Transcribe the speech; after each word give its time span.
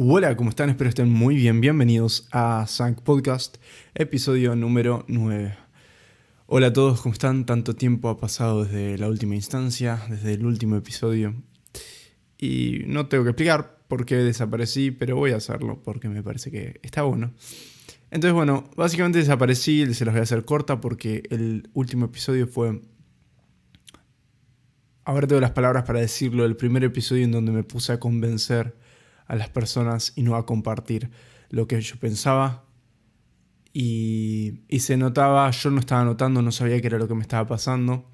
Hola, 0.00 0.36
¿cómo 0.36 0.50
están? 0.50 0.70
Espero 0.70 0.90
estén 0.90 1.10
muy 1.10 1.34
bien. 1.34 1.60
Bienvenidos 1.60 2.28
a 2.30 2.66
Sank 2.68 3.00
Podcast, 3.00 3.56
episodio 3.96 4.54
número 4.54 5.04
9. 5.08 5.58
Hola 6.46 6.68
a 6.68 6.72
todos, 6.72 7.00
¿cómo 7.00 7.14
están? 7.14 7.44
Tanto 7.44 7.74
tiempo 7.74 8.08
ha 8.08 8.16
pasado 8.16 8.62
desde 8.62 8.96
la 8.96 9.08
última 9.08 9.34
instancia, 9.34 10.00
desde 10.08 10.34
el 10.34 10.46
último 10.46 10.76
episodio. 10.76 11.34
Y 12.38 12.82
no 12.86 13.08
tengo 13.08 13.24
que 13.24 13.30
explicar 13.30 13.80
por 13.88 14.06
qué 14.06 14.18
desaparecí, 14.18 14.92
pero 14.92 15.16
voy 15.16 15.32
a 15.32 15.38
hacerlo 15.38 15.82
porque 15.82 16.08
me 16.08 16.22
parece 16.22 16.52
que 16.52 16.78
está 16.84 17.02
bueno. 17.02 17.32
Entonces, 18.12 18.34
bueno, 18.34 18.70
básicamente 18.76 19.18
desaparecí, 19.18 19.92
se 19.94 20.04
los 20.04 20.14
voy 20.14 20.20
a 20.20 20.22
hacer 20.22 20.44
corta 20.44 20.80
porque 20.80 21.24
el 21.30 21.70
último 21.74 22.04
episodio 22.04 22.46
fue... 22.46 22.82
Ahora 25.02 25.26
tengo 25.26 25.40
las 25.40 25.50
palabras 25.50 25.82
para 25.82 25.98
decirlo, 25.98 26.44
el 26.44 26.54
primer 26.54 26.84
episodio 26.84 27.24
en 27.24 27.32
donde 27.32 27.50
me 27.50 27.64
puse 27.64 27.90
a 27.92 27.98
convencer 27.98 28.76
a 29.28 29.36
las 29.36 29.50
personas 29.50 30.12
y 30.16 30.22
no 30.22 30.34
a 30.34 30.46
compartir 30.46 31.10
lo 31.50 31.68
que 31.68 31.80
yo 31.80 31.96
pensaba. 31.96 32.64
Y, 33.72 34.60
se 34.80 34.96
notaba, 34.96 35.50
yo 35.50 35.70
no 35.70 35.78
estaba 35.78 36.04
notando, 36.04 36.42
no 36.42 36.50
sabía 36.50 36.80
qué 36.80 36.88
era 36.88 36.98
lo 36.98 37.06
que 37.06 37.14
me 37.14 37.22
estaba 37.22 37.46
pasando. 37.46 38.10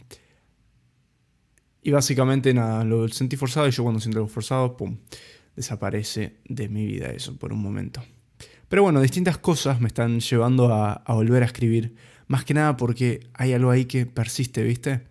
Y 1.80 1.91
básicamente 1.91 2.52
nada, 2.52 2.84
lo 2.84 3.08
sentí 3.08 3.36
forzado 3.36 3.69
y 3.69 3.70
yo 3.70 3.82
cuando 3.82 4.00
siento 4.00 4.19
algo 4.19 4.28
forzado, 4.28 4.77
¡pum! 4.77 4.98
Desaparece 5.55 6.41
de 6.46 6.69
mi 6.69 6.86
vida 6.86 7.10
eso 7.10 7.36
por 7.36 7.52
un 7.52 7.62
momento. 7.62 8.02
Pero 8.69 8.83
bueno, 8.83 9.00
distintas 9.00 9.38
cosas 9.38 9.80
me 9.80 9.86
están 9.88 10.20
llevando 10.20 10.74
a, 10.74 11.02
volver 11.06 11.42
a 11.42 11.46
escribir. 11.46 11.94
Más 12.27 12.44
que 12.44 12.55
nada 12.55 12.77
porque 12.77 13.28
hay 13.34 13.52
algo 13.52 13.70
ahí 13.70 13.84
que 13.84 14.06
persiste, 14.06 14.62
¿viste? 14.64 15.02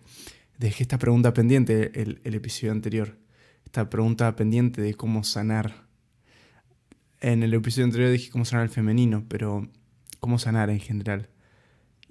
Dejé 0.58 0.82
esta 0.82 0.98
pregunta 0.98 1.32
pendiente 1.32 2.00
el, 2.00 2.20
el 2.24 2.34
episodio 2.34 2.72
anterior. 2.72 3.16
Esta 3.64 3.88
pregunta 3.88 4.36
pendiente 4.36 4.82
de 4.82 4.94
cómo 4.94 5.24
sanar 5.24 5.83
en 7.24 7.42
el 7.42 7.54
episodio 7.54 7.86
anterior 7.86 8.10
dije 8.10 8.30
cómo 8.30 8.44
sanar 8.44 8.64
el 8.64 8.70
femenino, 8.70 9.24
pero 9.28 9.66
cómo 10.20 10.38
sanar 10.38 10.68
en 10.68 10.78
general. 10.78 11.30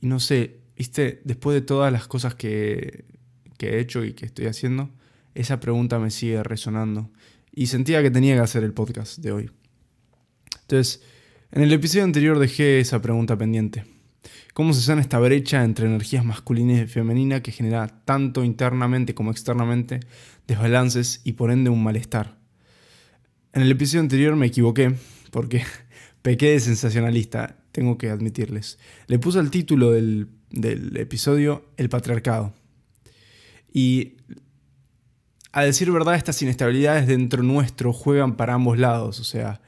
Y 0.02 0.08
no 0.08 0.20
sé, 0.20 0.62
viste, 0.76 1.22
después 1.24 1.54
de 1.54 1.62
todas 1.62 1.94
las 1.94 2.08
cosas 2.08 2.34
que, 2.34 3.06
he 3.60 3.80
hecho 3.80 4.04
y 4.04 4.14
que 4.14 4.26
estoy 4.26 4.48
haciendo, 4.48 4.90
esa 5.36 5.60
pregunta 5.60 6.00
me 6.00 6.10
sigue 6.10 6.42
resonando. 6.44 7.12
Y 7.52 7.68
sentía 7.68 8.02
que 8.02 8.10
tenía 8.10 8.34
que 8.34 8.42
hacer 8.42 8.64
el 8.64 8.74
podcast 8.74 9.20
de 9.20 9.32
hoy. 9.32 9.52
Entonces, 10.62 11.04
en 11.52 11.62
el 11.62 11.72
episodio 11.72 12.04
anterior 12.06 12.40
dejé 12.40 12.80
esa 12.80 13.00
pregunta 13.00 13.38
pendiente. 13.38 13.86
¿Cómo 14.56 14.74
se 14.74 14.82
sana 14.82 15.02
esta 15.02 15.20
brecha 15.20 15.64
entre 15.64 15.86
energías 15.86 16.26
masculinas 16.26 16.82
y 16.82 16.88
femeninas 16.88 17.42
que 17.42 17.52
genera 17.52 17.88
tanto 18.04 18.44
internamente 18.44 19.14
como 19.14 19.30
externamente 19.30 20.00
desbalances 20.48 21.22
y 21.24 21.34
por 21.34 21.52
ende 21.52 21.70
un 21.70 21.84
malestar? 21.84 22.43
En 23.56 23.62
el 23.62 23.70
episodio 23.70 24.02
anterior 24.02 24.36
me 24.36 24.48
equivoqué 24.48 24.96
porque 25.30 25.64
pequé 26.24 26.52
de 26.52 26.60
sensacionalista, 26.60 27.56
tengo 27.72 28.00
que 28.00 28.10
admitirles. 28.10 28.80
Le 29.06 29.20
puse 29.20 29.38
el 29.38 29.52
título 29.52 29.92
del, 29.92 30.28
episodio 30.96 31.64
El 31.78 31.88
patriarcado. 31.88 32.52
Y 33.72 34.14
a 35.52 35.62
decir 35.64 35.92
verdad, 35.92 36.16
estas 36.16 36.42
inestabilidades 36.42 37.06
dentro 37.06 37.44
nuestro 37.44 37.94
juegan 37.94 38.38
para 38.38 38.56
ambos 38.56 38.80
lados. 38.80 39.20
O 39.20 39.24
sea, 39.24 39.62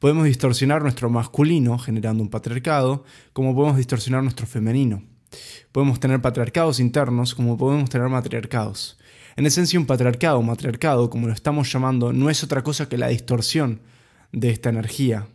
podemos 0.00 0.24
distorsionar 0.24 0.82
nuestro 0.82 1.08
masculino 1.08 1.78
generando 1.78 2.24
un 2.24 2.30
patriarcado, 2.30 3.04
como 3.32 3.54
podemos 3.54 3.76
distorsionar 3.76 4.24
nuestro 4.24 4.48
femenino. 4.48 5.04
Podemos 5.70 6.00
tener 6.00 6.20
patriarcados 6.20 6.80
internos, 6.80 7.36
como 7.36 7.56
podemos 7.56 7.88
tener 7.88 8.08
matriarcados. 8.08 8.97
En 9.38 9.46
esencia, 9.46 9.78
un 9.78 9.86
patriarcado 9.86 10.40
o 10.40 10.42
matriarcado, 10.42 11.08
como 11.10 11.28
lo 11.28 11.32
estamos 11.32 11.72
llamando, 11.72 12.12
no 12.12 12.28
es 12.28 12.42
otra 12.42 12.64
cosa 12.64 12.88
que 12.88 12.98
la 12.98 13.06
distorsión 13.06 13.82
de 14.32 14.50
esta 14.50 14.68
energía. 14.68 15.28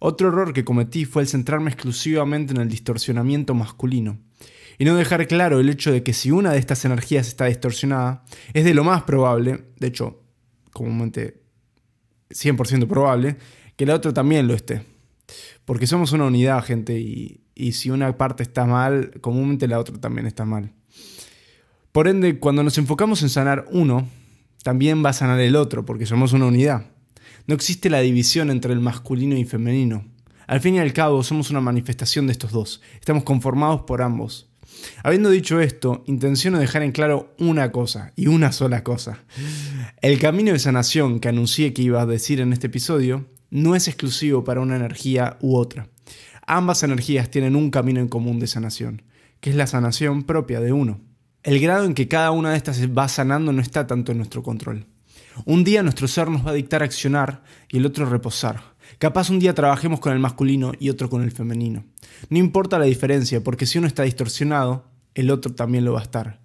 Otro 0.00 0.26
error 0.26 0.52
que 0.52 0.64
cometí 0.64 1.04
fue 1.04 1.22
el 1.22 1.28
centrarme 1.28 1.70
exclusivamente 1.70 2.52
en 2.52 2.60
el 2.60 2.68
distorsionamiento 2.68 3.54
masculino 3.54 4.18
y 4.76 4.84
no 4.84 4.96
dejar 4.96 5.28
claro 5.28 5.60
el 5.60 5.68
hecho 5.68 5.92
de 5.92 6.02
que 6.02 6.12
si 6.12 6.32
una 6.32 6.50
de 6.50 6.58
estas 6.58 6.84
energías 6.84 7.28
está 7.28 7.44
distorsionada, 7.44 8.24
es 8.54 8.64
de 8.64 8.74
lo 8.74 8.82
más 8.82 9.04
probable, 9.04 9.66
de 9.78 9.86
hecho, 9.86 10.24
comúnmente 10.72 11.44
100% 12.30 12.88
probable, 12.88 13.36
que 13.76 13.86
la 13.86 13.94
otra 13.94 14.12
también 14.12 14.48
lo 14.48 14.54
esté. 14.54 14.82
Porque 15.64 15.86
somos 15.86 16.10
una 16.10 16.24
unidad, 16.24 16.64
gente, 16.64 16.98
y, 16.98 17.40
y 17.54 17.70
si 17.70 17.88
una 17.88 18.16
parte 18.16 18.42
está 18.42 18.66
mal, 18.66 19.12
comúnmente 19.20 19.68
la 19.68 19.78
otra 19.78 19.96
también 19.96 20.26
está 20.26 20.44
mal. 20.44 20.72
Por 21.96 22.08
ende, 22.08 22.38
cuando 22.38 22.62
nos 22.62 22.76
enfocamos 22.76 23.22
en 23.22 23.30
sanar 23.30 23.64
uno, 23.70 24.06
también 24.62 25.02
va 25.02 25.08
a 25.08 25.14
sanar 25.14 25.40
el 25.40 25.56
otro, 25.56 25.86
porque 25.86 26.04
somos 26.04 26.34
una 26.34 26.44
unidad. 26.44 26.90
No 27.46 27.54
existe 27.54 27.88
la 27.88 28.00
división 28.00 28.50
entre 28.50 28.74
el 28.74 28.80
masculino 28.80 29.34
y 29.34 29.46
femenino. 29.46 30.04
Al 30.46 30.60
fin 30.60 30.74
y 30.74 30.78
al 30.78 30.92
cabo, 30.92 31.22
somos 31.22 31.48
una 31.48 31.62
manifestación 31.62 32.26
de 32.26 32.32
estos 32.32 32.52
dos. 32.52 32.82
Estamos 33.00 33.24
conformados 33.24 33.84
por 33.86 34.02
ambos. 34.02 34.50
Habiendo 35.04 35.30
dicho 35.30 35.58
esto, 35.58 36.04
intenciono 36.06 36.58
dejar 36.58 36.82
en 36.82 36.92
claro 36.92 37.34
una 37.38 37.72
cosa, 37.72 38.12
y 38.14 38.26
una 38.26 38.52
sola 38.52 38.84
cosa. 38.84 39.24
El 40.02 40.18
camino 40.18 40.52
de 40.52 40.58
sanación 40.58 41.18
que 41.18 41.30
anuncié 41.30 41.72
que 41.72 41.80
iba 41.80 42.02
a 42.02 42.04
decir 42.04 42.42
en 42.42 42.52
este 42.52 42.66
episodio 42.66 43.24
no 43.48 43.74
es 43.74 43.88
exclusivo 43.88 44.44
para 44.44 44.60
una 44.60 44.76
energía 44.76 45.38
u 45.40 45.56
otra. 45.56 45.88
Ambas 46.46 46.82
energías 46.82 47.30
tienen 47.30 47.56
un 47.56 47.70
camino 47.70 48.00
en 48.00 48.08
común 48.08 48.38
de 48.38 48.48
sanación, 48.48 49.00
que 49.40 49.48
es 49.48 49.56
la 49.56 49.66
sanación 49.66 50.24
propia 50.24 50.60
de 50.60 50.74
uno. 50.74 51.05
El 51.46 51.60
grado 51.60 51.84
en 51.84 51.94
que 51.94 52.08
cada 52.08 52.32
una 52.32 52.50
de 52.50 52.56
estas 52.56 52.82
va 52.88 53.06
sanando 53.06 53.52
no 53.52 53.62
está 53.62 53.86
tanto 53.86 54.10
en 54.10 54.18
nuestro 54.18 54.42
control. 54.42 54.84
Un 55.44 55.62
día 55.62 55.84
nuestro 55.84 56.08
ser 56.08 56.28
nos 56.28 56.44
va 56.44 56.50
a 56.50 56.54
dictar 56.54 56.82
accionar 56.82 57.44
y 57.70 57.76
el 57.76 57.86
otro 57.86 58.04
reposar. 58.04 58.74
Capaz 58.98 59.30
un 59.30 59.38
día 59.38 59.54
trabajemos 59.54 60.00
con 60.00 60.12
el 60.12 60.18
masculino 60.18 60.72
y 60.80 60.90
otro 60.90 61.08
con 61.08 61.22
el 61.22 61.30
femenino. 61.30 61.84
No 62.30 62.38
importa 62.38 62.80
la 62.80 62.86
diferencia, 62.86 63.44
porque 63.44 63.64
si 63.64 63.78
uno 63.78 63.86
está 63.86 64.02
distorsionado, 64.02 64.90
el 65.14 65.30
otro 65.30 65.54
también 65.54 65.84
lo 65.84 65.92
va 65.92 66.00
a 66.00 66.02
estar. 66.02 66.40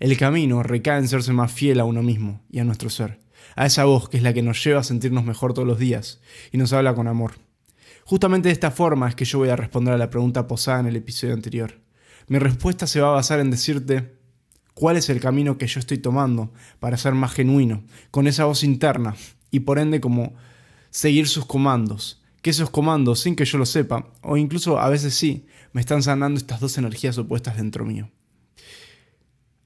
El 0.00 0.16
camino 0.16 0.64
recae 0.64 0.98
en 0.98 1.06
serse 1.06 1.32
más 1.32 1.52
fiel 1.52 1.78
a 1.78 1.84
uno 1.84 2.02
mismo 2.02 2.42
y 2.50 2.58
a 2.58 2.64
nuestro 2.64 2.90
ser, 2.90 3.20
a 3.54 3.66
esa 3.66 3.84
voz 3.84 4.08
que 4.08 4.16
es 4.16 4.24
la 4.24 4.32
que 4.32 4.42
nos 4.42 4.64
lleva 4.64 4.80
a 4.80 4.82
sentirnos 4.82 5.24
mejor 5.24 5.54
todos 5.54 5.68
los 5.68 5.78
días 5.78 6.20
y 6.50 6.58
nos 6.58 6.72
habla 6.72 6.92
con 6.96 7.06
amor. 7.06 7.34
Justamente 8.04 8.48
de 8.48 8.52
esta 8.52 8.72
forma 8.72 9.08
es 9.08 9.14
que 9.14 9.26
yo 9.26 9.38
voy 9.38 9.50
a 9.50 9.54
responder 9.54 9.94
a 9.94 9.96
la 9.96 10.10
pregunta 10.10 10.48
posada 10.48 10.80
en 10.80 10.86
el 10.86 10.96
episodio 10.96 11.34
anterior. 11.34 11.88
Mi 12.30 12.38
respuesta 12.38 12.86
se 12.86 13.00
va 13.00 13.08
a 13.08 13.14
basar 13.14 13.40
en 13.40 13.50
decirte 13.50 14.14
cuál 14.74 14.96
es 14.96 15.08
el 15.08 15.18
camino 15.18 15.58
que 15.58 15.66
yo 15.66 15.80
estoy 15.80 15.98
tomando 15.98 16.52
para 16.78 16.96
ser 16.96 17.12
más 17.12 17.32
genuino, 17.32 17.82
con 18.12 18.28
esa 18.28 18.44
voz 18.44 18.62
interna, 18.62 19.16
y 19.50 19.60
por 19.60 19.80
ende 19.80 20.00
como 20.00 20.34
seguir 20.90 21.26
sus 21.26 21.44
comandos. 21.44 22.22
Que 22.40 22.50
esos 22.50 22.70
comandos, 22.70 23.18
sin 23.18 23.34
que 23.34 23.44
yo 23.44 23.58
lo 23.58 23.66
sepa, 23.66 24.06
o 24.22 24.36
incluso 24.36 24.78
a 24.78 24.88
veces 24.88 25.12
sí, 25.12 25.48
me 25.72 25.80
están 25.80 26.04
sanando 26.04 26.38
estas 26.38 26.60
dos 26.60 26.78
energías 26.78 27.18
opuestas 27.18 27.56
dentro 27.56 27.84
mío. 27.84 28.08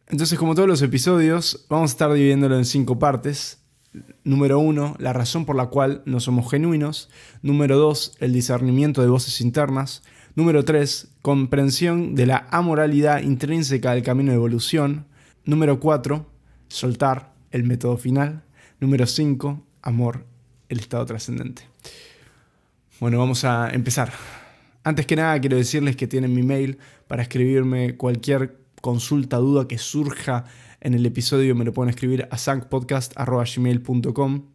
Entonces, 0.07 0.39
como 0.39 0.55
todos 0.55 0.67
los 0.67 0.81
episodios, 0.81 1.67
vamos 1.69 1.91
a 1.91 1.93
estar 1.93 2.11
dividiéndolo 2.15 2.57
en 2.57 2.65
cinco 2.65 2.99
partes. 2.99 3.59
Número 4.25 4.59
uno, 4.59 4.97
la 4.99 5.13
razón 5.13 5.45
por 5.45 5.55
la 5.55 5.67
cual 5.67 6.03
no 6.07 6.19
somos 6.19 6.51
genuinos. 6.51 7.11
Número 7.43 7.77
dos, 7.77 8.17
el 8.21 8.33
discernimiento 8.33 9.03
de 9.03 9.09
voces 9.09 9.43
internas. 9.43 10.03
Número 10.37 10.65
3. 10.65 11.11
Comprensión 11.23 12.17
de 12.17 12.27
la 12.27 12.49
amoralidad 12.51 13.23
intrínseca 13.23 13.93
del 13.93 14.03
camino 14.03 14.33
de 14.33 14.37
evolución. 14.37 15.07
Número 15.45 15.79
4. 15.79 16.29
Soltar 16.67 17.33
el 17.53 17.63
método 17.63 17.97
final. 17.97 18.43
Número 18.81 19.07
5. 19.07 19.65
Amor, 19.83 20.27
el 20.69 20.81
estado 20.81 21.07
trascendente. 21.07 21.63
Bueno, 22.99 23.21
vamos 23.21 23.45
a 23.45 23.71
empezar. 23.71 24.13
Antes 24.83 25.07
que 25.07 25.15
nada, 25.15 25.41
quiero 25.41 25.57
decirles 25.57 25.95
que 25.95 26.09
tienen 26.09 26.35
mi 26.35 26.43
mail 26.43 26.79
para 27.07 27.23
escribirme 27.23 27.97
cualquier 27.97 28.59
consulta, 28.81 29.37
duda 29.37 29.69
que 29.69 29.79
surja 29.79 30.47
en 30.81 30.95
el 30.95 31.07
episodio. 31.07 31.55
Me 31.55 31.65
lo 31.65 31.73
pueden 31.73 31.91
escribir 31.91 32.27
a 32.33 32.39
sancpodcast.gmail.com. 32.39 34.47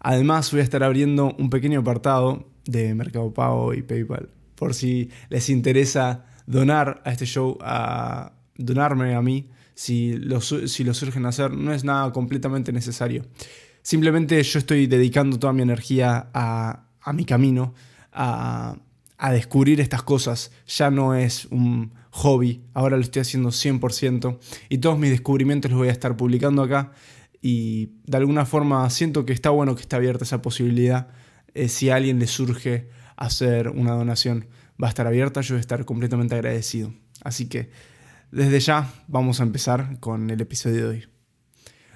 Además, 0.00 0.50
voy 0.50 0.58
a 0.58 0.64
estar 0.64 0.82
abriendo 0.82 1.36
un 1.38 1.50
pequeño 1.50 1.78
apartado 1.78 2.48
de 2.64 2.96
Mercado 2.96 3.32
Pago 3.32 3.74
y 3.74 3.82
PayPal 3.82 4.41
por 4.54 4.74
si 4.74 5.10
les 5.28 5.48
interesa 5.48 6.24
donar 6.46 7.02
a 7.04 7.12
este 7.12 7.26
show, 7.26 7.58
a 7.60 8.32
donarme 8.56 9.14
a 9.14 9.22
mí, 9.22 9.50
si 9.74 10.12
lo, 10.14 10.40
surgen 10.40 11.26
a 11.26 11.30
hacer, 11.30 11.52
no 11.52 11.72
es 11.72 11.84
nada 11.84 12.12
completamente 12.12 12.72
necesario. 12.72 13.24
Simplemente 13.82 14.40
yo 14.42 14.58
estoy 14.58 14.86
dedicando 14.86 15.38
toda 15.38 15.52
mi 15.52 15.62
energía 15.62 16.30
a, 16.32 16.84
mi 17.12 17.24
camino, 17.24 17.74
a, 18.12 18.76
a, 19.18 19.32
descubrir 19.32 19.80
estas 19.80 20.02
cosas. 20.02 20.52
Ya 20.66 20.90
no 20.90 21.14
es 21.14 21.46
un 21.46 21.92
hobby, 22.10 22.62
ahora 22.74 22.96
lo 22.96 23.02
estoy 23.02 23.22
haciendo 23.22 23.48
100% 23.48 24.38
y 24.68 24.78
todos 24.78 24.98
mis 24.98 25.10
descubrimientos 25.10 25.70
los 25.70 25.78
voy 25.78 25.88
a 25.88 25.92
estar 25.92 26.16
publicando 26.16 26.62
acá 26.62 26.92
y 27.40 27.90
de 28.06 28.18
alguna 28.18 28.44
forma 28.44 28.88
siento 28.90 29.24
que 29.24 29.32
está 29.32 29.50
bueno 29.50 29.74
que 29.74 29.82
esté 29.82 29.96
abierta 29.96 30.24
esa 30.24 30.42
posibilidad 30.42 31.08
eh, 31.54 31.68
si 31.68 31.90
a 31.90 31.96
alguien 31.96 32.18
le 32.18 32.26
surge 32.26 32.88
hacer 33.26 33.68
una 33.68 33.92
donación 33.92 34.46
va 34.82 34.88
a 34.88 34.90
estar 34.90 35.06
abierta, 35.06 35.40
yo 35.40 35.54
voy 35.54 35.58
a 35.58 35.60
estar 35.60 35.84
completamente 35.84 36.34
agradecido. 36.34 36.92
Así 37.22 37.48
que 37.48 37.70
desde 38.30 38.60
ya 38.60 38.92
vamos 39.08 39.40
a 39.40 39.44
empezar 39.44 39.98
con 40.00 40.30
el 40.30 40.40
episodio 40.40 40.88
de 40.88 40.88
hoy. 40.88 41.08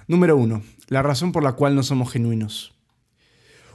Número 0.07 0.37
uno, 0.37 0.61
la 0.87 1.01
razón 1.01 1.31
por 1.31 1.43
la 1.43 1.53
cual 1.53 1.75
no 1.75 1.83
somos 1.83 2.11
genuinos. 2.11 2.75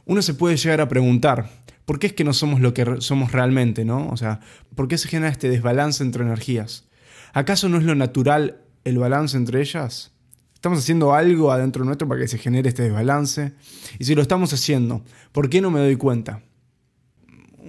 Uno 0.05 0.23
se 0.23 0.35
puede 0.35 0.57
llegar 0.57 0.81
a 0.81 0.89
preguntar, 0.89 1.51
¿por 1.85 1.99
qué 1.99 2.07
es 2.09 2.13
que 2.15 2.25
no 2.25 2.33
somos 2.33 2.61
lo 2.61 2.73
que 2.73 3.01
somos 3.01 3.33
realmente, 3.33 3.85
no? 3.85 4.09
O 4.09 4.17
sea, 4.17 4.41
¿por 4.75 4.89
qué 4.89 4.97
se 4.97 5.09
genera 5.09 5.31
este 5.31 5.51
desbalance 5.51 6.03
entre 6.03 6.25
energías? 6.25 6.89
¿Acaso 7.35 7.69
no 7.69 7.79
es 7.79 7.85
lo 7.85 7.95
natural 7.95 8.63
el 8.85 8.99
balance 8.99 9.37
entre 9.37 9.61
ellas? 9.61 10.13
¿Estamos 10.55 10.79
haciendo 10.79 11.13
algo 11.13 11.53
adentro 11.53 11.85
nuestro 11.85 12.09
para 12.09 12.21
que 12.21 12.29
se 12.29 12.39
genere 12.39 12.69
este 12.69 12.85
desbalance? 12.85 13.53
Y 13.99 14.05
si 14.05 14.15
lo 14.15 14.23
estamos 14.23 14.53
haciendo, 14.53 15.05
¿por 15.33 15.51
qué 15.51 15.61
no 15.61 15.71
me 15.71 15.81
doy 15.81 15.97
cuenta? 15.97 16.43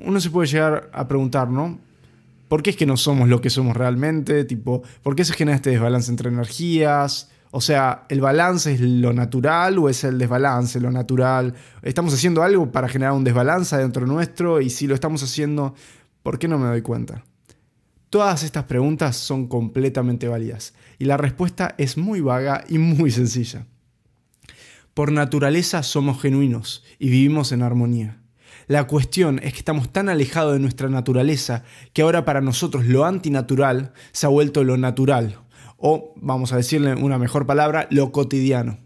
Uno 0.04 0.20
se 0.20 0.30
puede 0.30 0.48
llegar 0.48 0.90
a 0.94 1.08
preguntar, 1.08 1.50
¿no? 1.50 1.80
¿Por 2.50 2.62
qué 2.62 2.72
es 2.72 2.76
que 2.76 2.86
no 2.86 2.98
somos 2.98 3.30
lo 3.30 3.42
que 3.42 3.50
somos 3.50 3.76
realmente? 3.76 4.44
Tipo, 4.44 4.84
¿por 5.02 5.16
qué 5.16 5.26
se 5.26 5.34
genera 5.34 5.56
este 5.56 5.72
desbalance 5.72 6.12
entre 6.12 6.30
energías? 6.30 7.32
O 7.52 7.62
sea, 7.62 8.06
¿el 8.10 8.20
balance 8.20 8.74
es 8.74 8.82
lo 8.82 9.14
natural 9.14 9.78
o 9.78 9.88
es 9.88 10.04
el 10.04 10.18
desbalance 10.18 10.80
lo 10.80 10.92
natural? 10.92 11.54
¿Estamos 11.82 12.14
haciendo 12.14 12.44
algo 12.44 12.72
para 12.72 12.90
generar 12.90 13.14
un 13.14 13.24
desbalance 13.24 13.78
dentro 13.78 14.06
nuestro? 14.06 14.60
Y 14.60 14.70
si 14.70 14.88
lo 14.88 14.94
estamos 14.94 15.24
haciendo, 15.24 15.74
¿por 16.22 16.38
qué 16.38 16.48
no 16.48 16.58
me 16.58 16.68
doy 16.68 16.82
cuenta? 16.82 17.24
Todas 18.10 18.44
estas 18.44 18.66
preguntas 18.66 19.16
son 19.16 19.48
completamente 19.48 20.28
válidas 20.28 20.74
y 21.00 21.06
la 21.06 21.18
respuesta 21.18 21.76
es 21.78 21.98
muy 21.98 22.22
vaga 22.22 22.64
y 22.68 22.78
muy 22.78 23.10
sencilla. 23.10 23.66
Por 24.94 25.12
naturaleza 25.12 25.82
somos 25.82 26.22
genuinos 26.22 26.84
y 27.00 27.10
vivimos 27.10 27.52
en 27.52 27.64
armonía. 27.64 28.23
La 28.68 28.88
cuestión 28.88 29.40
es 29.44 29.54
que 29.54 29.60
estamos 29.60 29.92
tan 29.92 30.10
alejados 30.10 30.54
de 30.54 30.60
nuestra 30.60 30.90
naturaleza 30.90 31.64
que 31.92 32.02
ahora 32.02 32.24
para 32.24 32.42
nosotros 32.42 32.86
lo 32.86 33.06
antinatural 33.06 33.94
se 34.12 34.26
ha 34.26 34.30
vuelto 34.30 34.64
lo 34.64 34.78
natural, 34.78 35.40
o 35.78 36.14
vamos 36.16 36.54
a 36.54 36.58
decirle 36.58 36.96
una 36.96 37.18
mejor 37.18 37.46
palabra, 37.46 37.88
lo 37.92 38.12
cotidiano. 38.12 38.78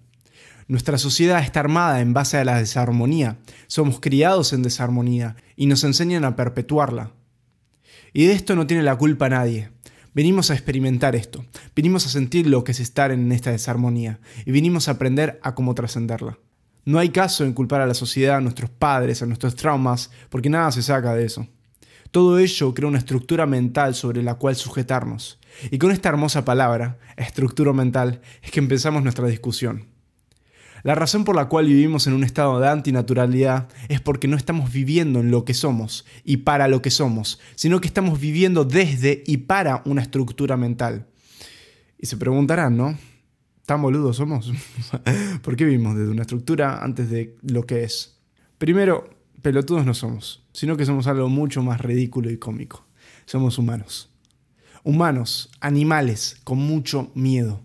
Nuestra 0.67 0.97
sociedad 0.97 1.43
está 1.43 1.59
armada 1.59 2.01
en 2.01 2.13
base 2.13 2.37
a 2.37 2.43
la 2.43 2.57
desarmonía, 2.57 3.37
somos 3.67 3.99
criados 3.99 4.51
en 4.51 4.63
desarmonía 4.63 5.35
y 5.55 5.67
nos 5.67 5.83
enseñan 5.83 6.25
a 6.25 6.35
perpetuarla. 6.35 7.11
Y 8.13 8.25
de 8.25 8.33
esto 8.33 8.55
no 8.55 8.67
tiene 8.67 8.83
la 8.83 8.97
culpa 8.97 9.29
nadie. 9.29 9.69
Venimos 10.13 10.49
a 10.49 10.55
experimentar 10.55 11.15
esto, 11.15 11.45
venimos 11.75 12.07
a 12.07 12.09
sentir 12.09 12.47
lo 12.47 12.63
que 12.63 12.71
es 12.71 12.79
estar 12.79 13.11
en 13.11 13.31
esta 13.31 13.51
desarmonía 13.51 14.19
y 14.45 14.51
venimos 14.51 14.87
a 14.87 14.93
aprender 14.93 15.39
a 15.43 15.53
cómo 15.53 15.75
trascenderla. 15.75 16.39
No 16.87 16.99
hay 16.99 17.09
caso 17.09 17.43
en 17.43 17.51
culpar 17.51 17.81
a 17.81 17.85
la 17.85 17.93
sociedad, 17.93 18.37
a 18.37 18.39
nuestros 18.39 18.69
padres, 18.69 19.21
a 19.21 19.25
nuestros 19.25 19.57
traumas, 19.57 20.09
porque 20.29 20.49
nada 20.49 20.71
se 20.71 20.81
saca 20.81 21.13
de 21.15 21.25
eso. 21.25 21.45
Todo 22.11 22.39
ello 22.39 22.73
crea 22.73 22.87
una 22.87 22.97
estructura 22.97 23.45
mental 23.45 23.93
sobre 23.93 24.23
la 24.23 24.35
cual 24.35 24.55
sujetarnos. 24.55 25.37
Y 25.69 25.79
con 25.79 25.91
esta 25.91 26.07
hermosa 26.07 26.45
palabra, 26.45 26.97
estructura 27.17 27.73
mental, 27.73 28.21
es 28.41 28.51
que 28.51 28.61
empezamos 28.61 29.03
nuestra 29.03 29.27
discusión. 29.27 29.87
La 30.83 30.95
razón 30.95 31.25
por 31.25 31.35
la 31.35 31.49
cual 31.49 31.65
vivimos 31.65 32.07
en 32.07 32.13
un 32.13 32.23
estado 32.23 32.57
de 32.61 32.69
antinaturalidad 32.69 33.67
es 33.89 33.99
porque 33.99 34.29
no 34.29 34.37
estamos 34.37 34.71
viviendo 34.71 35.19
en 35.19 35.29
lo 35.29 35.43
que 35.43 35.53
somos 35.53 36.05
y 36.23 36.37
para 36.37 36.69
lo 36.69 36.81
que 36.81 36.89
somos, 36.89 37.41
sino 37.55 37.81
que 37.81 37.89
estamos 37.89 38.17
viviendo 38.17 38.63
desde 38.63 39.25
y 39.27 39.39
para 39.39 39.81
una 39.83 40.03
estructura 40.03 40.55
mental. 40.55 41.05
Y 41.99 42.05
se 42.05 42.15
preguntarán, 42.15 42.77
¿no? 42.77 42.97
¿Tan 43.67 43.83
boludos 43.83 44.17
somos? 44.17 44.51
¿Por 45.43 45.55
qué 45.55 45.65
vivimos 45.65 45.95
desde 45.95 46.09
una 46.09 46.23
estructura 46.23 46.83
antes 46.83 47.11
de 47.11 47.37
lo 47.43 47.67
que 47.67 47.83
es? 47.83 48.17
Primero, 48.57 49.07
pelotudos 49.43 49.85
no 49.85 49.93
somos, 49.93 50.43
sino 50.53 50.75
que 50.75 50.85
somos 50.85 51.05
algo 51.05 51.29
mucho 51.29 51.61
más 51.61 51.79
ridículo 51.79 52.31
y 52.31 52.37
cómico. 52.37 52.87
Somos 53.27 53.59
humanos. 53.59 54.09
Humanos, 54.83 55.51
animales, 55.61 56.41
con 56.43 56.57
mucho 56.57 57.11
miedo 57.13 57.61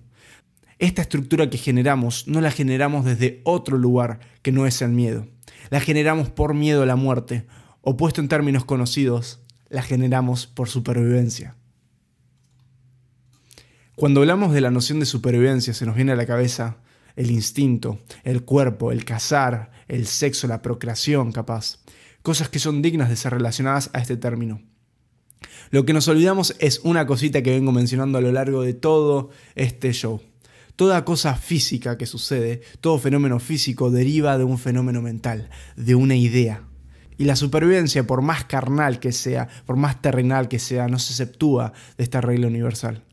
esta 0.82 1.00
estructura 1.00 1.48
que 1.48 1.58
generamos 1.58 2.26
no 2.26 2.40
la 2.40 2.50
generamos 2.50 3.04
desde 3.04 3.40
otro 3.44 3.78
lugar 3.78 4.18
que 4.42 4.50
no 4.50 4.66
es 4.66 4.82
el 4.82 4.90
miedo. 4.90 5.28
La 5.70 5.78
generamos 5.78 6.28
por 6.28 6.54
miedo 6.54 6.82
a 6.82 6.86
la 6.86 6.96
muerte, 6.96 7.46
o 7.82 7.96
puesto 7.96 8.20
en 8.20 8.26
términos 8.26 8.64
conocidos, 8.64 9.38
la 9.68 9.82
generamos 9.82 10.48
por 10.48 10.68
supervivencia. 10.68 11.54
Cuando 13.94 14.20
hablamos 14.20 14.54
de 14.54 14.62
la 14.62 14.70
noción 14.70 15.00
de 15.00 15.06
supervivencia 15.06 15.74
se 15.74 15.84
nos 15.84 15.96
viene 15.96 16.12
a 16.12 16.16
la 16.16 16.24
cabeza 16.24 16.78
el 17.14 17.30
instinto, 17.30 17.98
el 18.24 18.42
cuerpo, 18.42 18.90
el 18.90 19.04
cazar, 19.04 19.70
el 19.86 20.06
sexo, 20.06 20.46
la 20.46 20.62
procreación 20.62 21.30
capaz, 21.30 21.78
cosas 22.22 22.48
que 22.48 22.58
son 22.58 22.80
dignas 22.80 23.10
de 23.10 23.16
ser 23.16 23.34
relacionadas 23.34 23.90
a 23.92 24.00
este 24.00 24.16
término. 24.16 24.62
Lo 25.70 25.84
que 25.84 25.92
nos 25.92 26.08
olvidamos 26.08 26.56
es 26.58 26.80
una 26.84 27.06
cosita 27.06 27.42
que 27.42 27.50
vengo 27.50 27.70
mencionando 27.70 28.16
a 28.16 28.22
lo 28.22 28.32
largo 28.32 28.62
de 28.62 28.72
todo 28.72 29.28
este 29.56 29.92
show. 29.92 30.22
Toda 30.74 31.04
cosa 31.04 31.34
física 31.34 31.98
que 31.98 32.06
sucede, 32.06 32.62
todo 32.80 32.98
fenómeno 32.98 33.40
físico 33.40 33.90
deriva 33.90 34.38
de 34.38 34.44
un 34.44 34.56
fenómeno 34.56 35.02
mental, 35.02 35.50
de 35.76 35.94
una 35.94 36.16
idea. 36.16 36.64
Y 37.18 37.24
la 37.24 37.36
supervivencia, 37.36 38.06
por 38.06 38.22
más 38.22 38.44
carnal 38.44 39.00
que 39.00 39.12
sea, 39.12 39.48
por 39.66 39.76
más 39.76 40.00
terrenal 40.00 40.48
que 40.48 40.58
sea, 40.58 40.88
no 40.88 40.98
se 40.98 41.12
exceptúa 41.12 41.74
de 41.98 42.04
esta 42.04 42.22
regla 42.22 42.46
universal. 42.46 43.04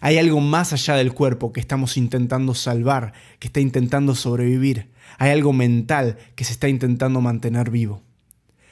Hay 0.00 0.18
algo 0.18 0.40
más 0.40 0.72
allá 0.72 0.94
del 0.94 1.12
cuerpo 1.12 1.52
que 1.52 1.60
estamos 1.60 1.96
intentando 1.96 2.54
salvar, 2.54 3.12
que 3.38 3.48
está 3.48 3.60
intentando 3.60 4.14
sobrevivir. 4.14 4.90
Hay 5.18 5.30
algo 5.30 5.52
mental 5.52 6.18
que 6.34 6.44
se 6.44 6.52
está 6.52 6.68
intentando 6.68 7.20
mantener 7.20 7.70
vivo. 7.70 8.02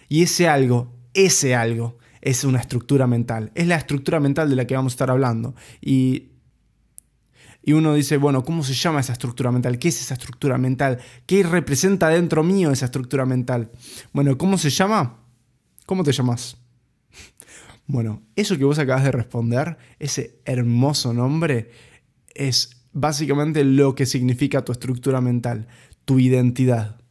Y 0.08 0.22
ese 0.22 0.48
algo, 0.48 0.92
ese 1.14 1.54
algo, 1.54 1.98
es 2.20 2.44
una 2.44 2.60
estructura 2.60 3.06
mental. 3.06 3.50
Es 3.54 3.66
la 3.66 3.76
estructura 3.76 4.20
mental 4.20 4.50
de 4.50 4.56
la 4.56 4.66
que 4.66 4.76
vamos 4.76 4.92
a 4.92 4.94
estar 4.94 5.10
hablando. 5.10 5.54
Y 5.80 6.32
y 7.64 7.72
uno 7.74 7.94
dice, 7.94 8.16
bueno, 8.16 8.42
¿cómo 8.42 8.64
se 8.64 8.74
llama 8.74 9.00
esa 9.00 9.12
estructura 9.12 9.52
mental? 9.52 9.78
¿Qué 9.78 9.88
es 9.88 10.00
esa 10.00 10.14
estructura 10.14 10.58
mental? 10.58 10.98
¿Qué 11.26 11.44
representa 11.44 12.08
dentro 12.08 12.42
mío 12.42 12.72
esa 12.72 12.86
estructura 12.86 13.24
mental? 13.24 13.70
Bueno, 14.12 14.36
¿cómo 14.36 14.58
se 14.58 14.68
llama? 14.68 15.20
¿Cómo 15.86 16.02
te 16.02 16.12
llamas? 16.12 16.56
Bueno, 17.92 18.22
eso 18.36 18.56
que 18.56 18.64
vos 18.64 18.78
acabas 18.78 19.04
de 19.04 19.12
responder, 19.12 19.76
ese 19.98 20.40
hermoso 20.46 21.12
nombre, 21.12 21.72
es 22.34 22.86
básicamente 22.94 23.64
lo 23.64 23.94
que 23.94 24.06
significa 24.06 24.64
tu 24.64 24.72
estructura 24.72 25.20
mental, 25.20 25.68
tu 26.06 26.18
identidad. 26.18 27.02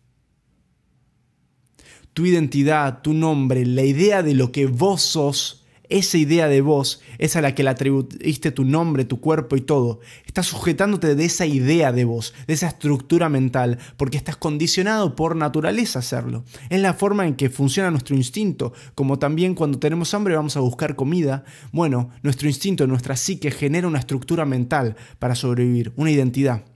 Tu 2.14 2.26
identidad, 2.26 3.04
tu 3.04 3.14
nombre, 3.14 3.64
la 3.64 3.84
idea 3.84 4.24
de 4.24 4.34
lo 4.34 4.52
que 4.52 4.66
vos 4.66 5.04
sos 5.04 5.61
esa 5.92 6.18
idea 6.18 6.48
de 6.48 6.62
vos 6.62 7.02
es 7.18 7.36
a 7.36 7.42
la 7.42 7.54
que 7.54 7.64
le 7.64 7.70
atribuiste 7.70 8.52
tu 8.52 8.66
nombre, 8.66 9.06
tu 9.06 9.20
cuerpo 9.20 9.56
y 9.56 9.62
todo. 9.62 10.00
Estás 10.26 10.48
sujetándote 10.48 11.16
de 11.16 11.26
esa 11.26 11.46
idea 11.46 11.92
de 11.92 12.06
vos, 12.06 12.34
de 12.48 12.54
esa 12.54 12.68
estructura 12.68 13.30
mental, 13.30 13.78
porque 13.98 14.18
estás 14.18 14.38
condicionado 14.38 15.16
por 15.16 15.36
naturaleza 15.36 16.00
a 16.00 16.02
hacerlo. 16.02 16.44
Es 16.70 16.80
la 16.80 16.94
forma 16.94 17.28
en 17.28 17.36
que 17.36 17.50
funciona 17.50 17.92
nuestro 17.92 18.16
instinto, 18.16 18.74
como 18.96 19.20
también 19.20 19.54
cuando 19.54 19.80
tenemos 19.80 20.14
hambre 20.14 20.36
vamos 20.36 20.58
a 20.58 20.62
buscar 20.62 20.96
comida. 20.96 21.44
Bueno, 21.72 22.10
nuestro 22.24 22.48
instinto, 22.48 22.88
nuestra 22.88 23.16
psique 23.16 23.52
genera 23.52 23.88
una 23.88 24.00
estructura 24.00 24.46
mental 24.46 24.96
para 25.20 25.36
sobrevivir, 25.36 25.92
una 25.98 26.12
identidad. 26.12 26.71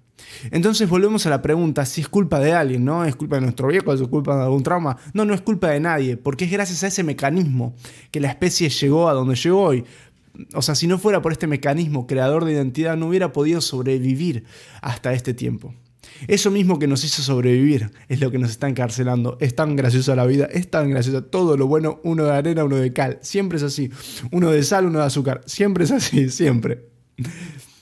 Entonces 0.52 0.90
volvemos 0.90 1.26
a 1.26 1.30
la 1.30 1.42
pregunta 1.42 1.86
si 1.86 2.02
es 2.02 2.08
culpa 2.08 2.40
de 2.40 2.54
alguien, 2.54 2.86
¿no? 2.86 3.06
¿Es 3.06 3.16
culpa 3.16 3.36
de 3.36 3.42
nuestro 3.42 3.68
viejo? 3.68 3.94
¿Es 3.94 4.02
culpa 4.04 4.36
de 4.36 4.44
algún 4.44 4.64
trauma? 4.64 4.98
No, 5.14 5.26
no 5.26 5.34
es 5.34 5.42
culpa 5.42 5.70
de 5.70 5.80
nadie, 5.80 6.18
porque 6.18 6.46
es 6.46 6.52
gracias 6.52 6.84
a 6.84 6.88
ese 6.88 7.04
mecanismo 7.04 7.76
que 8.12 8.20
la 8.20 8.30
especie 8.30 8.70
llegó 8.70 9.10
a 9.10 9.14
donde 9.14 9.36
llegó 9.36 9.62
hoy. 9.62 9.86
O 10.54 10.62
sea, 10.62 10.76
si 10.76 10.88
no 10.88 10.98
fuera 10.98 11.22
por 11.22 11.32
este 11.32 11.48
mecanismo 11.48 12.08
creador 12.08 12.46
de 12.46 12.54
identidad, 12.54 12.98
no 12.98 13.08
hubiera 13.08 13.32
podido 13.32 13.62
sobrevivir 13.62 14.44
hasta 14.82 15.14
este 15.14 15.34
tiempo. 15.34 15.74
Eso 16.28 16.52
mismo 16.52 16.80
que 16.80 16.88
nos 16.88 17.04
hizo 17.04 17.22
sobrevivir 17.22 17.92
es 18.08 18.20
lo 18.20 18.32
que 18.32 18.38
nos 18.38 18.52
está 18.52 18.68
encarcelando. 18.68 19.38
Es 19.40 19.56
tan 19.56 19.76
graciosa 19.76 20.16
la 20.16 20.26
vida, 20.26 20.46
es 20.46 20.70
tan 20.70 20.90
graciosa. 20.90 21.22
Todo 21.22 21.58
lo 21.58 21.68
bueno, 21.68 22.00
uno 22.04 22.26
de 22.26 22.32
arena, 22.32 22.64
uno 22.64 22.78
de 22.78 22.94
cal. 22.94 23.20
Siempre 23.22 23.58
es 23.58 23.64
así. 23.64 23.92
Uno 24.32 24.52
de 24.52 24.64
sal, 24.64 24.86
uno 24.86 25.00
de 25.00 25.06
azúcar. 25.06 25.42
Siempre 25.46 25.84
es 25.84 25.92
así, 25.92 26.30
siempre. 26.30 26.90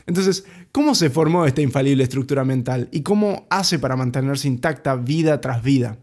Entonces, 0.05 0.45
¿cómo 0.73 0.95
se 0.95 1.09
formó 1.09 1.45
esta 1.45 1.61
infalible 1.61 2.03
estructura 2.03 2.43
mental 2.43 2.89
y 2.91 3.03
cómo 3.03 3.47
hace 3.49 3.79
para 3.79 3.95
mantenerse 3.95 4.49
intacta 4.49 4.95
vida 4.95 5.39
tras 5.39 5.63
vida? 5.63 5.97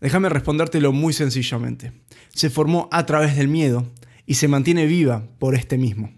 Déjame 0.00 0.28
respondértelo 0.28 0.92
muy 0.92 1.12
sencillamente. 1.12 1.92
Se 2.34 2.50
formó 2.50 2.88
a 2.90 3.06
través 3.06 3.36
del 3.36 3.46
miedo 3.46 3.86
y 4.26 4.34
se 4.34 4.48
mantiene 4.48 4.86
viva 4.86 5.24
por 5.38 5.54
este 5.54 5.78
mismo. 5.78 6.10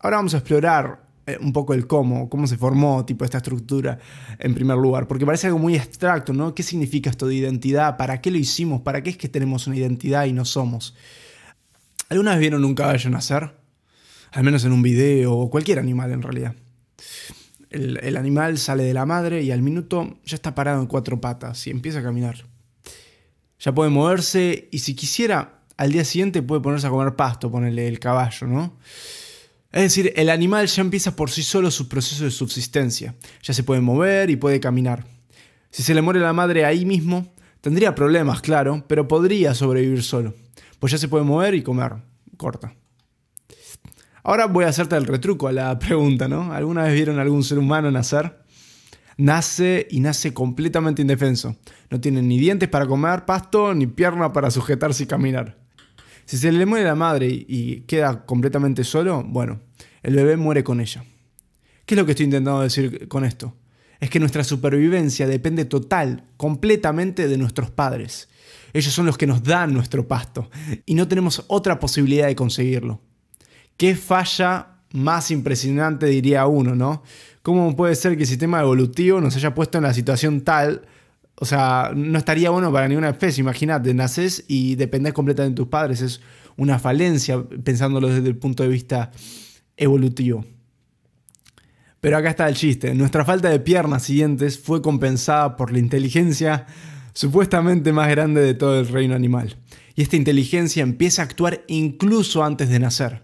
Ahora 0.00 0.16
vamos 0.16 0.34
a 0.34 0.38
explorar 0.38 1.06
eh, 1.26 1.38
un 1.40 1.52
poco 1.52 1.74
el 1.74 1.86
cómo, 1.86 2.28
cómo 2.28 2.46
se 2.46 2.56
formó 2.56 3.04
tipo 3.04 3.24
esta 3.24 3.38
estructura 3.38 3.98
en 4.38 4.54
primer 4.54 4.76
lugar, 4.76 5.06
porque 5.06 5.26
parece 5.26 5.48
algo 5.48 5.58
muy 5.58 5.76
abstracto, 5.76 6.32
¿no? 6.32 6.54
¿Qué 6.54 6.62
significa 6.62 7.10
esto 7.10 7.26
de 7.26 7.34
identidad? 7.36 7.96
¿Para 7.96 8.20
qué 8.20 8.30
lo 8.30 8.38
hicimos? 8.38 8.80
¿Para 8.82 9.02
qué 9.02 9.10
es 9.10 9.16
que 9.16 9.28
tenemos 9.28 9.66
una 9.66 9.76
identidad 9.76 10.24
y 10.24 10.32
no 10.32 10.44
somos? 10.44 10.96
¿Alguna 12.08 12.32
vez 12.32 12.40
vieron 12.40 12.64
un 12.64 12.74
caballo 12.74 13.10
nacer? 13.10 13.61
Al 14.32 14.44
menos 14.44 14.64
en 14.64 14.72
un 14.72 14.82
video, 14.82 15.34
o 15.34 15.50
cualquier 15.50 15.78
animal 15.78 16.10
en 16.10 16.22
realidad. 16.22 16.54
El, 17.70 18.16
animal 18.16 18.58
sale 18.58 18.82
de 18.82 18.92
la 18.92 19.06
madre 19.06 19.42
y 19.42 19.50
al 19.50 19.62
minuto 19.62 20.18
ya 20.24 20.34
está 20.34 20.54
parado 20.54 20.80
en 20.80 20.86
cuatro 20.86 21.20
patas 21.20 21.66
y 21.66 21.70
empieza 21.70 22.00
a 22.00 22.02
caminar. 22.02 22.44
Ya 23.58 23.74
puede 23.74 23.88
moverse 23.88 24.68
y 24.70 24.80
si 24.80 24.94
quisiera, 24.94 25.60
al 25.78 25.92
día 25.92 26.04
siguiente 26.04 26.42
puede 26.42 26.60
ponerse 26.60 26.86
a 26.86 26.90
comer 26.90 27.16
pasto, 27.16 27.50
ponerle 27.50 27.88
el 27.88 27.98
caballo, 27.98 28.46
¿no? 28.46 28.76
Es 29.70 29.82
decir, 29.82 30.12
el 30.16 30.28
animal 30.28 30.66
ya 30.66 30.82
empieza 30.82 31.16
por 31.16 31.30
sí 31.30 31.42
solo 31.42 31.70
su 31.70 31.88
proceso 31.88 32.24
de 32.24 32.30
subsistencia. 32.30 33.14
Ya 33.42 33.54
se 33.54 33.62
puede 33.62 33.80
mover 33.80 34.28
y 34.28 34.36
puede 34.36 34.60
caminar. 34.60 35.06
Si 35.70 35.82
se 35.82 35.94
le 35.94 36.02
muere 36.02 36.20
la 36.20 36.34
madre 36.34 36.66
ahí 36.66 36.84
mismo, 36.84 37.32
tendría 37.62 37.94
problemas, 37.94 38.42
claro, 38.42 38.84
pero 38.86 39.08
podría 39.08 39.54
sobrevivir 39.54 40.02
solo. 40.02 40.34
Pues 40.78 40.92
ya 40.92 40.98
se 40.98 41.08
puede 41.08 41.24
mover 41.24 41.54
y 41.54 41.62
comer. 41.62 41.94
Corta. 42.36 42.74
Ahora 44.24 44.46
voy 44.46 44.64
a 44.64 44.68
hacerte 44.68 44.96
el 44.96 45.06
retruco 45.06 45.48
a 45.48 45.52
la 45.52 45.76
pregunta, 45.78 46.28
¿no? 46.28 46.52
¿Alguna 46.52 46.84
vez 46.84 46.94
vieron 46.94 47.18
algún 47.18 47.42
ser 47.42 47.58
humano 47.58 47.90
nacer? 47.90 48.38
Nace 49.16 49.88
y 49.90 49.98
nace 49.98 50.32
completamente 50.32 51.02
indefenso. 51.02 51.56
No 51.90 52.00
tiene 52.00 52.22
ni 52.22 52.38
dientes 52.38 52.68
para 52.68 52.86
comer 52.86 53.24
pasto, 53.24 53.74
ni 53.74 53.86
pierna 53.88 54.32
para 54.32 54.50
sujetarse 54.50 55.02
y 55.02 55.06
caminar. 55.06 55.58
Si 56.24 56.36
se 56.38 56.52
le 56.52 56.66
muere 56.66 56.84
la 56.84 56.94
madre 56.94 57.26
y 57.28 57.80
queda 57.80 58.24
completamente 58.24 58.84
solo, 58.84 59.24
bueno, 59.24 59.60
el 60.02 60.14
bebé 60.14 60.36
muere 60.36 60.62
con 60.62 60.80
ella. 60.80 61.04
¿Qué 61.84 61.94
es 61.94 61.98
lo 61.98 62.06
que 62.06 62.12
estoy 62.12 62.24
intentando 62.24 62.60
decir 62.60 63.08
con 63.08 63.24
esto? 63.24 63.56
Es 63.98 64.08
que 64.08 64.20
nuestra 64.20 64.44
supervivencia 64.44 65.26
depende 65.26 65.64
total, 65.64 66.24
completamente 66.36 67.26
de 67.26 67.38
nuestros 67.38 67.70
padres. 67.70 68.28
Ellos 68.72 68.92
son 68.92 69.06
los 69.06 69.18
que 69.18 69.26
nos 69.26 69.42
dan 69.42 69.74
nuestro 69.74 70.06
pasto 70.06 70.48
y 70.86 70.94
no 70.94 71.08
tenemos 71.08 71.44
otra 71.48 71.80
posibilidad 71.80 72.28
de 72.28 72.36
conseguirlo. 72.36 73.00
¿Qué 73.76 73.96
falla 73.96 74.78
más 74.92 75.30
impresionante 75.30 76.06
diría 76.06 76.46
uno, 76.46 76.74
no? 76.74 77.02
¿Cómo 77.42 77.74
puede 77.74 77.94
ser 77.94 78.16
que 78.16 78.22
el 78.22 78.28
sistema 78.28 78.60
evolutivo 78.60 79.20
nos 79.20 79.34
haya 79.36 79.54
puesto 79.54 79.78
en 79.78 79.84
la 79.84 79.94
situación 79.94 80.42
tal 80.42 80.86
o 81.42 81.44
sea, 81.44 81.90
no 81.92 82.18
estaría 82.18 82.50
bueno 82.50 82.72
para 82.72 82.86
ninguna 82.86 83.08
especie. 83.08 83.40
Imagínate, 83.40 83.92
naces 83.94 84.44
y 84.46 84.76
dependés 84.76 85.12
completamente 85.12 85.54
de 85.54 85.64
tus 85.64 85.68
padres. 85.68 86.00
Es 86.00 86.20
una 86.56 86.78
falencia 86.78 87.42
pensándolo 87.64 88.08
desde 88.08 88.28
el 88.28 88.36
punto 88.36 88.62
de 88.62 88.68
vista 88.68 89.10
evolutivo. 89.76 90.44
Pero 92.00 92.16
acá 92.16 92.30
está 92.30 92.48
el 92.48 92.54
chiste. 92.54 92.94
Nuestra 92.94 93.24
falta 93.24 93.48
de 93.48 93.58
piernas 93.58 94.04
siguientes 94.04 94.56
fue 94.56 94.82
compensada 94.82 95.56
por 95.56 95.72
la 95.72 95.80
inteligencia 95.80 96.66
supuestamente 97.12 97.92
más 97.92 98.08
grande 98.08 98.40
de 98.40 98.54
todo 98.54 98.78
el 98.78 98.86
reino 98.86 99.16
animal. 99.16 99.56
Y 99.96 100.02
esta 100.02 100.14
inteligencia 100.14 100.84
empieza 100.84 101.22
a 101.22 101.24
actuar 101.24 101.64
incluso 101.66 102.44
antes 102.44 102.68
de 102.68 102.78
nacer. 102.78 103.22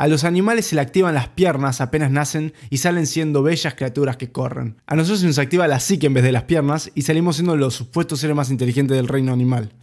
A 0.00 0.08
los 0.08 0.24
animales 0.24 0.64
se 0.64 0.76
le 0.76 0.80
activan 0.80 1.12
las 1.12 1.28
piernas 1.28 1.82
apenas 1.82 2.10
nacen 2.10 2.54
y 2.70 2.78
salen 2.78 3.06
siendo 3.06 3.42
bellas 3.42 3.74
criaturas 3.74 4.16
que 4.16 4.32
corren. 4.32 4.76
A 4.86 4.96
nosotros 4.96 5.20
se 5.20 5.26
nos 5.26 5.38
activa 5.38 5.68
la 5.68 5.78
psique 5.78 6.06
en 6.06 6.14
vez 6.14 6.24
de 6.24 6.32
las 6.32 6.44
piernas 6.44 6.90
y 6.94 7.02
salimos 7.02 7.36
siendo 7.36 7.54
los 7.54 7.74
supuestos 7.74 8.18
seres 8.18 8.34
más 8.34 8.50
inteligentes 8.50 8.96
del 8.96 9.08
reino 9.08 9.30
animal. 9.30 9.74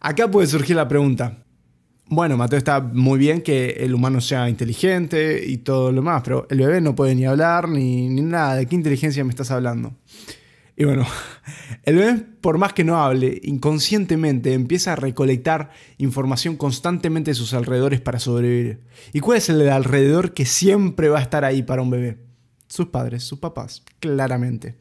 Acá 0.00 0.28
puede 0.28 0.48
surgir 0.48 0.74
la 0.74 0.88
pregunta. 0.88 1.44
Bueno, 2.08 2.36
Mateo 2.36 2.58
está 2.58 2.80
muy 2.80 3.20
bien 3.20 3.40
que 3.40 3.76
el 3.78 3.94
humano 3.94 4.20
sea 4.20 4.48
inteligente 4.48 5.44
y 5.46 5.58
todo 5.58 5.92
lo 5.92 6.02
más, 6.02 6.24
pero 6.24 6.48
el 6.50 6.58
bebé 6.58 6.80
no 6.80 6.96
puede 6.96 7.14
ni 7.14 7.24
hablar 7.24 7.68
ni, 7.68 8.08
ni 8.08 8.20
nada. 8.20 8.56
¿De 8.56 8.66
qué 8.66 8.74
inteligencia 8.74 9.22
me 9.22 9.30
estás 9.30 9.52
hablando? 9.52 9.94
Y 10.76 10.84
bueno, 10.84 11.06
el 11.84 11.96
bebé, 11.96 12.14
por 12.40 12.58
más 12.58 12.72
que 12.72 12.84
no 12.84 13.02
hable, 13.02 13.40
inconscientemente 13.44 14.52
empieza 14.52 14.92
a 14.92 14.96
recolectar 14.96 15.70
información 15.98 16.56
constantemente 16.56 17.30
de 17.30 17.36
sus 17.36 17.54
alrededores 17.54 18.00
para 18.00 18.18
sobrevivir. 18.18 18.80
¿Y 19.12 19.20
cuál 19.20 19.38
es 19.38 19.48
el 19.48 19.68
alrededor 19.68 20.34
que 20.34 20.46
siempre 20.46 21.08
va 21.08 21.18
a 21.18 21.22
estar 21.22 21.44
ahí 21.44 21.62
para 21.62 21.82
un 21.82 21.90
bebé? 21.90 22.18
Sus 22.68 22.86
padres, 22.86 23.22
sus 23.22 23.38
papás, 23.38 23.84
claramente. 24.00 24.76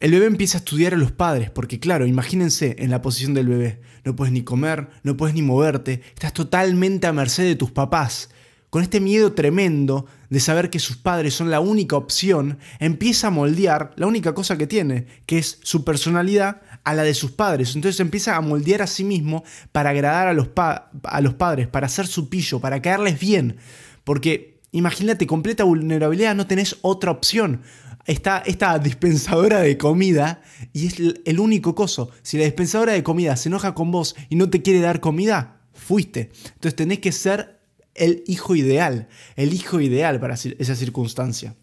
El 0.00 0.12
bebé 0.12 0.26
empieza 0.26 0.58
a 0.58 0.60
estudiar 0.60 0.94
a 0.94 0.98
los 0.98 1.12
padres, 1.12 1.50
porque 1.50 1.80
claro, 1.80 2.06
imagínense 2.06 2.76
en 2.78 2.90
la 2.90 3.02
posición 3.02 3.34
del 3.34 3.48
bebé. 3.48 3.80
No 4.04 4.14
puedes 4.14 4.32
ni 4.32 4.42
comer, 4.42 4.88
no 5.02 5.16
puedes 5.16 5.34
ni 5.34 5.42
moverte, 5.42 6.02
estás 6.14 6.32
totalmente 6.32 7.08
a 7.08 7.12
merced 7.12 7.44
de 7.44 7.56
tus 7.56 7.72
papás 7.72 8.30
con 8.70 8.82
este 8.82 9.00
miedo 9.00 9.32
tremendo 9.32 10.06
de 10.30 10.40
saber 10.40 10.68
que 10.70 10.78
sus 10.78 10.96
padres 10.96 11.34
son 11.34 11.50
la 11.50 11.60
única 11.60 11.96
opción, 11.96 12.58
empieza 12.80 13.28
a 13.28 13.30
moldear 13.30 13.92
la 13.96 14.06
única 14.06 14.34
cosa 14.34 14.58
que 14.58 14.66
tiene, 14.66 15.06
que 15.26 15.38
es 15.38 15.58
su 15.62 15.84
personalidad, 15.84 16.60
a 16.84 16.94
la 16.94 17.02
de 17.02 17.14
sus 17.14 17.32
padres. 17.32 17.74
Entonces 17.74 18.00
empieza 18.00 18.36
a 18.36 18.40
moldear 18.40 18.82
a 18.82 18.86
sí 18.86 19.04
mismo 19.04 19.44
para 19.72 19.90
agradar 19.90 20.28
a 20.28 20.32
los, 20.32 20.48
a 20.56 21.20
los 21.20 21.34
padres, 21.34 21.68
para 21.68 21.86
hacer 21.86 22.06
su 22.06 22.28
pillo, 22.28 22.60
para 22.60 22.80
caerles 22.80 23.18
bien. 23.18 23.56
Porque 24.04 24.60
imagínate, 24.72 25.26
completa 25.26 25.64
vulnerabilidad, 25.64 26.34
no 26.34 26.46
tenés 26.46 26.76
otra 26.82 27.10
opción. 27.10 27.62
Está 28.06 28.42
esta 28.46 28.78
dispensadora 28.78 29.60
de 29.60 29.76
comida 29.76 30.40
y 30.72 30.86
es 30.86 30.96
el 31.24 31.40
único 31.40 31.74
coso. 31.74 32.10
Si 32.22 32.38
la 32.38 32.44
dispensadora 32.44 32.92
de 32.92 33.02
comida 33.02 33.36
se 33.36 33.50
enoja 33.50 33.74
con 33.74 33.90
vos 33.90 34.16
y 34.30 34.36
no 34.36 34.48
te 34.48 34.62
quiere 34.62 34.80
dar 34.80 35.00
comida, 35.00 35.60
fuiste. 35.74 36.30
Entonces 36.54 36.74
tenés 36.74 37.00
que 37.00 37.12
ser 37.12 37.57
el 37.98 38.24
hijo 38.26 38.54
ideal, 38.54 39.08
el 39.36 39.52
hijo 39.52 39.80
ideal 39.80 40.20
para 40.20 40.34
esa 40.34 40.74
circunstancia. 40.74 41.54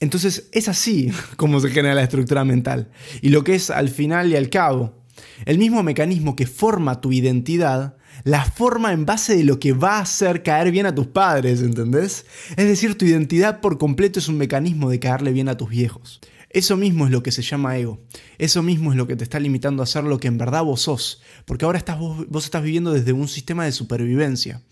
Entonces 0.00 0.48
es 0.52 0.68
así 0.68 1.12
como 1.36 1.60
se 1.60 1.70
genera 1.70 1.94
la 1.94 2.02
estructura 2.02 2.44
mental. 2.44 2.90
Y 3.22 3.30
lo 3.30 3.44
que 3.44 3.54
es 3.54 3.70
al 3.70 3.88
final 3.88 4.30
y 4.30 4.36
al 4.36 4.50
cabo, 4.50 5.02
el 5.44 5.58
mismo 5.58 5.82
mecanismo 5.82 6.36
que 6.36 6.46
forma 6.46 7.00
tu 7.00 7.12
identidad, 7.12 7.96
la 8.22 8.44
forma 8.44 8.92
en 8.92 9.06
base 9.06 9.36
de 9.36 9.44
lo 9.44 9.58
que 9.58 9.72
va 9.72 9.98
a 9.98 10.02
hacer 10.02 10.42
caer 10.42 10.70
bien 10.70 10.86
a 10.86 10.94
tus 10.94 11.06
padres, 11.06 11.62
¿entendés? 11.62 12.26
Es 12.56 12.66
decir, 12.66 12.96
tu 12.96 13.04
identidad 13.04 13.60
por 13.60 13.78
completo 13.78 14.18
es 14.18 14.28
un 14.28 14.38
mecanismo 14.38 14.88
de 14.90 15.00
caerle 15.00 15.32
bien 15.32 15.48
a 15.48 15.56
tus 15.56 15.68
viejos. 15.68 16.20
Eso 16.54 16.76
mismo 16.76 17.04
es 17.04 17.10
lo 17.10 17.24
que 17.24 17.32
se 17.32 17.42
llama 17.42 17.76
ego. 17.76 18.00
Eso 18.38 18.62
mismo 18.62 18.92
es 18.92 18.96
lo 18.96 19.08
que 19.08 19.16
te 19.16 19.24
está 19.24 19.40
limitando 19.40 19.82
a 19.82 19.86
ser 19.86 20.04
lo 20.04 20.20
que 20.20 20.28
en 20.28 20.38
verdad 20.38 20.62
vos 20.62 20.82
sos. 20.82 21.20
Porque 21.46 21.64
ahora 21.64 21.84
vos, 21.98 22.26
vos 22.28 22.44
estás 22.44 22.62
viviendo 22.62 22.92
desde 22.92 23.12
un 23.12 23.26
sistema 23.26 23.64
de 23.64 23.72
supervivencia. 23.72 24.62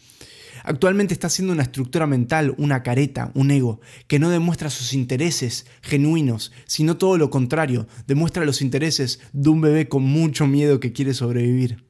Actualmente 0.62 1.12
está 1.12 1.28
siendo 1.28 1.52
una 1.52 1.64
estructura 1.64 2.06
mental, 2.06 2.54
una 2.56 2.84
careta, 2.84 3.32
un 3.34 3.50
ego, 3.50 3.80
que 4.06 4.20
no 4.20 4.30
demuestra 4.30 4.70
sus 4.70 4.94
intereses 4.94 5.66
genuinos, 5.82 6.52
sino 6.66 6.98
todo 6.98 7.18
lo 7.18 7.30
contrario, 7.30 7.88
demuestra 8.06 8.44
los 8.44 8.62
intereses 8.62 9.18
de 9.32 9.50
un 9.50 9.60
bebé 9.60 9.88
con 9.88 10.04
mucho 10.04 10.46
miedo 10.46 10.78
que 10.78 10.92
quiere 10.92 11.14
sobrevivir. 11.14 11.84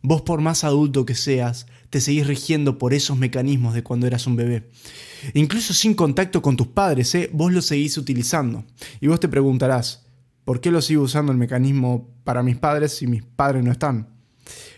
Vos 0.00 0.22
por 0.22 0.40
más 0.40 0.64
adulto 0.64 1.04
que 1.04 1.14
seas, 1.14 1.66
te 1.90 2.00
seguís 2.00 2.26
rigiendo 2.26 2.78
por 2.78 2.94
esos 2.94 3.18
mecanismos 3.18 3.74
de 3.74 3.82
cuando 3.82 4.06
eras 4.06 4.26
un 4.26 4.36
bebé. 4.36 4.70
Incluso 5.34 5.74
sin 5.74 5.94
contacto 5.94 6.40
con 6.40 6.56
tus 6.56 6.68
padres, 6.68 7.14
¿eh? 7.14 7.28
vos 7.32 7.52
lo 7.52 7.60
seguís 7.60 7.98
utilizando. 7.98 8.64
Y 9.00 9.08
vos 9.08 9.20
te 9.20 9.28
preguntarás, 9.28 10.06
¿por 10.44 10.60
qué 10.60 10.70
lo 10.70 10.80
sigo 10.80 11.02
usando 11.02 11.32
el 11.32 11.38
mecanismo 11.38 12.08
para 12.24 12.42
mis 12.42 12.56
padres 12.56 12.92
si 12.92 13.06
mis 13.06 13.22
padres 13.22 13.64
no 13.64 13.72
están? 13.72 14.08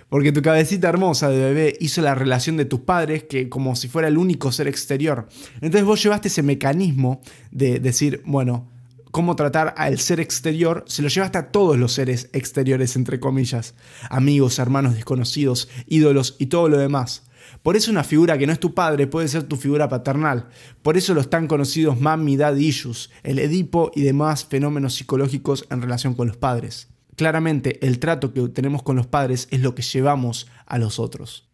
Porque 0.09 0.33
tu 0.33 0.43
cabecita 0.43 0.89
hermosa 0.89 1.31
de 1.31 1.39
bebé 1.39 1.77
hizo 1.81 2.03
la 2.03 2.15
relación 2.15 2.57
de 2.57 2.67
tus 2.67 2.81
padres 2.81 3.25
que 3.25 3.49
como 3.49 3.77
si 3.77 3.89
fuera 3.89 4.09
el 4.09 4.19
único 4.19 4.53
ser 4.53 4.69
exterior. 4.69 5.29
Entonces 5.55 5.85
vos 5.85 6.03
llevaste 6.03 6.29
ese 6.29 6.43
mecanismo 6.43 7.23
de 7.51 7.79
decir, 7.79 8.23
bueno, 8.27 8.69
cómo 9.13 9.37
tratar 9.37 9.75
al 9.77 10.01
ser 10.01 10.19
exterior, 10.19 10.85
se 10.89 11.03
lo 11.03 11.09
llevaste 11.09 11.39
a 11.39 11.53
todos 11.53 11.79
los 11.79 11.93
seres 11.93 12.31
exteriores, 12.33 12.97
entre 12.97 13.21
comillas. 13.21 13.75
Amigos, 14.11 14.59
hermanos 14.59 14.95
desconocidos, 14.95 15.69
ídolos 15.87 16.35
y 16.39 16.47
todo 16.47 16.69
lo 16.69 16.79
demás. 16.79 17.23
Por 17.63 17.77
eso 17.77 17.91
una 17.91 18.05
figura 18.05 18.39
que 18.39 18.47
no 18.47 18.53
es 18.53 18.59
tu 18.59 18.75
padre 18.75 19.07
puede 19.07 19.29
ser 19.29 19.45
tu 19.45 19.57
figura 19.57 19.89
paternal. 19.89 20.49
Por 20.83 20.97
eso 20.97 21.15
los 21.15 21.29
tan 21.29 21.47
conocidos 21.47 22.01
Mommy 22.01 22.37
Daddy 22.37 22.67
Issues, 22.67 23.11
el 23.23 23.39
Edipo 23.39 23.93
y 23.95 24.01
demás 24.01 24.47
fenómenos 24.47 24.95
psicológicos 24.95 25.67
en 25.71 25.83
relación 25.83 26.15
con 26.15 26.29
los 26.29 26.39
padres. 26.39 26.89
Claramente 27.15 27.87
el 27.87 27.99
trato 27.99 28.33
que 28.33 28.49
tenemos 28.49 28.83
con 28.83 28.97
los 28.97 29.07
padres 29.07 29.47
es 29.51 29.61
lo 29.61 29.75
que 29.75 29.83
llevamos 29.83 30.49
a 30.67 30.79
los 30.79 30.99
otros. 30.99 31.51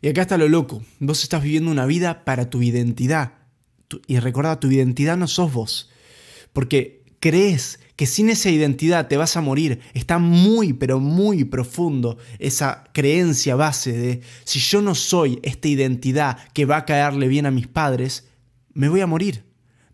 Y 0.00 0.08
acá 0.08 0.22
está 0.22 0.38
lo 0.38 0.48
loco. 0.48 0.82
Vos 0.98 1.22
estás 1.22 1.42
viviendo 1.42 1.70
una 1.70 1.84
vida 1.84 2.24
para 2.24 2.48
tu 2.48 2.62
identidad. 2.62 3.34
Y 4.06 4.18
recuerda, 4.18 4.58
tu 4.58 4.70
identidad 4.70 5.18
no 5.18 5.26
sos 5.26 5.52
vos. 5.52 5.90
Porque 6.52 7.00
crees 7.20 7.78
que 7.94 8.06
sin 8.06 8.30
esa 8.30 8.48
identidad 8.48 9.08
te 9.08 9.18
vas 9.18 9.36
a 9.36 9.42
morir. 9.42 9.80
Está 9.92 10.18
muy, 10.18 10.72
pero 10.72 10.98
muy 10.98 11.44
profundo 11.44 12.16
esa 12.38 12.84
creencia 12.92 13.54
base 13.56 13.92
de 13.92 14.20
si 14.44 14.58
yo 14.58 14.80
no 14.80 14.94
soy 14.94 15.38
esta 15.42 15.68
identidad 15.68 16.38
que 16.54 16.64
va 16.64 16.78
a 16.78 16.84
caerle 16.86 17.28
bien 17.28 17.44
a 17.44 17.50
mis 17.50 17.68
padres, 17.68 18.26
me 18.72 18.88
voy 18.88 19.02
a 19.02 19.06
morir. 19.06 19.44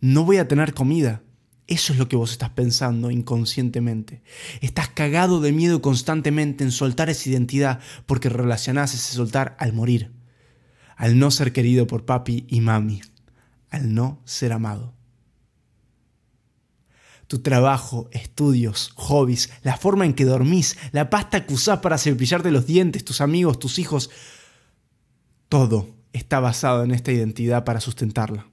No 0.01 0.25
voy 0.25 0.37
a 0.37 0.47
tener 0.47 0.73
comida. 0.73 1.23
Eso 1.67 1.93
es 1.93 1.99
lo 1.99 2.07
que 2.07 2.15
vos 2.15 2.31
estás 2.31 2.51
pensando 2.51 3.11
inconscientemente. 3.11 4.23
Estás 4.61 4.89
cagado 4.89 5.41
de 5.41 5.51
miedo 5.51 5.83
constantemente 5.83 6.63
en 6.63 6.71
soltar 6.71 7.11
esa 7.11 7.29
identidad 7.29 7.81
porque 8.07 8.29
relacionás 8.29 8.95
ese 8.95 9.15
soltar 9.15 9.57
al 9.59 9.73
morir, 9.73 10.13
al 10.97 11.19
no 11.19 11.33
ser 11.33 11.53
querido 11.53 11.89
por 11.89 12.05
papi 12.05 12.47
y 12.49 12.61
mami, 12.61 13.01
al 13.69 13.95
no 13.95 14.23
ser 14.25 14.53
amado 14.53 14.95
tu 17.27 17.41
trabajo, 17.41 18.09
estudios, 18.13 18.93
hobbies, 18.95 19.51
la 19.63 19.77
forma 19.77 20.05
en 20.05 20.15
que 20.15 20.25
dormís, 20.25 20.77
la 20.93 21.11
pasta 21.11 21.47
que 21.47 21.55
usás 21.55 21.81
para 21.81 21.99
cepillarte 21.99 22.51
los 22.51 22.67
dientes, 22.67 23.05
tus 23.05 23.21
amigos, 23.21 23.59
tus 23.59 23.79
hijos, 23.79 24.11
todo 25.49 25.89
está 26.13 26.41
basado 26.41 26.85
en 26.85 26.93
esta 26.93 27.13
identidad 27.13 27.65
para 27.65 27.81
sustentarla. 27.81 28.47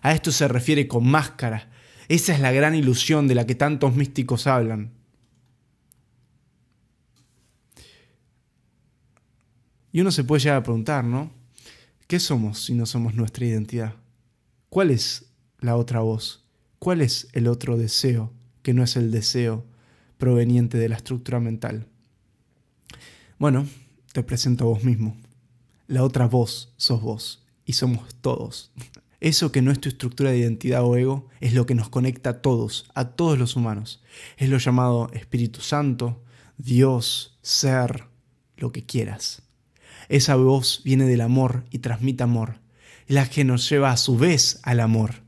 A 0.00 0.12
esto 0.12 0.32
se 0.32 0.48
refiere 0.48 0.88
con 0.88 1.06
máscara. 1.06 1.70
Esa 2.08 2.34
es 2.34 2.40
la 2.40 2.50
gran 2.50 2.74
ilusión 2.74 3.28
de 3.28 3.34
la 3.34 3.46
que 3.46 3.54
tantos 3.54 3.94
místicos 3.94 4.46
hablan. 4.46 4.92
Y 9.92 10.00
uno 10.00 10.10
se 10.10 10.24
puede 10.24 10.40
llegar 10.40 10.58
a 10.58 10.62
preguntar, 10.62 11.04
¿no? 11.04 11.30
¿Qué 12.06 12.18
somos 12.18 12.64
si 12.64 12.74
no 12.74 12.86
somos 12.86 13.14
nuestra 13.14 13.44
identidad? 13.44 13.94
¿Cuál 14.70 14.90
es 14.90 15.26
la 15.60 15.76
otra 15.76 16.00
voz? 16.00 16.41
¿Cuál 16.82 17.00
es 17.00 17.28
el 17.32 17.46
otro 17.46 17.76
deseo 17.76 18.32
que 18.64 18.74
no 18.74 18.82
es 18.82 18.96
el 18.96 19.12
deseo 19.12 19.64
proveniente 20.18 20.78
de 20.78 20.88
la 20.88 20.96
estructura 20.96 21.38
mental? 21.38 21.86
Bueno, 23.38 23.68
te 24.12 24.24
presento 24.24 24.64
a 24.64 24.66
vos 24.66 24.82
mismo. 24.82 25.16
La 25.86 26.02
otra 26.02 26.26
voz 26.26 26.72
sos 26.78 27.00
vos 27.00 27.46
y 27.64 27.74
somos 27.74 28.16
todos. 28.16 28.72
Eso 29.20 29.52
que 29.52 29.62
no 29.62 29.70
es 29.70 29.80
tu 29.80 29.90
estructura 29.90 30.32
de 30.32 30.38
identidad 30.38 30.82
o 30.82 30.96
ego 30.96 31.28
es 31.40 31.54
lo 31.54 31.66
que 31.66 31.76
nos 31.76 31.88
conecta 31.88 32.30
a 32.30 32.42
todos, 32.42 32.90
a 32.96 33.10
todos 33.10 33.38
los 33.38 33.54
humanos. 33.54 34.02
Es 34.36 34.48
lo 34.48 34.58
llamado 34.58 35.08
Espíritu 35.12 35.60
Santo, 35.60 36.20
Dios, 36.58 37.38
ser, 37.42 38.06
lo 38.56 38.72
que 38.72 38.84
quieras. 38.84 39.42
Esa 40.08 40.34
voz 40.34 40.82
viene 40.84 41.04
del 41.04 41.20
amor 41.20 41.62
y 41.70 41.78
transmite 41.78 42.24
amor. 42.24 42.58
La 43.06 43.30
que 43.30 43.44
nos 43.44 43.70
lleva 43.70 43.92
a 43.92 43.96
su 43.96 44.18
vez 44.18 44.58
al 44.64 44.80
amor. 44.80 45.21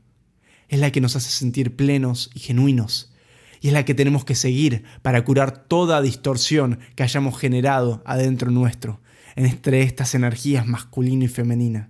Es 0.69 0.79
la 0.79 0.91
que 0.91 1.01
nos 1.01 1.15
hace 1.15 1.29
sentir 1.29 1.75
plenos 1.75 2.31
y 2.33 2.39
genuinos. 2.39 3.13
Y 3.61 3.67
es 3.67 3.73
la 3.73 3.85
que 3.85 3.93
tenemos 3.93 4.25
que 4.25 4.35
seguir 4.35 4.83
para 5.01 5.23
curar 5.23 5.65
toda 5.67 6.01
distorsión 6.01 6.79
que 6.95 7.03
hayamos 7.03 7.39
generado 7.39 8.03
adentro 8.05 8.51
nuestro 8.51 9.01
entre 9.35 9.81
estas 9.81 10.15
energías 10.15 10.65
masculina 10.67 11.25
y 11.25 11.27
femenina. 11.27 11.89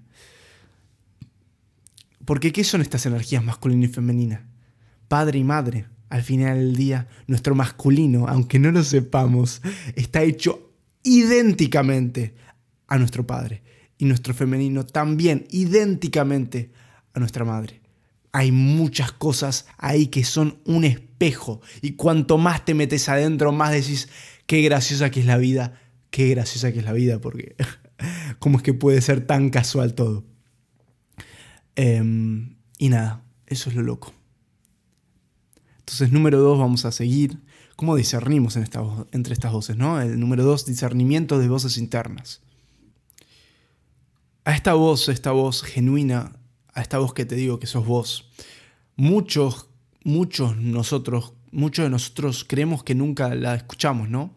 Porque 2.26 2.52
¿qué 2.52 2.64
son 2.64 2.82
estas 2.82 3.06
energías 3.06 3.44
masculina 3.44 3.86
y 3.86 3.90
femenina? 3.90 4.48
Padre 5.08 5.40
y 5.40 5.44
madre. 5.44 5.86
Al 6.10 6.24
final 6.24 6.58
del 6.58 6.76
día, 6.76 7.08
nuestro 7.28 7.56
masculino, 7.56 8.28
aunque 8.28 8.60
no 8.60 8.72
lo 8.72 8.84
sepamos, 8.84 9.62
está 9.96 10.22
hecho 10.24 10.72
idénticamente 11.04 12.36
a 12.88 12.98
nuestro 12.98 13.26
padre. 13.26 13.64
Y 13.98 14.06
nuestro 14.06 14.34
femenino 14.34 14.86
también 14.86 15.46
idénticamente 15.52 16.72
a 17.14 17.20
nuestra 17.20 17.46
madre. 17.46 17.82
Hay 18.36 18.52
muchas 18.52 19.14
cosas 19.14 19.66
ahí 19.78 20.08
que 20.08 20.26
son 20.26 20.60
un 20.66 20.84
espejo. 20.84 21.62
Y 21.82 21.94
cuanto 21.94 22.38
más 22.38 22.66
te 22.66 22.74
metes 22.74 23.08
adentro, 23.08 23.54
más 23.54 23.72
decís, 23.72 24.10
qué 24.46 24.62
graciosa 24.62 25.10
que 25.10 25.22
es 25.22 25.26
la 25.26 25.38
vida, 25.38 25.80
qué 26.10 26.28
graciosa 26.28 26.74
que 26.74 26.80
es 26.80 26.84
la 26.84 26.92
vida, 26.92 27.22
porque 27.22 27.56
¿cómo 28.40 28.58
es 28.58 28.64
que 28.64 28.74
puede 28.74 29.00
ser 29.02 29.26
tan 29.26 29.52
casual 29.52 29.94
todo? 29.94 30.26
Em, 31.78 32.58
y 32.78 32.90
nada, 32.90 33.24
eso 33.48 33.70
es 33.70 33.76
lo 33.78 33.84
loco. 33.84 34.14
Entonces, 35.80 36.12
número 36.12 36.42
dos, 36.42 36.60
vamos 36.60 36.84
a 36.84 36.92
seguir. 36.92 37.40
¿Cómo 37.78 37.96
discernimos 37.96 38.58
entre 38.58 39.34
estas 39.34 39.54
voces? 39.54 39.78
¿no? 39.78 40.02
El 40.02 40.20
número 40.20 40.44
dos, 40.44 40.66
discernimiento 40.66 41.40
de 41.40 41.48
voces 41.48 41.78
internas. 41.78 42.42
A 44.44 44.54
esta 44.54 44.74
voz, 44.74 45.08
esta 45.08 45.32
voz 45.32 45.64
genuina, 45.64 46.34
a 46.76 46.82
esta 46.82 47.00
voz 47.00 47.14
que 47.14 47.26
te 47.26 47.36
digo 47.36 47.58
que 47.58 47.68
sos 47.68 47.86
vos, 47.86 48.30
muchos, 48.96 49.70
muchos 50.04 50.58
nosotros, 50.58 51.34
muchos 51.52 51.86
de 51.86 51.90
nosotros 51.90 52.46
creemos 52.48 52.84
que 52.84 52.94
nunca 52.94 53.34
la 53.34 53.56
escuchamos, 53.56 54.10
¿no? 54.10 54.34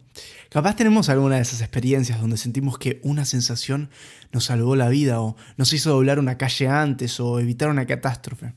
Capaz 0.49 0.75
tenemos 0.75 1.09
alguna 1.09 1.35
de 1.35 1.41
esas 1.41 1.61
experiencias 1.61 2.19
donde 2.19 2.37
sentimos 2.37 2.77
que 2.77 2.99
una 3.03 3.25
sensación 3.25 3.89
nos 4.31 4.45
salvó 4.45 4.75
la 4.75 4.89
vida 4.89 5.21
o 5.21 5.35
nos 5.57 5.73
hizo 5.73 5.91
doblar 5.91 6.17
una 6.17 6.37
calle 6.37 6.67
antes 6.67 7.19
o 7.19 7.39
evitar 7.39 7.69
una 7.69 7.85
catástrofe. 7.85 8.53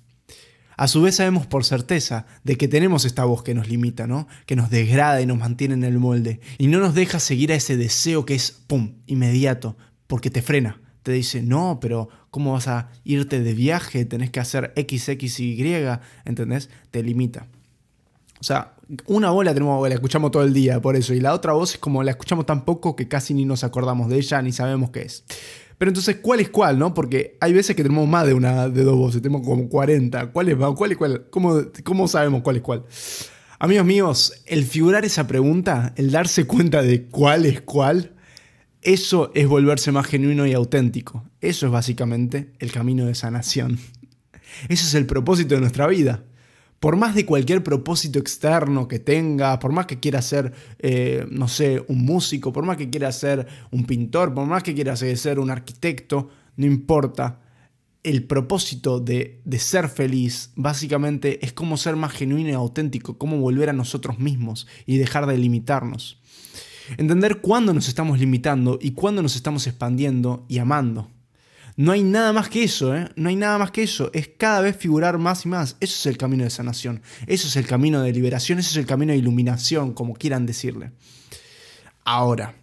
A 0.76 0.88
su 0.88 1.02
vez 1.02 1.16
sabemos 1.16 1.46
por 1.46 1.64
certeza 1.64 2.26
de 2.44 2.56
que 2.56 2.66
tenemos 2.66 3.04
esta 3.04 3.24
voz 3.24 3.42
que 3.42 3.54
nos 3.54 3.68
limita, 3.68 4.06
¿no? 4.06 4.26
Que 4.46 4.56
nos 4.56 4.70
degrada 4.70 5.20
y 5.20 5.26
nos 5.26 5.38
mantiene 5.38 5.74
en 5.74 5.84
el 5.84 5.98
molde 5.98 6.40
y 6.56 6.68
no 6.68 6.78
nos 6.78 6.94
deja 6.94 7.20
seguir 7.20 7.52
a 7.52 7.56
ese 7.56 7.76
deseo 7.76 8.24
que 8.24 8.34
es 8.34 8.52
pum, 8.52 8.94
inmediato, 9.06 9.76
porque 10.06 10.30
te 10.30 10.40
frena. 10.40 10.80
Te 11.02 11.12
dice, 11.12 11.42
"No, 11.42 11.78
pero 11.80 12.08
¿cómo 12.32 12.54
vas 12.54 12.66
a 12.66 12.88
irte 13.04 13.40
de 13.40 13.52
viaje? 13.52 14.06
Tenés 14.06 14.30
que 14.30 14.40
hacer 14.40 14.72
X, 14.74 15.10
X, 15.10 15.38
Y", 15.38 15.62
¿entendés? 16.24 16.70
Te 16.90 17.02
limita. 17.04 17.46
O 18.40 18.44
sea, 18.44 18.72
una 19.06 19.30
voz 19.30 19.44
la 19.44 19.54
tenemos, 19.54 19.86
la 19.86 19.94
escuchamos 19.94 20.32
todo 20.32 20.42
el 20.42 20.52
día 20.52 20.80
por 20.80 20.96
eso, 20.96 21.14
y 21.14 21.20
la 21.20 21.34
otra 21.34 21.52
voz 21.52 21.74
es 21.74 21.78
como 21.78 22.02
la 22.02 22.10
escuchamos 22.10 22.46
tan 22.46 22.64
poco 22.64 22.96
que 22.96 23.06
casi 23.06 23.34
ni 23.34 23.44
nos 23.44 23.62
acordamos 23.64 24.08
de 24.08 24.16
ella 24.16 24.42
ni 24.42 24.50
sabemos 24.50 24.90
qué 24.90 25.02
es. 25.02 25.24
Pero 25.78 25.90
entonces, 25.90 26.16
¿cuál 26.22 26.40
es 26.40 26.48
cuál, 26.48 26.78
no? 26.78 26.94
Porque 26.94 27.36
hay 27.40 27.52
veces 27.52 27.76
que 27.76 27.82
tenemos 27.82 28.08
más 28.08 28.26
de 28.26 28.34
una 28.34 28.68
de 28.68 28.82
dos 28.82 28.96
voces, 28.96 29.20
tenemos 29.20 29.46
como 29.46 29.68
40. 29.68 30.32
¿Cuál 30.32 30.48
es 30.48 30.56
cuál 30.56 30.92
es 30.92 30.98
cuál? 30.98 31.26
¿Cómo, 31.28 31.60
cómo 31.84 32.08
sabemos 32.08 32.42
cuál 32.42 32.56
es 32.56 32.62
cuál? 32.62 32.84
Amigos 33.58 33.84
míos, 33.84 34.42
el 34.46 34.64
figurar 34.64 35.04
esa 35.04 35.26
pregunta, 35.26 35.92
el 35.96 36.10
darse 36.10 36.46
cuenta 36.46 36.82
de 36.82 37.04
cuál 37.04 37.46
es 37.46 37.60
cuál, 37.60 38.12
eso 38.82 39.30
es 39.34 39.48
volverse 39.48 39.92
más 39.92 40.06
genuino 40.06 40.46
y 40.46 40.52
auténtico. 40.52 41.24
Eso 41.40 41.66
es 41.66 41.72
básicamente 41.72 42.52
el 42.58 42.72
camino 42.72 43.06
de 43.06 43.14
sanación. 43.14 43.78
Eso 44.68 44.86
es 44.86 44.94
el 44.94 45.06
propósito 45.06 45.54
de 45.54 45.60
nuestra 45.60 45.86
vida 45.86 46.24
por 46.82 46.96
más 46.96 47.14
de 47.14 47.24
cualquier 47.24 47.62
propósito 47.62 48.18
externo 48.18 48.88
que 48.88 48.98
tenga, 48.98 49.56
por 49.60 49.70
más 49.70 49.86
que 49.86 50.00
quiera 50.00 50.20
ser, 50.20 50.52
eh, 50.80 51.24
no 51.30 51.46
sé, 51.46 51.84
un 51.86 52.04
músico, 52.04 52.52
por 52.52 52.64
más 52.64 52.76
que 52.76 52.90
quiera 52.90 53.12
ser 53.12 53.46
un 53.70 53.84
pintor, 53.84 54.34
por 54.34 54.48
más 54.48 54.64
que 54.64 54.74
quiera 54.74 54.96
ser 54.96 55.38
un 55.38 55.52
arquitecto, 55.52 56.30
no 56.56 56.66
importa. 56.66 57.38
El 58.02 58.24
propósito 58.24 58.98
de, 58.98 59.40
de 59.44 59.58
ser 59.60 59.88
feliz 59.88 60.50
básicamente 60.56 61.38
es 61.46 61.52
cómo 61.52 61.76
ser 61.76 61.94
más 61.94 62.10
genuino 62.14 62.50
y 62.50 62.54
auténtico, 62.54 63.16
cómo 63.16 63.38
volver 63.38 63.70
a 63.70 63.74
nosotros 63.74 64.18
mismos 64.18 64.66
y 64.84 64.96
dejar 64.96 65.26
de 65.26 65.38
limitarnos. 65.38 66.20
Entender 66.96 67.40
cuándo 67.40 67.72
nos 67.72 67.88
estamos 67.88 68.18
limitando 68.18 68.78
y 68.80 68.92
cuándo 68.92 69.22
nos 69.22 69.36
estamos 69.36 69.66
expandiendo 69.66 70.44
y 70.48 70.58
amando. 70.58 71.10
No 71.76 71.92
hay 71.92 72.02
nada 72.02 72.32
más 72.32 72.48
que 72.48 72.64
eso, 72.64 72.94
¿eh? 72.94 73.08
No 73.16 73.28
hay 73.30 73.36
nada 73.36 73.58
más 73.58 73.70
que 73.70 73.82
eso. 73.82 74.10
Es 74.12 74.28
cada 74.36 74.60
vez 74.60 74.76
figurar 74.76 75.18
más 75.18 75.46
y 75.46 75.48
más. 75.48 75.76
Eso 75.80 75.96
es 75.96 76.06
el 76.06 76.18
camino 76.18 76.44
de 76.44 76.50
sanación. 76.50 77.00
Eso 77.26 77.48
es 77.48 77.56
el 77.56 77.66
camino 77.66 78.02
de 78.02 78.12
liberación. 78.12 78.58
Eso 78.58 78.70
es 78.70 78.76
el 78.76 78.86
camino 78.86 79.12
de 79.12 79.18
iluminación, 79.18 79.94
como 79.94 80.14
quieran 80.14 80.44
decirle. 80.44 80.92
Ahora, 82.04 82.56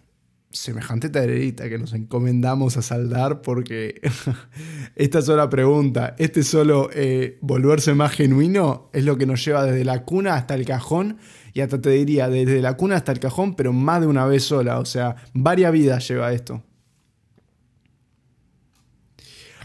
semejante 0.52 1.08
tareita 1.08 1.68
que 1.68 1.78
nos 1.78 1.92
encomendamos 1.92 2.76
a 2.76 2.82
saldar 2.82 3.40
porque 3.40 4.00
esta 4.96 5.22
sola 5.22 5.48
pregunta, 5.48 6.14
este 6.18 6.42
solo 6.42 6.90
eh, 6.92 7.38
volverse 7.40 7.94
más 7.94 8.12
genuino 8.12 8.90
es 8.92 9.04
lo 9.04 9.16
que 9.16 9.26
nos 9.26 9.44
lleva 9.44 9.64
desde 9.64 9.84
la 9.84 10.04
cuna 10.04 10.34
hasta 10.34 10.54
el 10.54 10.64
cajón 10.64 11.18
y 11.52 11.60
hasta 11.60 11.80
te 11.80 11.90
diría 11.90 12.28
desde 12.28 12.60
la 12.60 12.76
cuna 12.76 12.96
hasta 12.96 13.12
el 13.12 13.20
cajón, 13.20 13.54
pero 13.54 13.72
más 13.72 14.00
de 14.00 14.06
una 14.06 14.26
vez 14.26 14.44
sola, 14.44 14.78
o 14.78 14.84
sea, 14.84 15.16
varias 15.32 15.72
vidas 15.72 16.06
lleva 16.08 16.32
esto. 16.32 16.62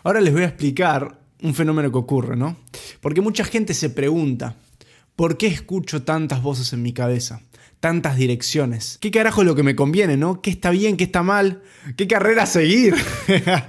Ahora 0.04 0.21
les 0.21 0.34
voy 0.34 0.43
a 0.43 0.48
explicar 0.48 1.19
un 1.41 1.54
fenómeno 1.56 1.91
que 1.91 1.98
ocurre, 1.98 2.36
¿no? 2.36 2.58
Porque 3.02 3.21
mucha 3.21 3.43
gente 3.43 3.74
se 3.74 3.89
pregunta, 3.89 4.56
¿por 5.15 5.38
qué 5.38 5.48
escucho 5.48 6.04
tantas 6.04 6.41
voces 6.41 6.74
en 6.74 6.82
mi 6.82 6.93
cabeza? 6.93 7.41
Tantas 7.80 8.15
direcciones. 8.15 8.98
¿Qué 9.02 9.12
carajo 9.12 9.41
es 9.41 9.48
lo 9.48 9.56
que 9.56 9.63
me 9.63 9.76
conviene, 9.76 10.17
no? 10.17 10.41
¿Qué 10.41 10.50
está 10.50 10.71
bien, 10.71 10.98
qué 10.98 11.04
está 11.04 11.24
mal? 11.24 11.62
¿Qué 11.98 12.08
carrera 12.08 12.45
seguir? 12.45 12.95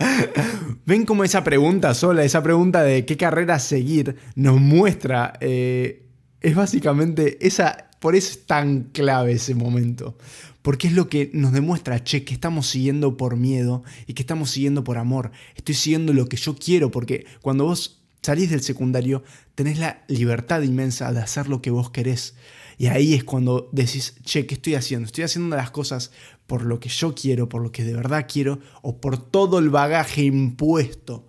¿Ven 0.87 1.05
cómo 1.05 1.25
esa 1.25 1.43
pregunta 1.43 1.93
sola, 1.95 2.25
esa 2.25 2.43
pregunta 2.43 2.83
de 2.83 3.05
qué 3.05 3.17
carrera 3.17 3.59
seguir 3.59 4.17
nos 4.35 4.61
muestra, 4.61 5.35
eh, 5.41 6.07
es 6.41 6.55
básicamente 6.55 7.45
esa, 7.45 7.91
por 8.07 8.14
eso 8.14 8.31
es 8.31 8.47
tan 8.47 8.85
clave 8.92 9.33
ese 9.33 9.57
momento 9.57 10.16
porque 10.62 10.87
es 10.87 10.92
lo 10.92 11.09
que 11.09 11.29
nos 11.35 11.51
demuestra, 11.51 12.05
che, 12.05 12.23
que 12.23 12.35
estamos 12.35 12.69
siguiendo 12.69 13.16
por 13.16 13.37
miedo 13.37 13.83
y 14.07 14.14
que 14.14 14.23
estamos 14.23 14.49
siguiendo 14.49 14.85
por 14.85 14.97
amor. 14.97 15.33
Estoy 15.57 15.75
siguiendo 15.75 16.12
lo 16.12 16.29
que 16.29 16.37
yo 16.37 16.55
quiero, 16.55 16.92
porque 16.92 17.27
cuando 17.42 17.64
vos 17.64 18.05
salís 18.23 18.49
del 18.51 18.62
secundario, 18.62 19.25
tenés 19.57 19.81
la 19.81 20.05
libertad 20.07 20.62
inmensa 20.62 21.12
de 21.12 21.19
hacer 21.19 21.49
lo 21.49 21.61
que 21.61 21.73
vos 21.73 21.90
querés. 21.90 22.37
Y 22.79 22.87
ahí 22.87 23.12
es 23.14 23.25
cuando 23.25 23.69
decís, 23.73 24.14
che, 24.23 24.47
¿qué 24.47 24.55
estoy 24.55 24.77
haciendo? 24.77 25.07
Estoy 25.07 25.25
haciendo 25.25 25.57
las 25.57 25.73
cosas 25.73 26.12
por 26.47 26.64
lo 26.64 26.79
que 26.79 26.90
yo 26.90 27.12
quiero, 27.12 27.49
por 27.49 27.61
lo 27.61 27.73
que 27.73 27.83
de 27.83 27.95
verdad 27.95 28.29
quiero, 28.33 28.61
o 28.83 29.01
por 29.01 29.19
todo 29.19 29.59
el 29.59 29.69
bagaje 29.69 30.23
impuesto 30.23 31.27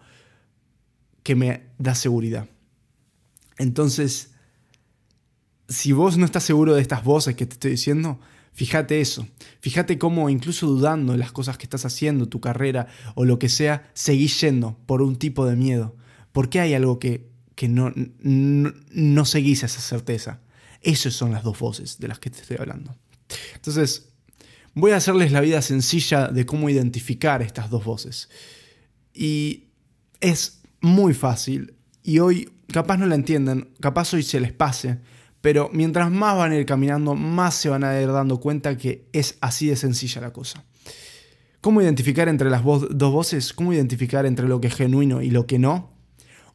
que 1.23 1.33
me 1.33 1.63
da 1.79 1.95
seguridad. 1.95 2.47
Entonces, 3.57 4.36
si 5.67 5.91
vos 5.91 6.17
no 6.17 6.25
estás 6.25 6.43
seguro 6.43 6.75
de 6.75 6.81
estas 6.81 7.03
voces 7.03 7.35
que 7.35 7.45
te 7.45 7.53
estoy 7.53 7.71
diciendo, 7.71 8.19
Fíjate 8.57 9.01
eso, 9.01 9.27
fíjate 9.59 9.99
cómo 9.99 10.31
incluso 10.31 10.65
dudando 10.65 11.11
de 11.11 11.19
las 11.19 11.31
cosas 11.31 11.59
que 11.59 11.65
estás 11.65 11.85
haciendo, 11.85 12.27
tu 12.27 12.41
carrera 12.41 12.87
o 13.13 13.23
lo 13.23 13.37
que 13.37 13.49
sea, 13.49 13.91
seguís 13.93 14.41
yendo 14.41 14.79
por 14.87 15.03
un 15.03 15.15
tipo 15.15 15.45
de 15.45 15.55
miedo. 15.55 15.95
¿Por 16.31 16.49
qué 16.49 16.61
hay 16.61 16.73
algo 16.73 16.97
que, 16.97 17.29
que 17.53 17.67
no, 17.67 17.93
no, 17.93 19.25
seguís 19.25 19.61
esa 19.61 19.79
certeza? 19.79 20.41
Esas 20.81 21.13
son 21.13 21.33
las 21.33 21.43
dos 21.43 21.59
voces 21.59 21.99
de 21.99 22.07
las 22.07 22.17
que 22.17 22.31
te 22.31 22.41
estoy 22.41 22.57
hablando. 22.59 22.95
Entonces, 23.53 24.09
voy 24.73 24.89
a 24.89 24.95
hacerles 24.97 25.31
la 25.31 25.41
vida 25.41 25.61
sencilla 25.61 26.29
de 26.29 26.47
cómo 26.47 26.67
identificar 26.71 27.43
estas 27.43 27.69
dos 27.69 27.85
voces. 27.85 28.27
Y 29.13 29.65
es 30.19 30.63
muy 30.81 31.13
fácil. 31.13 31.75
Y 32.01 32.17
hoy 32.17 32.49
capaz 32.73 32.97
no 32.97 33.05
la 33.05 33.13
entienden, 33.13 33.69
capaz 33.81 34.15
hoy 34.15 34.23
se 34.23 34.39
les 34.39 34.51
pase, 34.51 34.97
pero 35.41 35.69
mientras 35.71 36.11
más 36.11 36.35
van 36.37 36.51
a 36.51 36.55
ir 36.57 36.65
caminando, 36.65 37.15
más 37.15 37.55
se 37.55 37.69
van 37.69 37.83
a 37.83 37.99
ir 38.01 38.11
dando 38.11 38.39
cuenta 38.39 38.77
que 38.77 39.07
es 39.13 39.37
así 39.41 39.67
de 39.67 39.75
sencilla 39.75 40.21
la 40.21 40.33
cosa. 40.33 40.63
¿Cómo 41.61 41.81
identificar 41.81 42.29
entre 42.29 42.49
las 42.49 42.63
dos 42.63 43.11
voces? 43.11 43.53
¿Cómo 43.53 43.73
identificar 43.73 44.25
entre 44.25 44.47
lo 44.47 44.61
que 44.61 44.67
es 44.67 44.75
genuino 44.75 45.21
y 45.21 45.31
lo 45.31 45.47
que 45.47 45.59
no? 45.59 45.93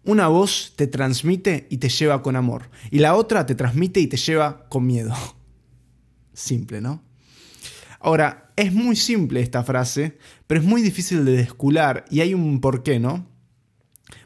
Una 0.04 0.28
voz 0.28 0.72
te 0.76 0.86
transmite 0.86 1.66
y 1.70 1.78
te 1.78 1.88
lleva 1.88 2.22
con 2.22 2.34
amor, 2.34 2.70
y 2.90 2.98
la 2.98 3.14
otra 3.14 3.46
te 3.46 3.54
transmite 3.54 4.00
y 4.00 4.08
te 4.08 4.16
lleva 4.16 4.68
con 4.68 4.86
miedo. 4.86 5.14
Simple, 6.32 6.80
¿no? 6.80 7.02
Ahora, 8.00 8.52
es 8.56 8.72
muy 8.72 8.96
simple 8.96 9.40
esta 9.40 9.62
frase, 9.62 10.18
pero 10.46 10.60
es 10.60 10.66
muy 10.66 10.82
difícil 10.82 11.24
de 11.24 11.36
descular 11.36 12.04
y 12.10 12.20
hay 12.20 12.34
un 12.34 12.60
porqué, 12.60 12.98
¿no? 12.98 13.26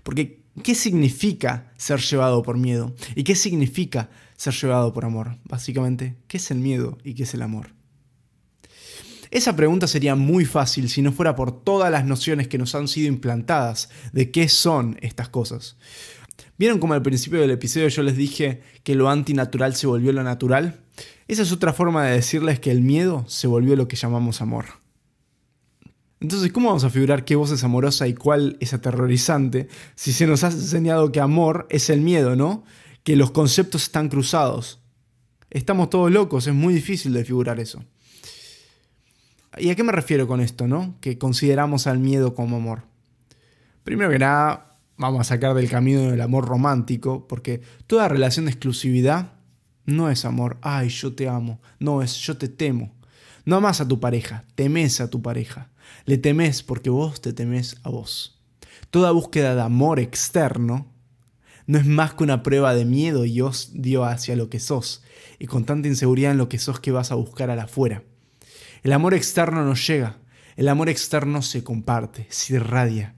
Porque, 0.03 0.45
¿qué 0.63 0.75
significa 0.75 1.73
ser 1.77 2.01
llevado 2.01 2.43
por 2.43 2.57
miedo? 2.57 2.95
¿Y 3.15 3.25
qué 3.25 3.35
significa 3.35 4.09
ser 4.37 4.55
llevado 4.55 4.93
por 4.93 5.05
amor? 5.05 5.39
Básicamente, 5.45 6.17
¿qué 6.29 6.37
es 6.37 6.51
el 6.51 6.59
miedo 6.59 6.99
y 7.05 7.15
qué 7.15 7.25
es 7.25 7.35
el 7.35 7.43
amor? 7.43 7.77
Esa 9.31 9.57
pregunta 9.57 9.87
sería 9.87 10.15
muy 10.15 10.45
fácil 10.45 10.89
si 10.89 11.03
no 11.03 11.13
fuera 11.13 11.35
por 11.35 11.65
todas 11.65 11.91
las 11.91 12.05
nociones 12.05 12.49
que 12.49 12.59
nos 12.59 12.75
han 12.75 12.89
sido 12.89 13.09
implantadas 13.09 13.91
de 14.13 14.31
qué 14.31 14.49
son 14.49 14.97
estas 15.01 15.29
cosas. 15.29 15.77
¿Vieron 16.59 16.79
como 16.79 16.95
al 16.95 17.03
principio 17.03 17.41
del 17.41 17.51
episodio 17.51 17.89
yo 17.89 18.03
les 18.03 18.17
dije 18.17 18.63
que 18.83 18.95
lo 18.95 19.11
antinatural 19.11 19.75
se 19.75 19.87
volvió 19.87 20.13
lo 20.13 20.23
natural? 20.23 20.81
Esa 21.29 21.43
es 21.43 21.53
otra 21.53 21.73
forma 21.73 22.05
de 22.05 22.15
decirles 22.15 22.61
que 22.61 22.71
el 22.71 22.81
miedo 22.81 23.25
se 23.27 23.47
volvió 23.47 23.77
lo 23.77 23.89
que 23.89 23.97
llamamos 23.97 24.41
amor. 24.41 24.67
Entonces, 26.21 26.51
¿cómo 26.51 26.69
vamos 26.69 26.85
a 26.85 26.91
figurar 26.91 27.25
qué 27.25 27.37
voz 27.37 27.51
es 27.51 27.63
amorosa 27.63 28.09
y 28.09 28.15
cuál 28.15 28.57
es 28.61 28.73
aterrorizante 28.73 29.69
si 29.97 30.13
se 30.13 30.27
nos 30.27 30.45
ha 30.45 30.49
enseñado 30.49 31.13
que 31.13 31.21
amor 31.21 31.67
es 31.69 31.91
el 31.91 32.01
miedo, 32.01 32.37
¿no? 32.37 32.65
Que 33.07 33.15
los 33.15 33.31
conceptos 33.31 33.85
están 33.85 34.09
cruzados. 34.09 34.81
Estamos 35.49 35.91
todos 35.91 36.11
locos, 36.11 36.49
es 36.49 36.55
muy 36.55 36.75
difícil 36.75 37.13
de 37.13 37.25
figurar 37.25 37.61
eso. 37.61 37.85
¿Y 39.57 39.71
a 39.71 39.77
qué 39.77 39.85
me 39.85 39.93
refiero 39.93 40.27
con 40.27 40.41
esto, 40.41 40.67
no? 40.67 40.97
Que 41.01 41.17
consideramos 41.17 41.87
al 41.87 42.01
miedo 42.01 42.35
como 42.35 42.57
amor. 42.57 42.83
Primero 43.85 44.11
que 44.11 44.19
nada, 44.19 44.81
vamos 44.97 45.21
a 45.21 45.25
sacar 45.25 45.55
del 45.55 45.71
camino 45.71 46.11
del 46.11 46.21
amor 46.21 46.47
romántico, 46.47 47.29
porque 47.29 47.63
toda 47.87 48.09
relación 48.09 48.47
de 48.47 48.51
exclusividad 48.51 49.35
no 49.85 50.11
es 50.11 50.25
amor, 50.25 50.59
ay, 50.61 50.89
yo 50.89 51.15
te 51.15 51.29
amo, 51.29 51.61
no 51.79 52.03
es 52.03 52.17
yo 52.17 52.37
te 52.37 52.49
temo. 52.49 52.93
No 53.45 53.55
amas 53.55 53.81
a 53.81 53.87
tu 53.87 54.01
pareja, 54.01 54.45
temes 54.57 55.01
a 55.01 55.11
tu 55.11 55.23
pareja. 55.23 55.71
Le 56.07 56.19
temes 56.19 56.65
porque 56.65 56.91
vos 56.91 57.21
te 57.21 57.33
temes 57.33 57.77
a 57.85 57.91
vos. 57.91 58.43
Toda 58.91 59.13
búsqueda 59.13 59.55
de 59.55 59.63
amor 59.63 60.01
externo 60.01 60.96
no 61.67 61.79
es 61.79 61.87
más 61.87 62.15
que 62.15 62.25
una 62.25 62.43
prueba 62.43 62.75
de 62.75 62.85
miedo 62.85 63.25
y 63.25 63.41
dio 63.73 64.05
hacia 64.05 64.37
lo 64.37 64.49
que 64.49 64.61
sos, 64.61 65.03
y 65.39 65.47
con 65.47 65.65
tanta 65.65 65.89
inseguridad 65.89 66.33
en 66.33 66.39
lo 66.39 66.49
que 66.49 66.59
sos 66.59 66.81
que 66.81 66.93
vas 66.93 67.13
a 67.13 67.17
buscar 67.17 67.51
al 67.51 67.61
afuera. 67.61 68.03
El 68.83 68.93
amor 68.93 69.15
externo 69.15 69.65
no 69.65 69.75
llega, 69.75 70.19
el 70.57 70.69
amor 70.69 70.89
externo 70.89 71.43
se 71.43 71.65
comparte, 71.65 72.27
se 72.31 72.55
irradia, 72.55 73.15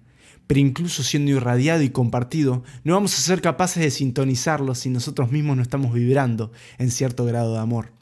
pero 0.46 0.60
incluso 0.60 1.02
siendo 1.02 1.30
irradiado 1.30 1.82
y 1.82 1.90
compartido, 1.90 2.64
no 2.82 2.94
vamos 2.94 3.16
a 3.16 3.20
ser 3.20 3.42
capaces 3.42 3.82
de 3.82 3.90
sintonizarlo 3.90 4.74
si 4.74 4.88
nosotros 4.88 5.30
mismos 5.30 5.56
no 5.56 5.62
estamos 5.62 5.92
vibrando 5.92 6.52
en 6.78 6.90
cierto 6.90 7.26
grado 7.26 7.52
de 7.52 7.60
amor. 7.60 7.92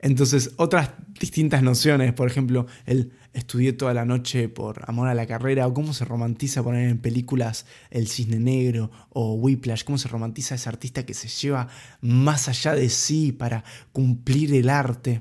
Entonces, 0.00 0.50
otras 0.56 0.90
distintas 1.18 1.62
nociones, 1.62 2.12
por 2.12 2.28
ejemplo, 2.28 2.66
el 2.84 3.12
estudié 3.32 3.72
toda 3.72 3.92
la 3.92 4.04
noche 4.04 4.48
por 4.48 4.82
amor 4.86 5.08
a 5.08 5.14
la 5.14 5.26
carrera, 5.26 5.66
o 5.66 5.74
cómo 5.74 5.92
se 5.92 6.04
romantiza 6.04 6.62
poner 6.62 6.88
en 6.88 6.98
películas 6.98 7.66
El 7.90 8.08
Cisne 8.08 8.38
Negro 8.38 8.90
o 9.10 9.34
Whiplash, 9.34 9.84
cómo 9.84 9.98
se 9.98 10.08
romantiza 10.08 10.54
ese 10.54 10.68
artista 10.68 11.04
que 11.04 11.14
se 11.14 11.28
lleva 11.28 11.68
más 12.00 12.48
allá 12.48 12.74
de 12.74 12.88
sí 12.88 13.32
para 13.32 13.64
cumplir 13.92 14.54
el 14.54 14.70
arte. 14.70 15.20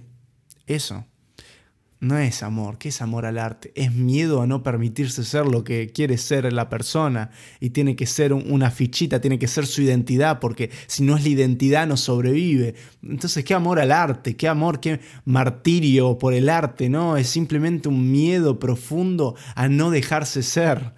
Eso 0.65 1.05
no 2.05 2.19
es 2.19 2.43
amor. 2.43 2.77
¿Qué 2.77 2.89
es 2.89 3.01
amor 3.01 3.25
al 3.25 3.39
arte? 3.39 3.71
Es 3.75 3.93
miedo 3.93 4.41
a 4.41 4.47
no 4.47 4.61
permitirse 4.61 5.23
ser 5.23 5.47
lo 5.47 5.63
que 5.63 5.91
quiere 5.91 6.17
ser 6.17 6.51
la 6.53 6.69
persona 6.69 7.31
y 7.59 7.71
tiene 7.71 7.95
que 7.95 8.05
ser 8.05 8.31
una 8.31 8.69
fichita, 8.69 9.19
tiene 9.19 9.39
que 9.39 9.47
ser 9.47 9.65
su 9.65 9.81
identidad, 9.81 10.39
porque 10.39 10.69
si 10.85 11.03
no 11.03 11.17
es 11.17 11.23
la 11.23 11.29
identidad 11.29 11.87
no 11.87 11.97
sobrevive. 11.97 12.75
Entonces, 13.01 13.43
¿qué 13.43 13.55
amor 13.55 13.79
al 13.79 13.91
arte? 13.91 14.35
¿Qué 14.35 14.47
amor? 14.47 14.79
¿Qué 14.79 14.99
martirio 15.25 16.17
por 16.17 16.33
el 16.33 16.49
arte? 16.49 16.89
No, 16.89 17.17
es 17.17 17.27
simplemente 17.27 17.89
un 17.89 18.11
miedo 18.11 18.59
profundo 18.59 19.35
a 19.55 19.67
no 19.67 19.89
dejarse 19.89 20.43
ser. 20.43 20.93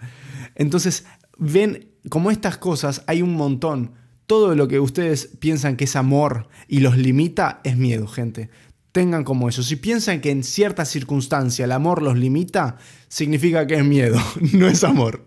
Entonces, 0.56 1.06
ven 1.38 1.88
como 2.10 2.32
estas 2.32 2.58
cosas 2.58 3.04
hay 3.08 3.22
un 3.22 3.34
montón. 3.34 3.94
Todo 4.26 4.56
lo 4.56 4.68
que 4.68 4.82
ustedes 4.82 5.30
piensan 5.40 5.78
que 5.78 5.86
es 5.86 5.96
amor 5.96 6.50
y 6.68 6.82
los 6.82 6.98
limita 6.98 7.62
es 7.64 7.78
miedo, 7.78 8.08
gente 8.08 8.50
tengan 8.98 9.24
como 9.24 9.48
eso. 9.48 9.62
Si 9.62 9.76
piensan 9.76 10.22
que 10.22 10.32
en 10.32 10.44
cierta 10.44 10.84
circunstancia 10.84 11.66
el 11.66 11.72
amor 11.72 12.02
los 12.02 12.18
limita, 12.18 12.78
significa 13.08 13.68
que 13.68 13.76
es 13.76 13.86
miedo, 13.86 14.20
no 14.54 14.68
es 14.68 14.84
amor. 14.84 15.24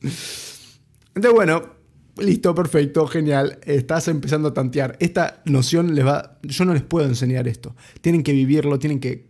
Entonces, 0.00 1.32
bueno, 1.32 1.62
listo, 2.16 2.52
perfecto, 2.52 3.06
genial. 3.06 3.60
Estás 3.64 4.08
empezando 4.08 4.48
a 4.48 4.54
tantear. 4.54 4.96
Esta 4.98 5.40
noción 5.44 5.94
les 5.94 6.04
va. 6.04 6.40
Yo 6.42 6.64
no 6.64 6.74
les 6.74 6.82
puedo 6.82 7.06
enseñar 7.06 7.46
esto. 7.46 7.76
Tienen 8.00 8.24
que 8.24 8.32
vivirlo, 8.32 8.76
tienen 8.80 8.98
que, 8.98 9.28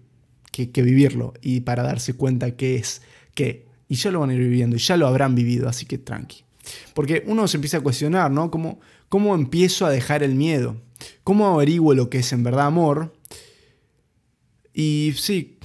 que, 0.50 0.80
vivirlo. 0.82 1.34
Y 1.42 1.60
para 1.60 1.82
darse 1.82 2.14
cuenta 2.14 2.52
qué 2.52 2.76
es 2.76 3.02
qué. 3.34 3.66
Y 3.90 3.96
ya 3.96 4.10
lo 4.10 4.20
van 4.20 4.30
a 4.30 4.34
ir 4.34 4.40
viviendo 4.40 4.76
y 4.76 4.78
ya 4.78 4.96
lo 4.96 5.06
habrán 5.06 5.34
vivido, 5.34 5.68
así 5.68 5.84
que 5.84 5.98
tranqui. 5.98 6.46
Porque 6.94 7.22
uno 7.26 7.46
se 7.46 7.58
empieza 7.58 7.76
a 7.76 7.82
cuestionar, 7.82 8.30
¿no? 8.30 8.50
¿Cómo, 8.50 8.80
cómo 9.10 9.34
empiezo 9.34 9.84
a 9.84 9.90
dejar 9.90 10.22
el 10.22 10.34
miedo? 10.34 10.80
¿Cómo 11.24 11.46
averiguo 11.46 11.92
lo 11.92 12.08
que 12.08 12.20
es 12.20 12.32
en 12.32 12.42
verdad 12.42 12.68
amor? 12.68 13.12
Y 14.74 15.14
sí. 15.16 15.58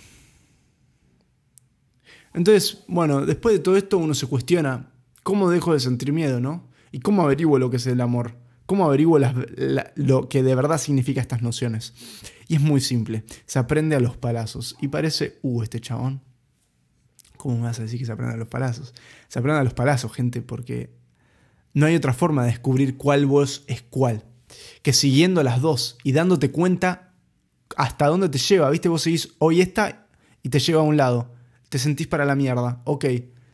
Entonces, 2.34 2.84
bueno, 2.88 3.26
después 3.26 3.56
de 3.56 3.60
todo 3.60 3.76
esto 3.76 3.98
uno 3.98 4.14
se 4.14 4.28
cuestiona, 4.28 4.92
¿cómo 5.24 5.50
dejo 5.50 5.74
de 5.74 5.80
sentir 5.80 6.14
miedo, 6.14 6.40
no? 6.40 6.70
¿Y 6.92 7.00
cómo 7.00 7.24
averiguo 7.24 7.58
lo 7.60 7.70
que 7.70 7.78
es 7.78 7.88
el 7.88 8.00
amor? 8.02 8.36
¿Cómo 8.68 8.86
averiguo 8.86 9.20
lo 9.96 10.30
que 10.30 10.44
de 10.44 10.56
verdad 10.56 10.78
significa 10.78 11.22
estas 11.22 11.42
nociones? 11.42 11.94
Y 12.48 12.56
es 12.56 12.62
muy 12.62 12.82
simple, 12.82 13.24
se 13.48 13.58
aprende 13.58 13.96
a 13.96 14.00
los 14.00 14.16
palazos. 14.16 14.78
Y 14.80 14.90
parece, 14.90 15.40
uh, 15.42 15.64
este 15.64 15.82
chabón, 15.82 16.22
¿cómo 17.36 17.56
me 17.56 17.64
vas 17.64 17.80
a 17.80 17.84
decir 17.84 18.00
que 18.00 18.06
se 18.06 18.12
aprende 18.12 18.36
a 18.36 18.38
los 18.38 18.48
palazos? 18.48 18.94
Se 19.28 19.40
aprende 19.40 19.60
a 19.60 19.64
los 19.64 19.74
palazos, 19.74 20.14
gente, 20.14 20.44
porque 20.44 20.92
no 21.74 21.88
hay 21.88 21.96
otra 21.96 22.14
forma 22.14 22.44
de 22.44 22.52
descubrir 22.52 22.96
cuál 22.96 23.26
voz 23.26 23.64
es 23.66 23.82
cuál. 23.82 24.24
Que 24.84 24.94
siguiendo 24.94 25.42
las 25.42 25.62
dos 25.62 25.98
y 26.04 26.12
dándote 26.12 26.52
cuenta 26.52 27.09
hasta 27.76 28.08
dónde 28.08 28.30
te 28.30 28.38
lleva, 28.38 28.70
¿viste? 28.70 28.90
Vos 28.90 29.02
seguís 29.02 29.36
hoy 29.40 29.62
esta 29.62 30.08
y 30.42 30.50
te 30.50 30.60
lleva 30.60 30.82
a 30.82 30.86
un 30.86 30.98
lado. 30.98 31.34
Te 31.70 31.80
sentís 31.80 32.08
para 32.08 32.26
la 32.26 32.36
mierda, 32.36 32.82
ok. 32.86 33.06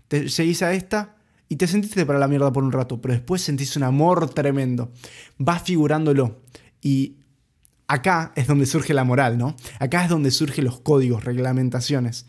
Te 0.07 0.29
seguís 0.29 0.61
a 0.61 0.73
esta 0.73 1.15
y 1.49 1.57
te 1.57 1.67
sentiste 1.67 2.05
para 2.05 2.19
la 2.19 2.27
mierda 2.27 2.51
por 2.51 2.63
un 2.63 2.71
rato, 2.71 3.01
pero 3.01 3.13
después 3.13 3.41
sentís 3.41 3.75
un 3.75 3.83
amor 3.83 4.29
tremendo. 4.29 4.91
Vas 5.37 5.63
figurándolo. 5.63 6.41
Y 6.81 7.17
acá 7.87 8.31
es 8.35 8.47
donde 8.47 8.65
surge 8.65 8.93
la 8.93 9.03
moral, 9.03 9.37
¿no? 9.37 9.55
Acá 9.79 10.03
es 10.03 10.09
donde 10.09 10.31
surgen 10.31 10.65
los 10.65 10.79
códigos, 10.79 11.23
reglamentaciones. 11.23 12.25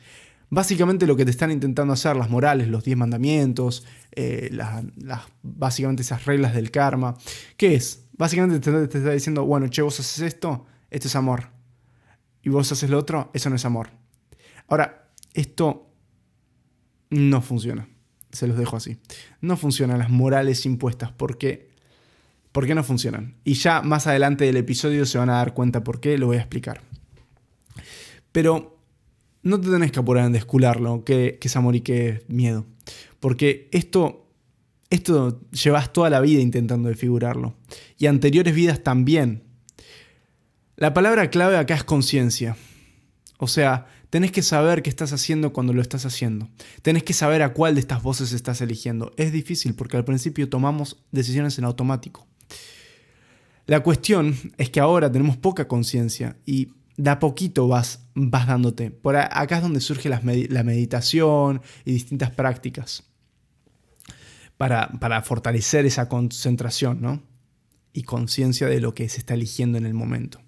Básicamente 0.49 1.07
lo 1.07 1.17
que 1.17 1.25
te 1.25 1.31
están 1.31 1.51
intentando 1.51 1.93
hacer, 1.93 2.17
las 2.17 2.31
morales, 2.31 2.69
los 2.69 2.85
diez 2.85 2.97
mandamientos, 2.97 3.85
eh, 4.13 4.49
las, 4.53 4.85
básicamente 5.43 6.03
esas 6.03 6.25
reglas 6.25 6.55
del 6.55 6.71
karma. 6.71 7.17
¿Qué 7.57 7.75
es? 7.75 8.05
Básicamente 8.17 8.61
te, 8.61 8.87
te 8.87 8.99
está 8.99 9.11
diciendo, 9.11 9.45
bueno, 9.45 9.69
che, 9.69 9.83
vos 9.83 9.99
haces 9.99 10.21
esto, 10.21 10.67
esto 10.91 11.09
es 11.09 11.17
amor 11.17 11.56
y 12.47 12.49
vos 12.49 12.71
haces 12.71 12.89
lo 12.89 12.97
otro, 12.97 13.29
eso 13.35 13.51
no 13.51 13.57
es 13.57 13.65
amor. 13.65 13.89
Ahora, 14.69 15.11
esto 15.35 15.91
no 17.11 17.43
funciona. 17.43 17.89
Se 18.31 18.47
los 18.47 18.57
dejo 18.57 18.77
así. 18.77 18.99
No 19.41 19.57
funcionan 19.57 19.99
las 19.99 20.11
morales 20.11 20.65
impuestas. 20.65 21.11
¿Por 21.11 21.39
qué? 21.39 21.71
¿Por 22.53 22.65
qué 22.65 22.77
no 22.77 22.85
funcionan? 22.85 23.35
Y 23.43 23.55
ya 23.55 23.83
más 23.83 24.07
adelante 24.07 24.45
del 24.45 24.59
episodio 24.59 25.07
se 25.07 25.19
van 25.19 25.29
a 25.29 25.39
dar 25.39 25.55
cuenta 25.55 25.83
por 25.83 25.99
qué, 25.99 26.19
lo 26.19 26.29
voy 26.29 26.37
a 26.37 26.41
explicar. 26.41 26.83
Pero 28.31 28.79
no 29.43 29.61
te 29.61 29.69
tenés 29.69 29.91
que 29.91 29.99
apurar 29.99 30.27
en 30.27 30.33
descularlo, 30.33 31.03
qué, 31.03 31.39
qué 31.41 31.49
es 31.49 31.57
amor 31.57 31.75
y 31.75 31.81
qué 31.81 32.09
es 32.11 32.29
miedo. 32.29 32.65
Porque 33.19 33.69
esto, 33.73 34.31
esto 34.89 35.41
llevas 35.51 35.93
toda 35.93 36.11
la 36.11 36.21
vida 36.21 36.41
intentando 36.41 36.91
desfigurarlo. 36.91 37.57
Y 37.99 38.07
anteriores 38.07 38.55
vidas 38.55 38.85
también 38.85 39.46
la 40.77 40.93
palabra 40.93 41.31
clave 41.31 41.57
acá 41.57 41.75
es 41.75 41.85
conciencia. 41.85 42.57
O 43.39 43.49
sea, 43.49 43.87
tenés 44.11 44.33
que 44.33 44.43
saber 44.43 44.83
qué 44.83 44.91
estás 44.91 45.13
haciendo 45.13 45.53
cuando 45.53 45.73
lo 45.73 45.83
estás 45.83 46.07
haciendo. 46.07 46.49
Tenés 46.83 47.03
que 47.03 47.13
saber 47.13 47.43
a 47.43 47.53
cuál 47.53 47.75
de 47.75 47.81
estas 47.81 48.03
voces 48.03 48.33
estás 48.33 48.61
eligiendo. 48.61 49.13
Es 49.17 49.33
difícil 49.33 49.75
porque 49.75 49.97
al 49.97 50.05
principio 50.05 50.49
tomamos 50.49 51.03
decisiones 51.13 51.59
en 51.59 51.65
automático. 51.65 52.27
La 53.67 53.81
cuestión 53.81 54.37
es 54.59 54.71
que 54.71 54.81
ahora 54.81 55.11
tenemos 55.11 55.37
poca 55.37 55.67
conciencia 55.67 56.37
y 56.47 56.69
de 56.97 57.11
a 57.11 57.19
poquito 57.19 57.69
vas, 57.69 58.07
vas 58.15 58.47
dándote. 58.47 58.91
Por 58.91 59.17
acá 59.17 59.57
es 59.57 59.63
donde 59.63 59.81
surge 59.81 60.09
la, 60.09 60.21
meditación 60.21 61.61
y 61.85 61.93
distintas 61.93 62.31
prácticas 62.31 63.03
para, 64.57 64.89
para 65.01 65.21
fortalecer 65.23 65.85
esa 65.85 66.09
concentración 66.09 67.01
¿no? 67.01 67.23
y 67.93 68.05
conciencia 68.05 68.69
de 68.69 68.81
lo 68.81 68.95
que 68.95 69.09
se 69.09 69.19
está 69.19 69.35
eligiendo 69.35 69.79
en 69.79 69.85
el 69.85 69.95
momento. 69.95 70.46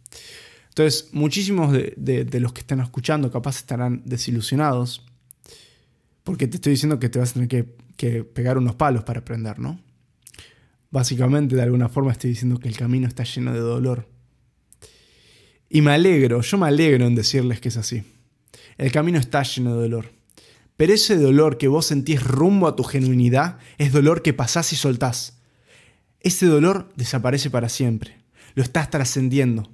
Entonces, 0.68 1.08
muchísimos 1.12 1.72
de, 1.72 2.28
los 2.40 2.52
que 2.52 2.60
están 2.60 2.80
escuchando 2.80 3.30
capaz 3.30 3.56
estarán 3.56 4.02
desilusionados 4.04 5.04
porque 6.22 6.46
te 6.46 6.56
estoy 6.56 6.72
diciendo 6.72 6.98
que 6.98 7.08
te 7.08 7.18
vas 7.18 7.30
a 7.30 7.34
tener 7.34 7.48
que, 7.48 7.74
que 7.96 8.22
pegar 8.22 8.58
unos 8.58 8.74
palos 8.74 9.02
para 9.02 9.20
aprender, 9.20 9.58
¿no? 9.58 9.80
Básicamente, 10.90 11.56
de 11.56 11.62
alguna 11.62 11.88
forma, 11.88 12.12
estoy 12.12 12.30
diciendo 12.30 12.58
que 12.58 12.68
el 12.68 12.76
camino 12.76 13.08
está 13.08 13.24
lleno 13.24 13.52
de 13.52 13.60
dolor. 13.60 14.08
Y 15.68 15.80
me 15.82 15.92
alegro, 15.92 16.40
yo 16.40 16.58
me 16.58 16.66
alegro 16.66 17.06
en 17.06 17.14
decirles 17.14 17.60
que 17.60 17.68
es 17.68 17.76
así. 17.76 18.04
El 18.78 18.92
camino 18.92 19.18
está 19.18 19.42
lleno 19.42 19.74
de 19.74 19.82
dolor. 19.82 20.12
Pero 20.76 20.94
ese 20.94 21.16
dolor 21.16 21.58
que 21.58 21.66
vos 21.66 21.86
sentís 21.86 22.22
rumbo 22.22 22.68
a 22.68 22.76
tu 22.76 22.84
genuinidad 22.84 23.58
es 23.78 23.92
dolor 23.92 24.22
que 24.22 24.32
pasás 24.32 24.72
y 24.72 24.76
soltás. 24.76 25.40
Ese 26.20 26.46
dolor 26.46 26.88
desaparece 26.94 27.50
para 27.50 27.68
siempre. 27.68 28.16
Lo 28.54 28.62
estás 28.62 28.88
trascendiendo. 28.88 29.68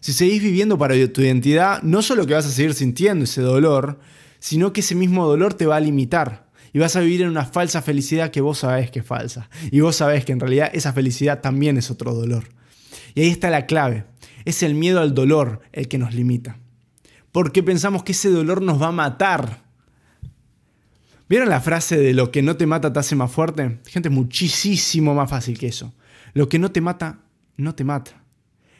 Si 0.00 0.12
seguís 0.12 0.42
viviendo 0.42 0.78
para 0.78 0.94
tu 1.12 1.20
identidad, 1.20 1.82
no 1.82 2.02
solo 2.02 2.26
que 2.26 2.34
vas 2.34 2.46
a 2.46 2.50
seguir 2.50 2.74
sintiendo 2.74 3.24
ese 3.24 3.42
dolor, 3.42 3.98
sino 4.38 4.72
que 4.72 4.80
ese 4.80 4.94
mismo 4.94 5.26
dolor 5.26 5.54
te 5.54 5.66
va 5.66 5.76
a 5.76 5.80
limitar. 5.80 6.48
Y 6.72 6.78
vas 6.78 6.96
a 6.96 7.00
vivir 7.00 7.22
en 7.22 7.28
una 7.28 7.46
falsa 7.46 7.82
felicidad 7.82 8.30
que 8.30 8.40
vos 8.40 8.58
sabés 8.58 8.90
que 8.90 9.00
es 9.00 9.06
falsa. 9.06 9.48
Y 9.70 9.80
vos 9.80 9.96
sabés 9.96 10.24
que 10.24 10.32
en 10.32 10.40
realidad 10.40 10.70
esa 10.72 10.92
felicidad 10.92 11.40
también 11.40 11.76
es 11.78 11.90
otro 11.90 12.14
dolor. 12.14 12.44
Y 13.14 13.22
ahí 13.22 13.28
está 13.30 13.50
la 13.50 13.66
clave. 13.66 14.04
Es 14.44 14.62
el 14.62 14.74
miedo 14.74 15.00
al 15.00 15.14
dolor 15.14 15.60
el 15.72 15.88
que 15.88 15.98
nos 15.98 16.14
limita. 16.14 16.58
Porque 17.32 17.62
pensamos 17.62 18.02
que 18.02 18.12
ese 18.12 18.30
dolor 18.30 18.62
nos 18.62 18.80
va 18.80 18.88
a 18.88 18.92
matar 18.92 19.68
¿Vieron 21.28 21.50
la 21.50 21.60
frase 21.60 21.98
de 21.98 22.14
lo 22.14 22.30
que 22.30 22.40
no 22.40 22.56
te 22.56 22.66
mata 22.66 22.92
te 22.92 22.98
hace 22.98 23.14
más 23.14 23.30
fuerte? 23.30 23.80
Gente, 23.86 24.08
muchísimo 24.08 25.14
más 25.14 25.28
fácil 25.28 25.58
que 25.58 25.66
eso. 25.66 25.92
Lo 26.32 26.48
que 26.48 26.58
no 26.58 26.72
te 26.72 26.80
mata, 26.80 27.20
no 27.56 27.74
te 27.74 27.84
mata. 27.84 28.22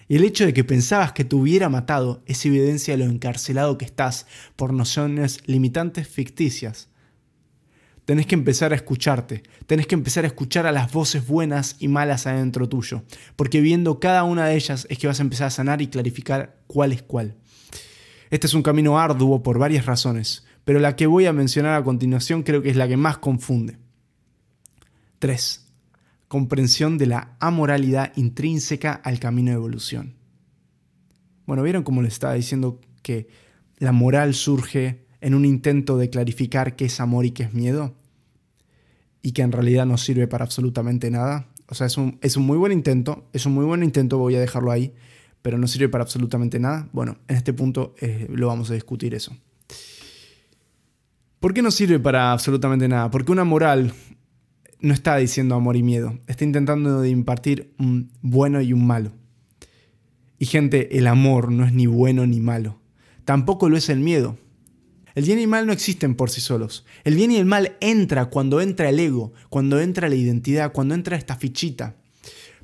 Y 0.09 0.17
el 0.17 0.25
hecho 0.25 0.47
de 0.47 0.55
que 0.55 0.65
pensabas 0.65 1.13
que 1.13 1.25
te 1.25 1.37
hubiera 1.37 1.69
matado 1.69 2.23
es 2.27 2.45
evidencia 2.47 2.97
de 2.97 3.05
lo 3.05 3.11
encarcelado 3.11 3.77
que 3.77 3.85
estás 3.85 4.27
por 4.57 4.73
nociones 4.73 5.41
limitantes 5.47 6.09
ficticias. 6.09 6.89
Tenés 8.07 8.27
que 8.27 8.35
empezar 8.35 8.73
a 8.73 8.77
escucharte, 8.77 9.43
tenés 9.67 9.87
que 9.87 9.95
empezar 9.95 10.25
a 10.25 10.29
escuchar 10.29 10.67
a 10.67 10.73
las 10.73 10.91
voces 10.91 11.27
buenas 11.27 11.77
y 11.79 11.89
malas 11.89 12.27
adentro 12.27 12.67
tuyo, 12.67 13.03
porque 13.37 13.61
viendo 13.61 14.01
cada 14.01 14.25
una 14.25 14.47
de 14.47 14.57
ellas 14.57 14.87
es 14.89 14.97
que 14.97 15.07
vas 15.07 15.21
a 15.21 15.25
empezar 15.25 15.49
a 15.49 15.51
sanar 15.51 15.83
y 15.83 15.89
clarificar 15.89 16.57
cuál 16.67 16.93
es 16.93 17.03
cuál. 17.03 17.37
Este 18.31 18.47
es 18.47 18.55
un 18.55 18.63
camino 18.63 18.99
arduo 18.99 19.43
por 19.43 19.59
varias 19.59 19.85
razones, 19.85 20.47
pero 20.65 20.81
la 20.81 20.97
que 20.97 21.07
voy 21.07 21.27
a 21.27 21.35
mencionar 21.35 21.75
a 21.75 21.85
continuación 21.85 22.45
creo 22.45 22.63
que 22.63 22.71
es 22.71 22.77
la 22.77 22.89
que 22.89 22.97
más 22.97 23.19
confunde. 23.19 23.77
3. 25.19 25.68
Comprensión 26.29 26.99
de 26.99 27.07
la 27.07 27.37
amoralidad 27.41 28.13
intrínseca 28.17 28.93
al 28.93 29.19
camino 29.19 29.51
de 29.51 29.57
evolución. 29.57 30.15
Bueno, 31.47 31.63
¿vieron 31.63 31.83
cómo 31.83 32.03
les 32.03 32.13
estaba 32.13 32.35
diciendo 32.35 32.81
que 33.03 33.29
la 33.79 33.93
moral 33.93 34.35
surge 34.35 35.07
en 35.21 35.35
un 35.35 35.45
intento 35.45 35.97
de 35.97 36.11
clarificar 36.11 36.77
qué 36.77 36.85
es 36.85 37.01
amor 37.01 37.25
y 37.25 37.31
qué 37.31 37.45
es 37.45 37.55
miedo? 37.55 37.95
Y 39.23 39.33
que 39.33 39.43
en 39.43 39.53
realidad 39.53 39.87
no 39.87 39.97
sirve 39.97 40.27
para 40.29 40.45
absolutamente 40.45 41.11
nada. 41.11 41.49
O 41.69 41.75
sea, 41.75 41.87
es 41.87 41.97
un, 41.97 42.19
es 42.21 42.37
un 42.37 42.45
muy 42.45 42.59
buen 42.59 42.73
intento, 42.73 43.27
es 43.33 43.47
un 43.47 43.55
muy 43.55 43.65
buen 43.65 43.83
intento, 43.83 44.19
voy 44.19 44.35
a 44.35 44.41
dejarlo 44.41 44.71
ahí, 44.71 44.95
pero 45.43 45.59
no 45.59 45.67
sirve 45.67 45.89
para 45.89 46.05
absolutamente 46.05 46.59
nada. 46.61 46.89
Bueno, 46.93 47.17
en 47.29 47.37
este 47.37 47.53
punto 47.53 47.95
eh, 48.01 48.27
lo 48.31 48.49
vamos 48.49 48.71
a 48.71 48.75
discutir 48.75 49.15
eso. 49.15 49.37
¿Por 51.41 51.55
qué 51.55 51.63
no 51.63 51.71
sirve 51.71 51.99
para 52.01 52.33
absolutamente 52.33 52.89
nada? 52.89 53.11
Porque 53.11 53.31
una 53.31 53.45
moral 53.45 53.95
no 54.81 54.95
está 54.95 55.17
diciendo 55.17 55.55
amor 55.55 55.77
y 55.77 55.83
miedo, 55.83 56.19
está 56.27 56.45
intentando 56.45 57.05
impartir 57.05 57.75
un 57.79 58.11
bueno 58.23 58.61
y 58.61 58.73
un 58.73 58.87
malo. 58.87 59.13
Y 60.39 60.47
gente, 60.47 60.99
el 60.99 61.07
amor 61.07 61.51
no 61.51 61.65
es 61.65 61.73
ni 61.73 61.87
bueno 61.87 62.27
ni 62.27 62.41
malo. 62.41 62.81
Tampoco 63.25 63.69
lo 63.69 63.77
es 63.77 63.89
el 63.89 63.99
miedo. 63.99 64.39
El 65.15 65.25
bien 65.25 65.41
y 65.41 65.43
el 65.43 65.49
mal 65.49 65.67
no 65.67 65.73
existen 65.73 66.15
por 66.15 66.31
sí 66.31 66.41
solos. 66.41 66.87
El 67.03 67.17
bien 67.17 67.33
y 67.33 67.37
el 67.37 67.45
mal 67.45 67.77
entra 67.81 68.27
cuando 68.27 68.61
entra 68.61 68.89
el 68.89 69.01
ego, 69.01 69.33
cuando 69.49 69.81
entra 69.81 70.09
la 70.09 70.15
identidad, 70.15 70.73
cuando 70.73 70.95
entra 70.95 71.17
esta 71.17 71.35
fichita. 71.35 71.97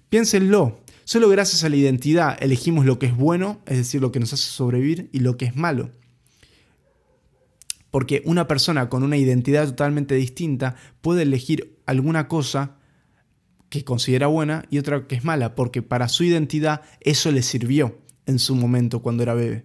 Piénsenlo. 0.08 0.80
Solo 1.04 1.28
gracias 1.28 1.64
a 1.64 1.68
la 1.68 1.76
identidad 1.76 2.36
elegimos 2.40 2.86
lo 2.86 2.98
que 2.98 3.06
es 3.06 3.16
bueno, 3.16 3.60
es 3.66 3.76
decir, 3.76 4.00
lo 4.00 4.12
que 4.12 4.20
nos 4.20 4.32
hace 4.32 4.44
sobrevivir, 4.44 5.10
y 5.12 5.18
lo 5.18 5.36
que 5.36 5.46
es 5.46 5.56
malo 5.56 5.90
porque 7.94 8.22
una 8.24 8.48
persona 8.48 8.88
con 8.88 9.04
una 9.04 9.16
identidad 9.16 9.68
totalmente 9.68 10.16
distinta 10.16 10.74
puede 11.00 11.22
elegir 11.22 11.73
alguna 11.86 12.28
cosa 12.28 12.76
que 13.68 13.84
considera 13.84 14.28
buena 14.28 14.64
y 14.70 14.78
otra 14.78 15.06
que 15.06 15.16
es 15.16 15.24
mala, 15.24 15.54
porque 15.54 15.82
para 15.82 16.08
su 16.08 16.24
identidad 16.24 16.82
eso 17.00 17.32
le 17.32 17.42
sirvió 17.42 17.98
en 18.26 18.38
su 18.38 18.54
momento 18.54 19.02
cuando 19.02 19.22
era 19.22 19.34
bebé. 19.34 19.64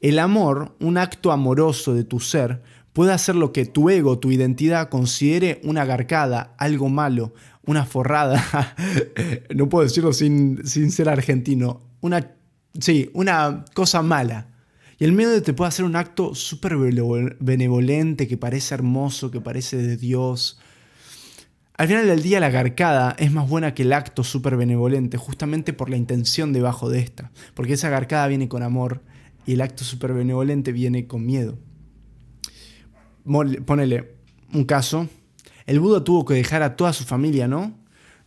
El 0.00 0.18
amor, 0.18 0.76
un 0.80 0.96
acto 0.96 1.32
amoroso 1.32 1.92
de 1.94 2.04
tu 2.04 2.20
ser, 2.20 2.62
puede 2.92 3.12
hacer 3.12 3.34
lo 3.34 3.52
que 3.52 3.66
tu 3.66 3.90
ego, 3.90 4.18
tu 4.18 4.30
identidad 4.30 4.88
considere 4.88 5.60
una 5.64 5.84
garcada, 5.84 6.54
algo 6.58 6.88
malo, 6.88 7.34
una 7.66 7.84
forrada, 7.84 8.74
no 9.54 9.68
puedo 9.68 9.84
decirlo 9.84 10.12
sin, 10.12 10.66
sin 10.66 10.90
ser 10.90 11.08
argentino, 11.08 11.82
una, 12.00 12.32
sí, 12.78 13.10
una 13.12 13.64
cosa 13.74 14.02
mala. 14.02 14.48
Y 14.98 15.04
el 15.04 15.12
miedo 15.12 15.40
te 15.42 15.54
puede 15.54 15.68
hacer 15.68 15.84
un 15.84 15.96
acto 15.96 16.34
súper 16.34 16.76
benevolente, 16.76 18.28
que 18.28 18.36
parece 18.36 18.74
hermoso, 18.74 19.30
que 19.30 19.40
parece 19.40 19.78
de 19.78 19.96
Dios. 19.96 20.60
Al 21.80 21.88
final 21.88 22.06
del 22.06 22.22
día 22.22 22.40
la 22.40 22.50
garcada 22.50 23.16
es 23.18 23.32
más 23.32 23.48
buena 23.48 23.72
que 23.72 23.84
el 23.84 23.94
acto 23.94 24.22
súper 24.22 24.58
benevolente, 24.58 25.16
justamente 25.16 25.72
por 25.72 25.88
la 25.88 25.96
intención 25.96 26.52
debajo 26.52 26.90
de 26.90 26.98
esta. 26.98 27.30
Porque 27.54 27.72
esa 27.72 27.88
garcada 27.88 28.26
viene 28.26 28.50
con 28.50 28.62
amor 28.62 29.00
y 29.46 29.54
el 29.54 29.62
acto 29.62 29.82
súper 29.82 30.12
benevolente 30.12 30.72
viene 30.72 31.06
con 31.06 31.24
miedo. 31.24 31.56
Ponele 33.64 34.14
un 34.52 34.64
caso. 34.66 35.08
El 35.64 35.80
Buda 35.80 36.04
tuvo 36.04 36.26
que 36.26 36.34
dejar 36.34 36.62
a 36.62 36.76
toda 36.76 36.92
su 36.92 37.04
familia, 37.04 37.48
¿no? 37.48 37.74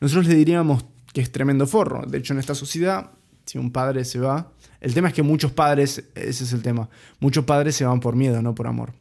Nosotros 0.02 0.26
le 0.26 0.34
diríamos 0.34 0.86
que 1.14 1.22
es 1.22 1.32
tremendo 1.32 1.68
forro. 1.68 2.08
De 2.08 2.18
hecho, 2.18 2.34
en 2.34 2.40
esta 2.40 2.56
sociedad, 2.56 3.12
si 3.46 3.60
un 3.60 3.72
padre 3.72 4.04
se 4.04 4.18
va, 4.18 4.52
el 4.82 4.96
tema 4.96 5.10
es 5.10 5.14
que 5.14 5.22
muchos 5.22 5.52
padres, 5.52 6.06
ese 6.16 6.44
es 6.44 6.54
el 6.54 6.64
tema, 6.64 6.90
muchos 7.20 7.46
padres 7.46 7.76
se 7.76 7.86
van 7.86 8.00
por 8.00 8.16
miedo, 8.16 8.42
no 8.42 8.56
por 8.56 8.66
amor. 8.66 8.94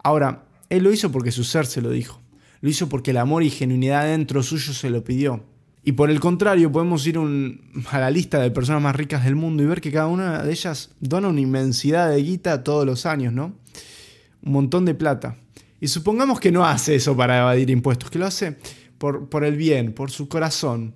Ahora, 0.00 0.44
él 0.68 0.84
lo 0.84 0.92
hizo 0.92 1.10
porque 1.10 1.32
su 1.32 1.42
ser 1.42 1.66
se 1.66 1.82
lo 1.82 1.90
dijo. 1.90 2.20
Lo 2.60 2.68
hizo 2.68 2.88
porque 2.88 3.12
el 3.12 3.16
amor 3.16 3.42
y 3.42 3.50
genuinidad 3.50 4.06
dentro 4.06 4.42
suyo 4.42 4.72
se 4.72 4.90
lo 4.90 5.02
pidió. 5.02 5.44
Y 5.82 5.92
por 5.92 6.10
el 6.10 6.20
contrario, 6.20 6.70
podemos 6.70 7.06
ir 7.06 7.18
a 7.18 7.98
la 7.98 8.10
lista 8.10 8.38
de 8.38 8.50
personas 8.50 8.82
más 8.82 8.94
ricas 8.94 9.24
del 9.24 9.34
mundo 9.34 9.62
y 9.62 9.66
ver 9.66 9.80
que 9.80 9.90
cada 9.90 10.08
una 10.08 10.42
de 10.42 10.50
ellas 10.50 10.90
dona 11.00 11.28
una 11.28 11.40
inmensidad 11.40 12.10
de 12.10 12.22
guita 12.22 12.62
todos 12.62 12.84
los 12.84 13.06
años, 13.06 13.32
¿no? 13.32 13.54
Un 14.42 14.52
montón 14.52 14.84
de 14.84 14.94
plata. 14.94 15.36
Y 15.80 15.88
supongamos 15.88 16.38
que 16.38 16.52
no 16.52 16.66
hace 16.66 16.96
eso 16.96 17.16
para 17.16 17.38
evadir 17.38 17.70
impuestos, 17.70 18.10
que 18.10 18.18
lo 18.18 18.26
hace 18.26 18.58
por, 18.98 19.30
por 19.30 19.44
el 19.44 19.56
bien, 19.56 19.94
por 19.94 20.10
su 20.10 20.28
corazón, 20.28 20.94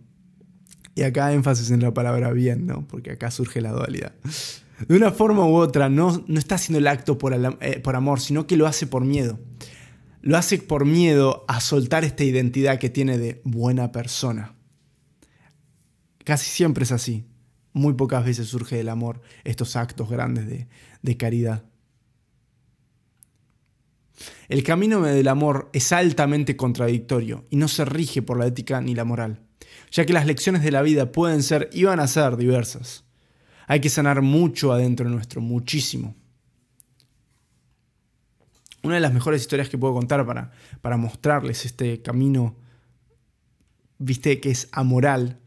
y 0.94 1.03
acá 1.03 1.33
énfasis 1.33 1.70
en 1.70 1.81
la 1.81 1.92
palabra 1.92 2.33
bien, 2.33 2.66
¿no? 2.66 2.87
Porque 2.87 3.12
acá 3.12 3.31
surge 3.31 3.61
la 3.61 3.72
dualidad. 3.72 4.12
De 4.87 4.96
una 4.96 5.11
forma 5.11 5.44
u 5.46 5.55
otra, 5.55 5.88
no, 5.88 6.24
no 6.27 6.38
está 6.38 6.55
haciendo 6.57 6.79
el 6.79 6.87
acto 6.87 7.18
por, 7.18 7.35
eh, 7.35 7.81
por 7.81 7.96
amor, 7.96 8.20
sino 8.20 8.46
que 8.46 8.57
lo 8.57 8.66
hace 8.66 8.87
por 8.87 9.05
miedo. 9.05 9.38
Lo 10.24 10.38
hace 10.38 10.58
por 10.58 10.87
miedo 10.87 11.44
a 11.48 11.60
soltar 11.60 12.02
esta 12.02 12.24
identidad 12.24 12.78
que 12.78 12.88
tiene 12.88 13.18
de 13.18 13.42
buena 13.44 13.92
persona. 13.92 14.54
Casi 16.24 16.48
siempre 16.48 16.84
es 16.84 16.92
así. 16.92 17.26
Muy 17.74 17.92
pocas 17.92 18.24
veces 18.24 18.48
surge 18.48 18.76
del 18.76 18.88
amor 18.88 19.20
estos 19.44 19.76
actos 19.76 20.08
grandes 20.08 20.46
de, 20.46 20.68
de 21.02 21.16
caridad. 21.16 21.64
El 24.48 24.62
camino 24.62 25.02
del 25.02 25.28
amor 25.28 25.68
es 25.72 25.92
altamente 25.92 26.56
contradictorio 26.56 27.44
y 27.50 27.56
no 27.56 27.68
se 27.68 27.84
rige 27.84 28.22
por 28.22 28.38
la 28.38 28.46
ética 28.46 28.80
ni 28.80 28.94
la 28.94 29.04
moral 29.04 29.44
ya 29.90 30.04
que 30.04 30.12
las 30.12 30.26
lecciones 30.26 30.62
de 30.62 30.70
la 30.70 30.82
vida 30.82 31.12
pueden 31.12 31.42
ser 31.42 31.70
y 31.72 31.84
van 31.84 32.00
a 32.00 32.06
ser 32.06 32.37
diversas. 32.37 33.04
Hay 33.66 33.80
que 33.80 33.88
sanar 33.88 34.22
mucho 34.22 34.72
adentro 34.72 35.08
nuestro, 35.08 35.40
muchísimo. 35.40 36.16
Una 38.85 38.97
de 38.97 39.01
las 39.01 39.14
mejores 39.14 39.40
historias 39.40 39.70
que 39.70 39.79
puedo 39.79 39.94
contar 39.94 40.27
para, 40.27 40.53
para 40.83 40.99
mostrarles 40.99 41.64
este 41.64 42.03
camino, 42.03 42.55
viste, 43.99 44.40
que 44.40 44.51
es 44.51 44.68
amoral, 44.73 45.40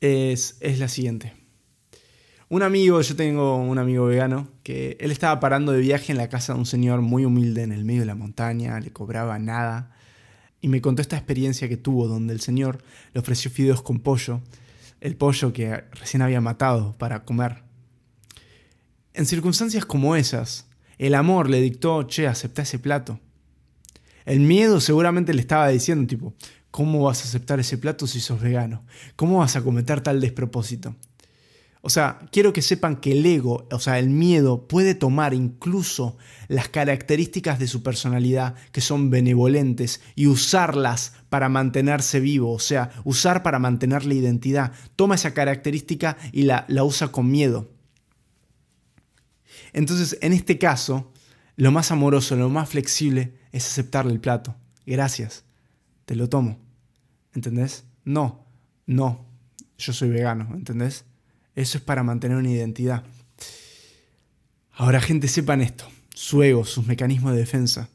es, 0.00 0.56
es 0.58 0.80
la 0.80 0.88
siguiente. 0.88 1.32
Un 2.48 2.64
amigo, 2.64 3.00
yo 3.00 3.14
tengo 3.14 3.56
un 3.58 3.78
amigo 3.78 4.06
vegano, 4.06 4.48
que 4.64 4.96
él 4.98 5.12
estaba 5.12 5.38
parando 5.38 5.70
de 5.70 5.80
viaje 5.80 6.10
en 6.10 6.18
la 6.18 6.28
casa 6.28 6.52
de 6.52 6.58
un 6.58 6.66
señor 6.66 7.00
muy 7.00 7.24
humilde 7.24 7.62
en 7.62 7.70
el 7.70 7.84
medio 7.84 8.00
de 8.00 8.06
la 8.06 8.16
montaña, 8.16 8.80
le 8.80 8.92
cobraba 8.92 9.38
nada 9.38 9.92
y 10.60 10.66
me 10.66 10.80
contó 10.80 11.00
esta 11.00 11.16
experiencia 11.16 11.68
que 11.68 11.76
tuvo 11.76 12.08
donde 12.08 12.32
el 12.32 12.40
Señor 12.40 12.82
le 13.12 13.20
ofreció 13.20 13.52
fideos 13.52 13.82
con 13.82 14.00
pollo, 14.00 14.40
el 15.00 15.14
pollo 15.14 15.52
que 15.52 15.84
recién 15.92 16.22
había 16.22 16.40
matado 16.40 16.96
para 16.98 17.24
comer. 17.24 17.62
En 19.12 19.26
circunstancias 19.26 19.84
como 19.84 20.16
esas, 20.16 20.66
el 20.98 21.14
amor 21.14 21.50
le 21.50 21.60
dictó, 21.60 22.04
che, 22.04 22.26
acepta 22.26 22.62
ese 22.62 22.78
plato. 22.78 23.20
El 24.24 24.40
miedo 24.40 24.80
seguramente 24.80 25.34
le 25.34 25.40
estaba 25.40 25.68
diciendo, 25.68 26.06
tipo, 26.06 26.34
¿cómo 26.70 27.02
vas 27.02 27.20
a 27.20 27.24
aceptar 27.24 27.60
ese 27.60 27.78
plato 27.78 28.06
si 28.06 28.20
sos 28.20 28.40
vegano? 28.40 28.84
¿Cómo 29.16 29.38
vas 29.38 29.56
a 29.56 29.62
cometer 29.62 30.00
tal 30.00 30.20
despropósito? 30.20 30.96
O 31.86 31.90
sea, 31.90 32.18
quiero 32.32 32.54
que 32.54 32.62
sepan 32.62 32.96
que 32.96 33.12
el 33.12 33.26
ego, 33.26 33.68
o 33.70 33.78
sea, 33.78 33.98
el 33.98 34.08
miedo, 34.08 34.66
puede 34.66 34.94
tomar 34.94 35.34
incluso 35.34 36.16
las 36.48 36.70
características 36.70 37.58
de 37.58 37.66
su 37.66 37.82
personalidad, 37.82 38.54
que 38.72 38.80
son 38.80 39.10
benevolentes, 39.10 40.00
y 40.14 40.26
usarlas 40.26 41.12
para 41.28 41.50
mantenerse 41.50 42.20
vivo, 42.20 42.52
o 42.52 42.58
sea, 42.58 42.90
usar 43.04 43.42
para 43.42 43.58
mantener 43.58 44.06
la 44.06 44.14
identidad. 44.14 44.72
Toma 44.96 45.16
esa 45.16 45.34
característica 45.34 46.16
y 46.32 46.44
la, 46.44 46.64
la 46.68 46.84
usa 46.84 47.08
con 47.08 47.30
miedo. 47.30 47.73
Entonces, 49.74 50.16
en 50.22 50.32
este 50.32 50.56
caso, 50.56 51.12
lo 51.56 51.70
más 51.70 51.90
amoroso, 51.90 52.36
lo 52.36 52.48
más 52.48 52.70
flexible 52.70 53.34
es 53.52 53.66
aceptarle 53.66 54.12
el 54.12 54.20
plato. 54.20 54.56
Gracias, 54.86 55.44
te 56.06 56.16
lo 56.16 56.28
tomo. 56.28 56.58
¿Entendés? 57.34 57.84
No, 58.04 58.46
no, 58.86 59.26
yo 59.76 59.92
soy 59.92 60.08
vegano, 60.08 60.48
¿entendés? 60.54 61.04
Eso 61.54 61.78
es 61.78 61.84
para 61.84 62.02
mantener 62.02 62.36
una 62.36 62.50
identidad. 62.50 63.04
Ahora, 64.72 65.00
gente, 65.00 65.28
sepan 65.28 65.60
esto. 65.60 65.86
Su 66.14 66.42
ego, 66.42 66.64
sus 66.64 66.86
mecanismos 66.86 67.32
de 67.32 67.38
defensa, 67.38 67.88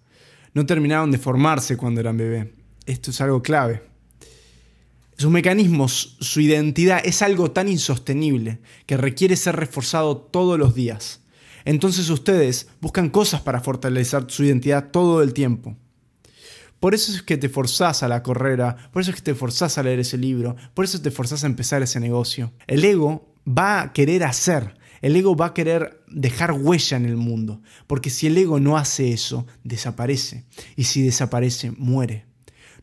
no 0.54 0.66
terminaron 0.66 1.12
de 1.12 1.18
formarse 1.18 1.78
cuando 1.78 2.02
eran 2.02 2.18
bebé. 2.18 2.54
Esto 2.86 3.12
es 3.12 3.22
algo 3.22 3.42
clave. 3.42 3.84
Sus 5.18 5.32
mecanismos, 5.32 6.18
su 6.20 6.42
identidad 6.42 7.02
es 7.04 7.22
algo 7.22 7.52
tan 7.52 7.70
insostenible 7.70 8.60
que 8.86 8.98
requiere 8.98 9.36
ser 9.36 9.56
reforzado 9.56 10.18
todos 10.18 10.58
los 10.58 10.76
días. 10.76 11.22
Entonces 11.66 12.10
ustedes 12.10 12.68
buscan 12.82 13.10
cosas 13.10 13.42
para 13.42 13.62
fortalecer 13.62 14.26
su 14.28 14.44
identidad 14.44 14.92
todo 14.92 15.22
el 15.22 15.34
tiempo. 15.34 15.76
Por 16.80 16.96
eso 16.96 17.12
es 17.12 17.22
que 17.22 17.38
te 17.38 17.50
forzás 17.50 18.04
a 18.04 18.08
la 18.08 18.24
carrera, 18.24 18.78
por 18.94 19.02
eso 19.02 19.12
es 19.12 19.18
que 19.18 19.22
te 19.22 19.36
forzás 19.36 19.78
a 19.78 19.84
leer 19.84 20.00
ese 20.00 20.18
libro, 20.18 20.56
por 20.74 20.86
eso 20.86 21.02
te 21.02 21.12
forzás 21.12 21.44
a 21.44 21.48
empezar 21.48 21.82
ese 21.82 22.00
negocio. 22.00 22.54
El 22.68 22.86
ego 22.86 23.34
va 23.46 23.82
a 23.82 23.92
querer 23.92 24.24
hacer, 24.24 24.78
el 25.02 25.16
ego 25.16 25.36
va 25.36 25.48
a 25.48 25.54
querer 25.54 26.02
dejar 26.08 26.54
huella 26.54 26.96
en 26.96 27.06
el 27.06 27.18
mundo, 27.18 27.62
porque 27.86 28.10
si 28.10 28.28
el 28.28 28.38
ego 28.38 28.62
no 28.62 28.78
hace 28.78 29.12
eso, 29.12 29.46
desaparece, 29.66 30.46
y 30.78 30.86
si 30.86 31.04
desaparece, 31.04 31.72
muere. 31.72 32.29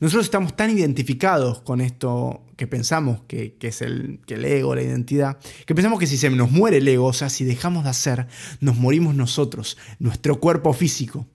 Nosotros 0.00 0.26
estamos 0.26 0.56
tan 0.56 0.70
identificados 0.70 1.60
con 1.62 1.80
esto 1.80 2.42
que 2.56 2.66
pensamos 2.66 3.20
que, 3.26 3.56
es 3.60 3.82
el, 3.82 4.20
que 4.26 4.34
el 4.34 4.44
ego, 4.44 4.74
la 4.74 4.82
identidad, 4.82 5.38
que 5.66 5.74
pensamos 5.74 5.98
que 5.98 6.06
si 6.06 6.16
se 6.16 6.30
nos 6.30 6.50
muere 6.50 6.78
el 6.78 6.88
ego, 6.88 7.06
o 7.06 7.12
sea, 7.12 7.30
si 7.30 7.44
dejamos 7.44 7.84
de 7.84 7.90
hacer, 7.90 8.26
nos 8.60 8.76
morimos 8.76 9.14
nosotros, 9.14 9.76
nuestro 9.98 10.40
cuerpo 10.40 10.72
físico. 10.72 11.26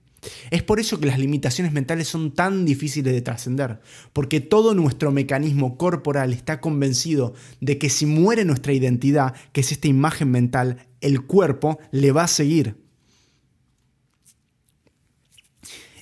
Es 0.52 0.62
por 0.62 0.80
eso 0.80 1.00
que 1.00 1.08
las 1.08 1.18
limitaciones 1.18 1.74
mentales 1.74 2.08
son 2.08 2.32
tan 2.32 2.66
difíciles 2.66 3.14
de 3.14 3.22
trascender, 3.22 3.80
porque 4.14 4.40
todo 4.40 4.76
nuestro 4.76 5.12
mecanismo 5.12 5.78
corporal 5.78 6.32
está 6.34 6.62
convencido 6.62 7.34
de 7.60 7.78
que 7.80 7.90
si 7.90 8.06
muere 8.06 8.46
nuestra 8.46 8.74
identidad, 8.74 9.34
que 9.52 9.62
es 9.62 9.72
esta 9.72 9.88
imagen 9.88 10.30
mental, 10.30 10.88
el 11.02 11.22
cuerpo 11.26 11.80
le 11.92 12.12
va 12.12 12.24
a 12.24 12.28
seguir. 12.28 12.81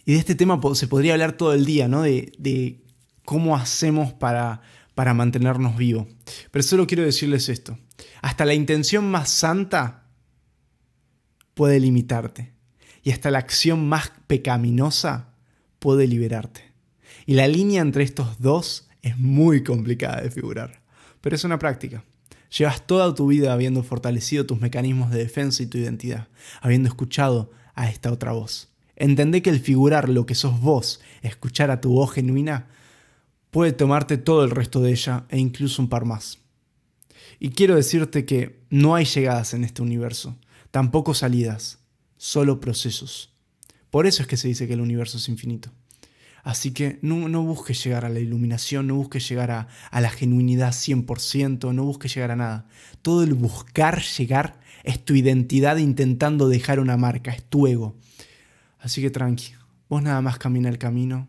Y 0.05 0.13
de 0.13 0.19
este 0.19 0.35
tema 0.35 0.59
se 0.73 0.87
podría 0.87 1.13
hablar 1.13 1.33
todo 1.33 1.53
el 1.53 1.65
día, 1.65 1.87
¿no? 1.87 2.01
De, 2.01 2.83
cómo 3.25 3.55
hacemos 3.55 4.11
para, 4.11 4.61
para 4.95 5.13
mantenernos 5.13 5.77
vivos. 5.77 6.07
Pero 6.49 6.63
solo 6.63 6.87
quiero 6.87 7.03
decirles 7.03 7.47
esto. 7.47 7.77
Hasta 8.23 8.43
la 8.43 8.55
intención 8.55 9.09
más 9.11 9.29
santa 9.29 10.07
puede 11.53 11.79
limitarte 11.79 12.53
y 13.03 13.11
hasta 13.11 13.29
la 13.29 13.39
acción 13.39 13.87
más 13.87 14.11
pecaminosa 14.27 15.35
puede 15.77 16.07
liberarte. 16.07 16.71
Y 17.25 17.33
la 17.35 17.47
línea 17.47 17.81
entre 17.81 18.03
estos 18.03 18.39
dos 18.39 18.89
es 19.01 19.17
muy 19.17 19.63
complicada 19.63 20.21
de 20.21 20.31
figurar, 20.31 20.81
pero 21.21 21.35
es 21.35 21.43
una 21.43 21.59
práctica. 21.59 22.03
Llevas 22.57 22.85
toda 22.87 23.13
tu 23.13 23.27
vida 23.27 23.53
habiendo 23.53 23.83
fortalecido 23.83 24.45
tus 24.45 24.59
mecanismos 24.59 25.11
de 25.11 25.19
defensa 25.19 25.61
y 25.61 25.67
tu 25.67 25.77
identidad, 25.77 26.27
habiendo 26.61 26.89
escuchado 26.89 27.51
a 27.75 27.89
esta 27.89 28.11
otra 28.11 28.31
voz. 28.31 28.68
Entendé 28.99 29.41
que 29.41 29.49
el 29.49 29.61
figurar 29.61 30.09
lo 30.09 30.25
que 30.25 30.35
sos 30.35 30.59
vos, 30.59 30.99
escuchar 31.21 31.71
a 31.71 31.79
tu 31.79 31.93
voz 31.93 32.11
genuina, 32.11 32.67
puede 33.49 33.71
tomarte 33.71 34.17
todo 34.17 34.43
el 34.43 34.51
resto 34.51 34.81
de 34.81 34.91
ella 34.91 35.25
e 35.29 35.39
incluso 35.39 35.81
un 35.81 35.89
par 35.89 36.05
más. 36.05 36.39
Y 37.39 37.49
quiero 37.51 37.75
decirte 37.75 38.25
que 38.25 38.59
no 38.69 38.95
hay 38.95 39.05
llegadas 39.05 39.53
en 39.53 39.63
este 39.63 39.81
universo, 39.81 40.37
tampoco 40.71 41.13
salidas 41.13 41.79
solo 42.17 42.59
procesos. 42.59 43.33
Por 43.89 44.05
eso 44.05 44.21
es 44.21 44.27
que 44.27 44.37
se 44.37 44.49
dice 44.49 44.67
que 44.67 44.73
el 44.73 44.81
universo 44.81 45.17
es 45.17 45.29
infinito. 45.29 45.71
Así 46.43 46.71
que 46.71 46.99
no, 47.01 47.43
busques 47.43 47.83
llegar 47.83 48.03
a 48.05 48.09
la 48.09 48.19
iluminación, 48.19 48.87
no 48.87 48.95
busques 48.95 49.27
llegar 49.27 49.51
a, 49.51 49.67
a 49.91 50.01
la 50.01 50.09
genuinidad 50.09 50.71
100%, 50.71 51.73
no 51.73 51.83
busques 51.85 52.13
llegar 52.13 52.31
a 52.31 52.35
nada. 52.35 52.67
Todo 53.01 53.23
el 53.23 53.33
buscar 53.33 54.01
llegar 54.01 54.59
es 54.83 55.03
tu 55.03 55.15
identidad 55.15 55.77
intentando 55.77 56.49
dejar 56.49 56.79
una 56.79 56.97
marca, 56.97 57.31
es 57.31 57.43
tu 57.43 57.67
ego. 57.67 57.95
Así 58.79 59.01
que 59.01 59.09
tranqui, 59.09 59.53
vos 59.89 60.01
nada 60.01 60.21
más 60.21 60.37
camina 60.37 60.69
el 60.69 60.77
camino 60.77 61.27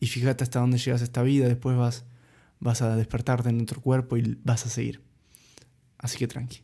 y 0.00 0.06
fíjate 0.06 0.44
hasta 0.44 0.60
dónde 0.60 0.78
llegas 0.78 1.02
esta 1.02 1.22
vida, 1.22 1.48
después 1.48 1.76
vas, 1.76 2.04
vas 2.60 2.82
a 2.82 2.96
despertarte 2.96 3.48
en 3.48 3.60
otro 3.60 3.80
cuerpo 3.80 4.16
y 4.16 4.38
vas 4.44 4.66
a 4.66 4.70
seguir. 4.70 5.00
Así 5.98 6.18
que 6.18 6.28
tranqui. 6.28 6.60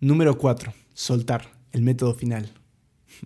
Número 0.00 0.36
4. 0.36 0.72
Soltar 0.94 1.52
el 1.72 1.82
método 1.82 2.14
final. 2.14 2.50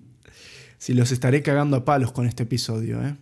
si 0.79 0.92
los 0.92 1.11
estaré 1.11 1.42
cagando 1.42 1.77
a 1.77 1.85
palos 1.85 2.12
con 2.12 2.27
este 2.27 2.42
episodio, 2.42 3.05
¿eh? 3.07 3.16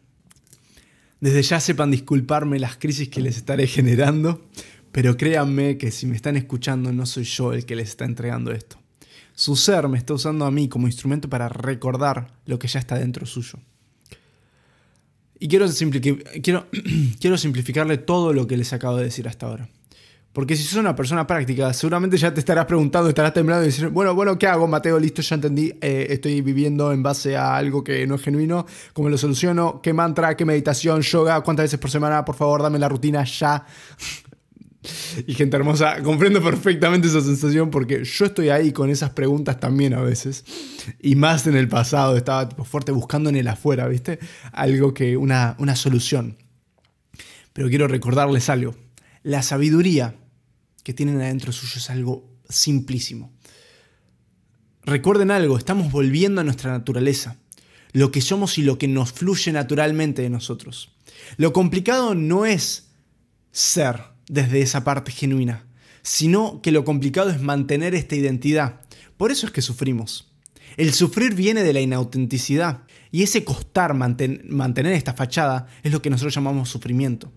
Desde 1.21 1.43
ya 1.43 1.61
sepan 1.61 1.91
disculparme 1.91 2.59
las 2.59 2.77
crisis 2.77 3.09
que 3.09 3.23
les 3.23 3.39
estaré 3.39 3.67
generando, 3.67 4.47
pero 4.93 5.17
créanme 5.17 5.79
que 5.79 5.91
si 5.91 6.07
me 6.07 6.17
están 6.17 6.37
escuchando 6.37 6.93
no 6.93 7.07
soy 7.07 7.25
yo 7.25 7.53
el 7.55 7.65
que 7.65 7.77
les 7.77 7.89
está 7.89 8.05
entregando 8.05 8.53
esto. 8.53 8.79
Su 9.35 9.57
ser 9.57 9.89
me 9.89 9.99
está 9.99 10.15
usando 10.15 10.45
a 10.45 10.51
mí 10.51 10.69
como 10.69 10.87
instrumento 10.87 11.29
para 11.29 11.49
recordar 11.49 12.33
lo 12.47 12.59
que 12.59 12.69
ya 12.69 12.79
está 12.79 12.97
dentro 12.97 13.27
suyo. 13.27 13.59
Y 15.39 15.49
quiero, 16.43 17.37
simplificarle 17.37 17.99
todo 17.99 18.33
lo 18.33 18.47
que 18.47 18.57
les 18.57 18.73
acabo 18.73 18.97
de 18.97 19.05
decir 19.05 19.29
hasta 19.29 19.47
ahora. 19.47 19.69
Porque 20.33 20.57
si 20.57 20.65
sos 20.65 20.79
una 20.79 20.97
persona 20.97 21.27
práctica, 21.27 21.73
seguramente 21.73 22.17
ya 22.17 22.35
te 22.35 22.41
estarás 22.41 22.67
preguntando, 22.67 23.09
estarás 23.09 23.33
temblando 23.33 23.63
y 23.63 23.67
decir, 23.67 23.89
bueno, 23.89 24.15
bueno, 24.17 24.37
¿qué 24.37 24.49
hago, 24.49 24.67
Mateo? 24.67 24.99
Listo, 24.99 25.23
ya 25.23 25.37
entendí. 25.37 25.73
Eh, 25.81 26.09
estoy 26.11 26.41
viviendo 26.41 26.93
en 26.93 27.05
base 27.05 27.37
a 27.37 27.55
algo 27.55 27.85
que 27.85 28.05
no 28.07 28.17
es 28.17 28.23
genuino. 28.23 28.67
¿Cómo 28.93 29.09
lo 29.09 29.17
soluciono? 29.17 29.81
¿Qué 29.81 29.93
mantra? 29.93 30.37
¿Qué 30.37 30.45
meditación? 30.45 31.03
¿Yoga? 31.03 31.41
¿Cuántas 31.43 31.65
veces 31.65 31.79
por 31.79 31.91
semana? 31.91 32.25
Por 32.25 32.35
favor, 32.35 32.63
dame 32.63 32.79
la 32.79 32.89
rutina 32.89 33.23
ya. 33.25 33.65
y 35.27 35.35
gente 35.35 35.57
hermosa, 35.57 36.03
comprendo 36.03 36.43
perfectamente 36.43 37.09
esa 37.09 37.21
sensación 37.21 37.71
porque 37.71 38.05
yo 38.05 38.25
estoy 38.25 38.49
ahí 38.51 38.73
con 38.73 38.91
esas 38.91 39.11
preguntas 39.11 39.61
también 39.61 39.95
a 39.95 40.03
veces. 40.03 40.45
Y 41.01 41.17
más 41.17 41.47
en 41.47 41.57
el 41.57 41.69
pasado, 41.69 42.17
estaba 42.17 42.49
tipo, 42.49 42.65
fuerte 42.65 42.93
buscando 42.93 43.31
en 43.31 43.37
el 43.37 43.49
afuera, 43.49 43.89
¿viste? 43.89 44.19
Algo 44.53 44.95
que, 44.95 45.17
una, 45.17 45.57
una 45.59 45.77
solución. 45.77 46.37
Pero 47.53 47.69
quiero 47.69 47.89
recordarles 47.89 48.49
algo. 48.49 48.75
La 49.23 49.43
sabiduría 49.43 50.17
que 50.83 50.93
tienen 50.93 51.21
adentro 51.21 51.53
suyo 51.53 51.79
es 51.79 51.89
algo 51.91 52.31
simplísimo. 52.49 53.33
Recuerden 54.83 55.31
algo, 55.31 55.57
estamos 55.57 55.91
volviendo 55.91 56.43
a 56.43 56.45
nuestra 56.45 56.71
naturaleza, 56.71 57.39
lo 57.93 58.11
que 58.11 58.21
somos 58.21 58.59
y 58.59 58.63
lo 58.63 58.77
que 58.77 58.87
nos 58.87 59.13
fluye 59.13 59.51
naturalmente 59.51 60.21
de 60.21 60.29
nosotros. 60.29 60.91
Lo 61.39 61.55
complicado 61.55 62.15
no 62.15 62.45
es 62.45 62.91
ser 63.51 64.14
desde 64.29 64.63
esa 64.63 64.85
parte 64.85 65.13
genuina, 65.13 65.67
sino 66.03 66.61
que 66.63 66.73
lo 66.73 66.85
complicado 66.85 67.31
es 67.31 67.41
mantener 67.41 67.95
esta 67.95 68.17
identidad. 68.17 68.81
Por 69.17 69.31
eso 69.31 69.47
es 69.47 69.53
que 69.53 69.63
sufrimos. 69.63 70.33
El 70.77 70.93
sufrir 70.93 71.35
viene 71.35 71.63
de 71.63 71.73
la 71.73 71.81
inautenticidad 71.81 72.83
y 73.13 73.23
ese 73.23 73.45
costar 73.45 73.95
mantener 73.95 74.93
esta 74.93 75.15
fachada 75.15 75.69
es 75.83 75.93
lo 75.93 76.03
que 76.03 76.11
nosotros 76.11 76.35
llamamos 76.35 76.69
sufrimiento. 76.69 77.31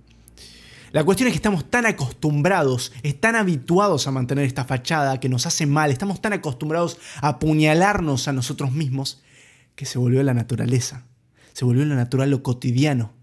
La 0.91 1.04
cuestión 1.04 1.28
es 1.28 1.34
que 1.34 1.38
estamos 1.38 1.69
tan 1.69 1.86
acostumbrados, 1.86 2.93
tan 3.19 3.36
habituados 3.36 4.08
a 4.08 4.12
mantener 4.12 4.45
esta 4.45 4.65
fachada 4.65 5.19
que 5.19 5.30
nos 5.30 5.45
hace 5.45 5.65
mal, 5.65 5.91
estamos 5.91 6.21
tan 6.21 6.34
acostumbrados 6.34 6.97
a 7.21 7.28
apuñalarnos 7.28 8.28
a 8.28 8.34
nosotros 8.34 8.71
mismos, 8.71 9.21
que 9.76 9.86
se 9.86 10.00
volvió 10.00 10.23
la 10.23 10.34
naturaleza. 10.34 11.06
Se 11.54 11.65
volvió 11.65 11.86
lo 11.86 11.95
natural, 11.95 12.32
lo 12.32 12.41
cotidiano. 12.41 13.14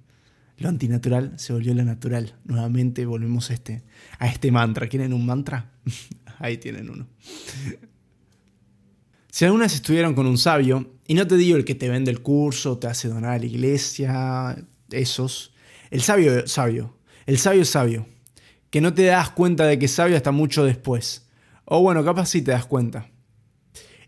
Lo 0.59 0.69
antinatural 0.69 1.33
se 1.37 1.53
volvió 1.53 1.75
lo 1.75 1.85
natural. 1.85 2.37
Nuevamente 2.45 3.05
volvemos 3.07 3.51
a 3.51 3.55
este, 3.55 3.83
a 4.19 4.29
este 4.29 4.53
mantra. 4.53 4.89
¿Quieren 4.89 5.13
un 5.13 5.27
mantra? 5.27 5.73
Ahí 6.39 6.59
tienen 6.59 6.91
uno. 6.91 7.07
Si 9.31 9.45
algunas 9.45 9.75
estuvieron 9.75 10.15
con 10.15 10.27
un 10.27 10.39
sabio, 10.39 10.95
y 11.09 11.15
no 11.15 11.27
te 11.27 11.37
digo 11.37 11.57
el 11.57 11.65
que 11.65 11.75
te 11.75 11.89
vende 11.89 12.13
el 12.13 12.23
curso, 12.23 12.79
te 12.79 12.87
hace 12.87 13.09
donar 13.09 13.33
a 13.33 13.39
la 13.39 13.47
iglesia, 13.47 14.57
esos, 14.91 15.53
el 15.91 16.03
sabio 16.03 16.47
sabio, 16.47 16.97
el 17.27 17.39
sabio 17.39 17.65
sabio, 17.65 18.07
que 18.71 18.81
no 18.81 18.95
te 18.95 19.05
das 19.05 19.31
cuenta 19.31 19.67
de 19.67 19.79
que 19.79 19.87
es 19.87 19.93
sabio 19.93 20.17
hasta 20.17 20.31
mucho 20.31 20.65
después. 20.65 21.27
O 21.65 21.81
bueno, 21.81 22.05
capaz 22.05 22.27
sí 22.27 22.43
te 22.43 22.53
das 22.53 22.67
cuenta. 22.67 23.11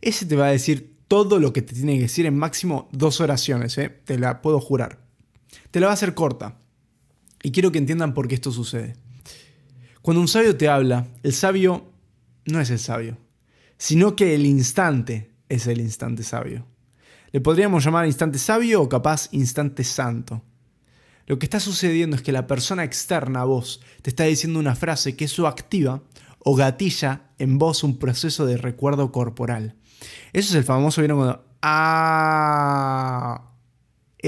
Ese 0.01 0.27
te 0.27 0.37
va 0.37 0.47
a 0.47 0.53
decir 0.53 0.97
todo 1.09 1.41
lo 1.41 1.53
que 1.53 1.63
te 1.63 1.75
tiene 1.75 1.97
que 1.97 2.03
decir 2.03 2.27
en 2.27 2.37
máximo 2.37 2.89
dos 2.93 3.21
oraciones, 3.21 3.79
¿eh? 3.79 3.89
te 3.89 4.19
la 4.19 4.43
puedo 4.43 4.61
jurar. 4.61 5.06
Te 5.71 5.81
la 5.81 5.87
va 5.87 5.93
a 5.93 5.95
hacer 5.95 6.15
corta. 6.15 6.59
Y 7.43 7.53
quiero 7.53 7.71
que 7.71 7.79
entiendan 7.79 8.15
por 8.15 8.29
qué 8.29 8.35
esto 8.35 8.53
sucede. 8.53 8.97
Cuando 10.03 10.21
un 10.21 10.29
sabio 10.29 10.57
te 10.57 10.69
habla, 10.69 11.07
el 11.23 11.33
sabio 11.33 11.91
no 12.45 12.61
es 12.61 12.71
el 12.71 12.79
sabio, 12.79 13.19
sino 13.77 14.17
que 14.17 14.35
el 14.35 14.47
instante 14.47 15.33
es 15.49 15.67
el 15.67 15.81
instante 15.81 16.23
sabio. 16.23 16.67
Le 17.33 17.41
podríamos 17.41 17.85
llamar 17.85 18.07
instante 18.07 18.39
sabio 18.39 18.83
o 18.83 18.89
capaz 18.89 19.29
instante 19.33 19.85
santo. 19.85 20.43
Lo 21.27 21.39
que 21.39 21.47
está 21.47 21.59
sucediendo 21.59 22.17
es 22.17 22.23
que 22.23 22.33
la 22.33 22.47
persona 22.47 22.85
externa 22.85 23.41
a 23.41 23.45
vos 23.45 23.81
te 24.03 24.11
está 24.11 24.25
diciendo 24.25 24.61
una 24.61 24.77
frase 24.77 25.17
que 25.17 25.25
eso 25.25 25.47
activa 25.49 26.03
o 26.39 26.55
gatilla 26.55 27.23
en 27.39 27.59
vos 27.59 27.83
un 27.83 27.99
proceso 27.99 28.47
de 28.47 28.57
recuerdo 28.57 29.11
corporal. 29.11 29.75
Eso 30.33 30.51
es 30.51 30.55
el 30.55 30.65
famoso, 30.65 31.01
¿vieron 31.01 31.19
cuando... 31.19 31.45
Ah, 31.63 33.56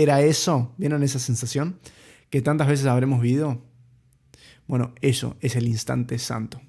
¿era 0.03 0.23
eso? 0.23 0.73
¿Vieron 0.79 1.03
esa 1.03 1.19
sensación? 1.19 1.81
Que 2.31 2.41
tantas 2.41 2.69
veces 2.69 2.87
habremos 2.87 3.21
vivido. 3.21 3.65
Bueno, 4.69 4.95
eso 5.01 5.37
es 5.41 5.57
el 5.57 5.67
instante 5.67 6.19
santo. 6.21 6.61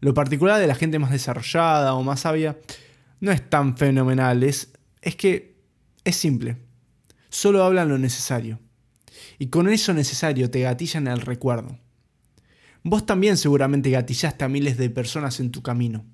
Lo 0.00 0.14
particular 0.14 0.58
de 0.58 0.66
la 0.66 0.74
gente 0.74 0.98
más 0.98 1.10
desarrollada 1.10 1.92
o 1.94 2.02
más 2.02 2.20
sabia 2.20 2.58
no 3.20 3.30
es 3.30 3.50
tan 3.50 3.76
fenomenal, 3.76 4.42
es, 4.42 4.72
es 5.02 5.16
que 5.16 5.60
es 6.02 6.16
simple. 6.16 6.56
Solo 7.28 7.62
hablan 7.62 7.90
lo 7.90 7.98
necesario. 7.98 8.58
Y 9.38 9.48
con 9.48 9.68
eso 9.68 9.92
necesario 9.92 10.50
te 10.50 10.60
gatillan 10.60 11.08
el 11.08 11.20
recuerdo. 11.20 11.78
Vos 12.82 13.04
también 13.04 13.36
seguramente 13.36 13.90
gatillaste 13.90 14.44
a 14.44 14.48
miles 14.48 14.78
de 14.78 14.88
personas 14.88 15.40
en 15.40 15.50
tu 15.50 15.62
camino. 15.62 16.06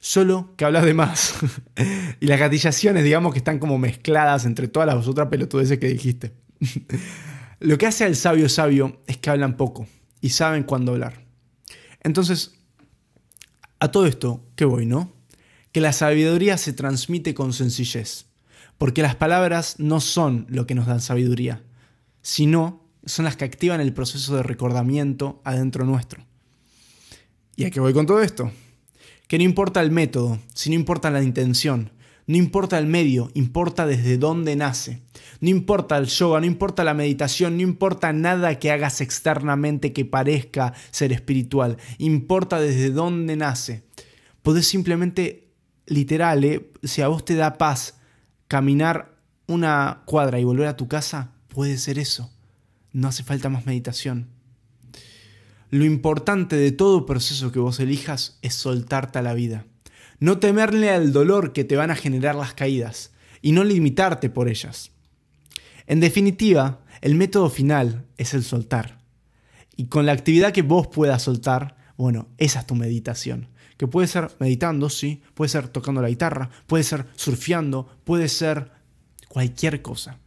Solo 0.00 0.54
que 0.56 0.64
hablas 0.64 0.84
de 0.84 0.94
más. 0.94 1.34
y 2.20 2.26
las 2.26 2.38
gatillaciones, 2.38 3.04
digamos 3.04 3.32
que 3.32 3.38
están 3.38 3.58
como 3.58 3.78
mezcladas 3.78 4.44
entre 4.44 4.68
todas 4.68 4.86
las 4.86 5.06
otras 5.06 5.28
pelotudeces 5.28 5.78
que 5.78 5.88
dijiste. 5.88 6.32
Lo 7.60 7.78
que 7.78 7.86
hace 7.86 8.04
al 8.04 8.16
sabio 8.16 8.48
sabio 8.48 9.00
es 9.06 9.16
que 9.16 9.30
hablan 9.30 9.56
poco 9.56 9.86
y 10.20 10.30
saben 10.30 10.62
cuándo 10.62 10.92
hablar. 10.92 11.24
Entonces, 12.02 12.54
a 13.80 13.90
todo 13.90 14.06
esto, 14.06 14.44
¿qué 14.56 14.64
voy, 14.64 14.86
no? 14.86 15.12
Que 15.72 15.80
la 15.80 15.92
sabiduría 15.92 16.58
se 16.58 16.72
transmite 16.72 17.34
con 17.34 17.52
sencillez, 17.52 18.26
porque 18.78 19.02
las 19.02 19.16
palabras 19.16 19.76
no 19.78 20.00
son 20.00 20.46
lo 20.48 20.66
que 20.66 20.74
nos 20.74 20.86
dan 20.86 21.00
sabiduría, 21.00 21.62
sino 22.22 22.84
son 23.06 23.24
las 23.24 23.36
que 23.36 23.44
activan 23.44 23.80
el 23.80 23.92
proceso 23.92 24.36
de 24.36 24.42
recordamiento 24.42 25.40
adentro 25.44 25.84
nuestro. 25.84 26.24
¿Y 27.56 27.64
a 27.64 27.70
qué 27.70 27.80
voy 27.80 27.94
con 27.94 28.06
todo 28.06 28.20
esto? 28.20 28.50
Que 29.26 29.38
no 29.38 29.44
importa 29.44 29.80
el 29.80 29.90
método, 29.90 30.38
sino 30.54 30.76
importa 30.76 31.10
la 31.10 31.22
intención, 31.22 31.90
no 32.28 32.36
importa 32.36 32.78
el 32.78 32.86
medio, 32.86 33.30
importa 33.34 33.86
desde 33.86 34.18
dónde 34.18 34.56
nace. 34.56 35.02
No 35.40 35.48
importa 35.48 35.96
el 35.96 36.06
yoga, 36.06 36.40
no 36.40 36.46
importa 36.46 36.82
la 36.82 36.94
meditación, 36.94 37.56
no 37.56 37.62
importa 37.62 38.12
nada 38.12 38.58
que 38.58 38.72
hagas 38.72 39.00
externamente 39.00 39.92
que 39.92 40.04
parezca 40.04 40.74
ser 40.90 41.12
espiritual. 41.12 41.76
Importa 41.98 42.58
desde 42.58 42.90
dónde 42.90 43.36
nace. 43.36 43.84
Podés 44.42 44.66
simplemente, 44.66 45.52
literal, 45.86 46.44
¿eh? 46.44 46.72
si 46.82 47.02
a 47.02 47.08
vos 47.08 47.24
te 47.24 47.36
da 47.36 47.58
paz 47.58 47.98
caminar 48.48 49.16
una 49.46 50.02
cuadra 50.04 50.40
y 50.40 50.44
volver 50.44 50.66
a 50.66 50.76
tu 50.76 50.88
casa, 50.88 51.32
puede 51.48 51.78
ser 51.78 51.98
eso. 51.98 52.32
No 52.92 53.08
hace 53.08 53.22
falta 53.22 53.48
más 53.48 53.66
meditación. 53.66 54.35
Lo 55.76 55.84
importante 55.84 56.56
de 56.56 56.72
todo 56.72 57.04
proceso 57.04 57.52
que 57.52 57.58
vos 57.58 57.80
elijas 57.80 58.38
es 58.40 58.54
soltarte 58.54 59.18
a 59.18 59.22
la 59.22 59.34
vida. 59.34 59.66
No 60.18 60.38
temerle 60.38 60.88
al 60.88 61.12
dolor 61.12 61.52
que 61.52 61.64
te 61.64 61.76
van 61.76 61.90
a 61.90 61.96
generar 61.96 62.34
las 62.34 62.54
caídas 62.54 63.12
y 63.42 63.52
no 63.52 63.62
limitarte 63.62 64.30
por 64.30 64.48
ellas. 64.48 64.92
En 65.86 66.00
definitiva, 66.00 66.80
el 67.02 67.14
método 67.14 67.50
final 67.50 68.06
es 68.16 68.32
el 68.32 68.42
soltar. 68.42 69.02
Y 69.76 69.88
con 69.88 70.06
la 70.06 70.12
actividad 70.12 70.52
que 70.52 70.62
vos 70.62 70.86
puedas 70.86 71.20
soltar, 71.20 71.76
bueno, 71.98 72.28
esa 72.38 72.60
es 72.60 72.66
tu 72.66 72.74
meditación. 72.74 73.48
Que 73.76 73.86
puede 73.86 74.08
ser 74.08 74.30
meditando, 74.40 74.88
sí, 74.88 75.20
puede 75.34 75.50
ser 75.50 75.68
tocando 75.68 76.00
la 76.00 76.08
guitarra, 76.08 76.48
puede 76.66 76.84
ser 76.84 77.04
surfeando, 77.16 77.86
puede 78.04 78.30
ser 78.30 78.70
cualquier 79.28 79.82
cosa. 79.82 80.20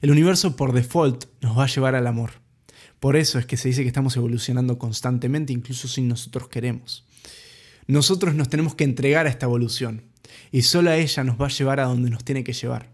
El 0.00 0.10
universo 0.10 0.56
por 0.56 0.72
default 0.72 1.24
nos 1.40 1.56
va 1.56 1.64
a 1.64 1.68
llevar 1.68 1.94
al 1.94 2.06
amor. 2.06 2.30
Por 3.00 3.16
eso 3.16 3.38
es 3.38 3.46
que 3.46 3.56
se 3.56 3.68
dice 3.68 3.82
que 3.82 3.88
estamos 3.88 4.16
evolucionando 4.16 4.78
constantemente, 4.78 5.52
incluso 5.52 5.86
si 5.88 6.02
nosotros 6.02 6.48
queremos. 6.48 7.04
Nosotros 7.86 8.34
nos 8.34 8.48
tenemos 8.48 8.74
que 8.74 8.84
entregar 8.84 9.26
a 9.26 9.30
esta 9.30 9.46
evolución 9.46 10.02
y 10.52 10.62
solo 10.62 10.90
a 10.90 10.96
ella 10.96 11.24
nos 11.24 11.40
va 11.40 11.46
a 11.46 11.50
llevar 11.50 11.80
a 11.80 11.84
donde 11.84 12.10
nos 12.10 12.24
tiene 12.24 12.44
que 12.44 12.52
llevar. 12.52 12.90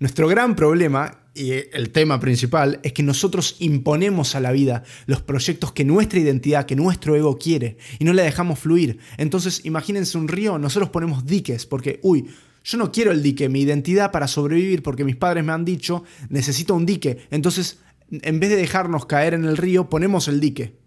Nuestro 0.00 0.28
gran 0.28 0.54
problema, 0.54 1.24
y 1.34 1.50
el 1.50 1.90
tema 1.90 2.20
principal, 2.20 2.78
es 2.84 2.92
que 2.92 3.02
nosotros 3.02 3.56
imponemos 3.58 4.36
a 4.36 4.40
la 4.40 4.52
vida 4.52 4.84
los 5.06 5.22
proyectos 5.22 5.72
que 5.72 5.84
nuestra 5.84 6.20
identidad, 6.20 6.66
que 6.66 6.76
nuestro 6.76 7.16
ego 7.16 7.36
quiere, 7.36 7.78
y 7.98 8.04
no 8.04 8.12
la 8.12 8.22
dejamos 8.22 8.60
fluir. 8.60 8.98
Entonces, 9.16 9.62
imagínense 9.64 10.16
un 10.16 10.28
río, 10.28 10.56
nosotros 10.56 10.90
ponemos 10.90 11.26
diques, 11.26 11.66
porque, 11.66 11.98
uy, 12.02 12.28
yo 12.64 12.78
no 12.78 12.92
quiero 12.92 13.12
el 13.12 13.22
dique, 13.22 13.48
mi 13.48 13.62
identidad 13.62 14.10
para 14.10 14.28
sobrevivir, 14.28 14.82
porque 14.82 15.04
mis 15.04 15.16
padres 15.16 15.44
me 15.44 15.52
han 15.52 15.64
dicho, 15.64 16.04
necesito 16.28 16.74
un 16.74 16.86
dique. 16.86 17.26
Entonces, 17.30 17.78
en 18.10 18.40
vez 18.40 18.50
de 18.50 18.56
dejarnos 18.56 19.06
caer 19.06 19.34
en 19.34 19.44
el 19.44 19.56
río, 19.56 19.88
ponemos 19.88 20.28
el 20.28 20.40
dique. 20.40 20.78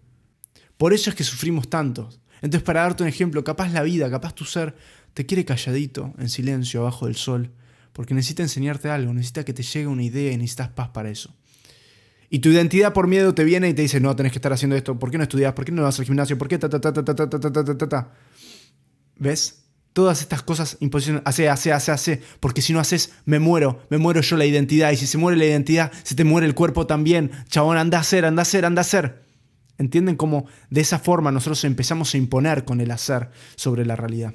Por 0.76 0.92
eso 0.92 1.10
es 1.10 1.16
que 1.16 1.24
sufrimos 1.24 1.68
tanto. 1.68 2.10
Entonces, 2.40 2.64
para 2.64 2.82
darte 2.82 3.02
un 3.02 3.08
ejemplo, 3.08 3.44
capaz 3.44 3.72
la 3.72 3.82
vida, 3.82 4.10
capaz 4.10 4.34
tu 4.34 4.44
ser, 4.44 4.74
te 5.14 5.26
quiere 5.26 5.44
calladito, 5.44 6.12
en 6.18 6.28
silencio, 6.28 6.80
abajo 6.80 7.06
del 7.06 7.16
sol, 7.16 7.52
porque 7.92 8.14
necesita 8.14 8.42
enseñarte 8.42 8.90
algo, 8.90 9.12
necesita 9.12 9.44
que 9.44 9.52
te 9.52 9.62
llegue 9.62 9.86
una 9.86 10.02
idea 10.02 10.32
y 10.32 10.36
necesitas 10.36 10.70
paz 10.70 10.88
para 10.88 11.10
eso. 11.10 11.34
Y 12.30 12.38
tu 12.38 12.48
identidad 12.48 12.94
por 12.94 13.08
miedo 13.08 13.34
te 13.34 13.44
viene 13.44 13.68
y 13.68 13.74
te 13.74 13.82
dice, 13.82 14.00
no, 14.00 14.16
tenés 14.16 14.32
que 14.32 14.38
estar 14.38 14.52
haciendo 14.52 14.74
esto, 14.74 14.98
¿por 14.98 15.10
qué 15.10 15.18
no 15.18 15.24
estudias? 15.24 15.52
¿Por 15.52 15.64
qué 15.64 15.72
no 15.72 15.82
vas 15.82 15.98
al 15.98 16.06
gimnasio? 16.06 16.38
¿Por 16.38 16.48
qué 16.48 16.58
ta 16.58 16.68
ta 16.68 16.80
ta 16.80 16.92
ta 16.92 17.04
ta 17.04 17.14
ta 17.14 17.28
ta 17.28 17.76
ta 17.76 17.88
ta 17.88 18.12
¿Ves? 19.18 19.61
Todas 19.92 20.22
estas 20.22 20.42
cosas 20.42 20.78
imposiciones, 20.80 21.22
hace, 21.26 21.48
hace, 21.48 21.72
hace, 21.72 21.90
hace, 21.90 22.22
porque 22.40 22.62
si 22.62 22.72
no 22.72 22.80
haces, 22.80 23.12
me 23.26 23.38
muero, 23.38 23.80
me 23.90 23.98
muero 23.98 24.22
yo 24.22 24.36
la 24.36 24.46
identidad, 24.46 24.90
y 24.90 24.96
si 24.96 25.06
se 25.06 25.18
muere 25.18 25.36
la 25.36 25.44
identidad, 25.44 25.92
se 26.02 26.14
te 26.14 26.24
muere 26.24 26.46
el 26.46 26.54
cuerpo 26.54 26.86
también, 26.86 27.30
chabón, 27.48 27.76
anda 27.76 27.98
a 27.98 28.00
hacer, 28.00 28.24
anda 28.24 28.40
a 28.40 28.44
hacer, 28.44 28.64
anda 28.64 28.80
a 28.80 28.82
hacer. 28.82 29.22
¿Entienden 29.78 30.16
cómo 30.16 30.46
de 30.70 30.80
esa 30.80 30.98
forma 30.98 31.30
nosotros 31.32 31.64
empezamos 31.64 32.14
a 32.14 32.18
imponer 32.18 32.64
con 32.64 32.80
el 32.80 32.90
hacer 32.90 33.30
sobre 33.56 33.84
la 33.84 33.96
realidad? 33.96 34.34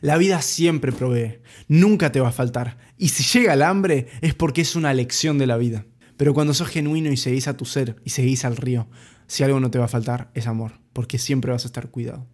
La 0.00 0.18
vida 0.18 0.42
siempre 0.42 0.92
provee, 0.92 1.40
nunca 1.68 2.12
te 2.12 2.20
va 2.20 2.28
a 2.28 2.32
faltar, 2.32 2.76
y 2.98 3.08
si 3.08 3.22
llega 3.38 3.54
el 3.54 3.62
hambre 3.62 4.08
es 4.20 4.34
porque 4.34 4.60
es 4.60 4.76
una 4.76 4.92
lección 4.92 5.38
de 5.38 5.46
la 5.46 5.56
vida. 5.56 5.86
Pero 6.16 6.34
cuando 6.34 6.54
sos 6.54 6.68
genuino 6.68 7.10
y 7.10 7.16
seguís 7.16 7.48
a 7.48 7.56
tu 7.56 7.64
ser 7.64 7.96
y 8.04 8.10
seguís 8.10 8.44
al 8.44 8.56
río, 8.56 8.88
si 9.26 9.42
algo 9.42 9.60
no 9.60 9.70
te 9.70 9.78
va 9.78 9.86
a 9.86 9.88
faltar 9.88 10.30
es 10.34 10.46
amor, 10.46 10.72
porque 10.92 11.18
siempre 11.18 11.52
vas 11.52 11.64
a 11.64 11.68
estar 11.68 11.90
cuidado. 11.90 12.26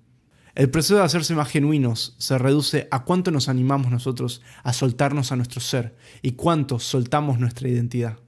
El 0.55 0.69
proceso 0.69 0.97
de 0.97 1.03
hacerse 1.03 1.35
más 1.35 1.49
genuinos 1.49 2.15
se 2.19 2.37
reduce 2.37 2.87
a 2.91 3.05
cuánto 3.05 3.31
nos 3.31 3.49
animamos 3.49 3.91
nosotros 3.91 4.43
a 4.63 4.75
soltarnos 4.75 5.33
a 5.33 5.37
nuestro 5.37 5.63
ser 5.63 5.97
y 6.21 6.33
cuánto 6.33 6.79
soltamos 6.79 7.39
nuestra 7.39 7.69
identidad. 7.69 8.19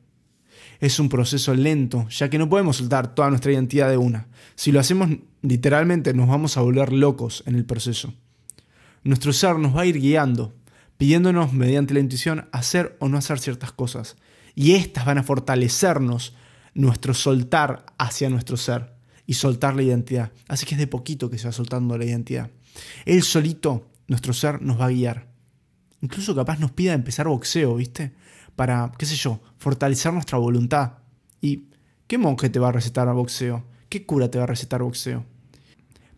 Es 0.81 0.99
un 0.99 1.11
proceso 1.11 1.55
lento, 1.55 2.09
ya 2.09 2.31
que 2.31 2.39
no 2.39 2.49
podemos 2.49 2.79
soltar 2.79 3.15
toda 3.15 3.29
nuestra 3.29 3.53
identidad 3.53 3.91
de 3.91 3.99
una. 3.99 4.29
Si 4.55 4.73
lo 4.73 4.81
hacemos 4.81 5.11
literalmente 5.43 6.15
nos 6.15 6.27
vamos 6.27 6.57
a 6.57 6.63
volver 6.63 6.93
locos 6.93 7.43
en 7.47 7.57
el 7.57 7.67
proceso. 7.67 8.15
Nuestro 9.03 9.35
ser 9.35 9.59
nos 9.59 9.77
va 9.77 9.83
a 9.83 9.87
ir 9.87 10.01
guiando, 10.01 10.55
pidiéndonos 10.97 11.53
mediante 11.53 11.93
la 11.93 12.01
intuición 12.01 12.49
hacer 12.53 12.97
o 13.01 13.09
no 13.11 13.19
hacer 13.19 13.39
ciertas 13.39 13.73
cosas. 13.73 14.17
Y 14.55 14.73
estas 14.73 15.05
van 15.05 15.19
a 15.19 15.23
fortalecernos 15.25 16.35
nuestro 16.73 17.13
soltar 17.13 17.85
hacia 17.99 18.31
nuestro 18.31 18.57
ser 18.57 18.94
y 19.27 19.35
soltar 19.35 19.75
la 19.75 19.83
identidad. 19.83 20.33
Así 20.49 20.67
que 20.67 20.75
es 20.75 20.79
de 20.79 20.87
poquito 20.87 21.31
que 21.31 21.39
se 21.39 21.47
va 21.47 21.53
soltando 21.53 21.97
la 21.97 22.05
identidad. 22.05 22.51
Él 23.05 23.23
solito, 23.23 23.89
nuestro 24.09 24.33
ser, 24.33 24.63
nos 24.63 24.81
va 24.81 24.87
a 24.87 24.91
guiar. 24.91 25.29
Incluso 26.01 26.35
capaz 26.35 26.59
nos 26.59 26.73
pida 26.73 26.93
empezar 26.93 27.29
boxeo, 27.29 27.77
¿viste? 27.77 28.13
Para, 28.57 28.93
qué 28.99 29.07
sé 29.07 29.17
yo, 29.17 29.41
fortalecer 29.59 30.13
nuestra 30.13 30.39
voluntad. 30.39 30.99
¿Y 31.41 31.69
qué 32.07 32.19
monje 32.19 32.51
te 32.51 32.59
va 32.59 32.69
a 32.69 32.73
recetar 32.73 33.09
a 33.09 33.13
boxeo? 33.13 33.65
¿Qué 33.89 34.05
cura 34.05 34.31
te 34.31 34.39
va 34.39 34.45
a 34.45 34.49
recetar 34.49 34.83
boxeo? 34.83 35.25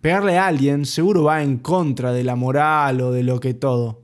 Pegarle 0.00 0.38
a 0.38 0.46
alguien 0.46 0.86
seguro 0.86 1.24
va 1.24 1.42
en 1.42 1.58
contra 1.58 2.12
de 2.12 2.24
la 2.24 2.36
moral 2.36 3.00
o 3.00 3.12
de 3.12 3.22
lo 3.22 3.40
que 3.40 3.54
todo. 3.54 4.02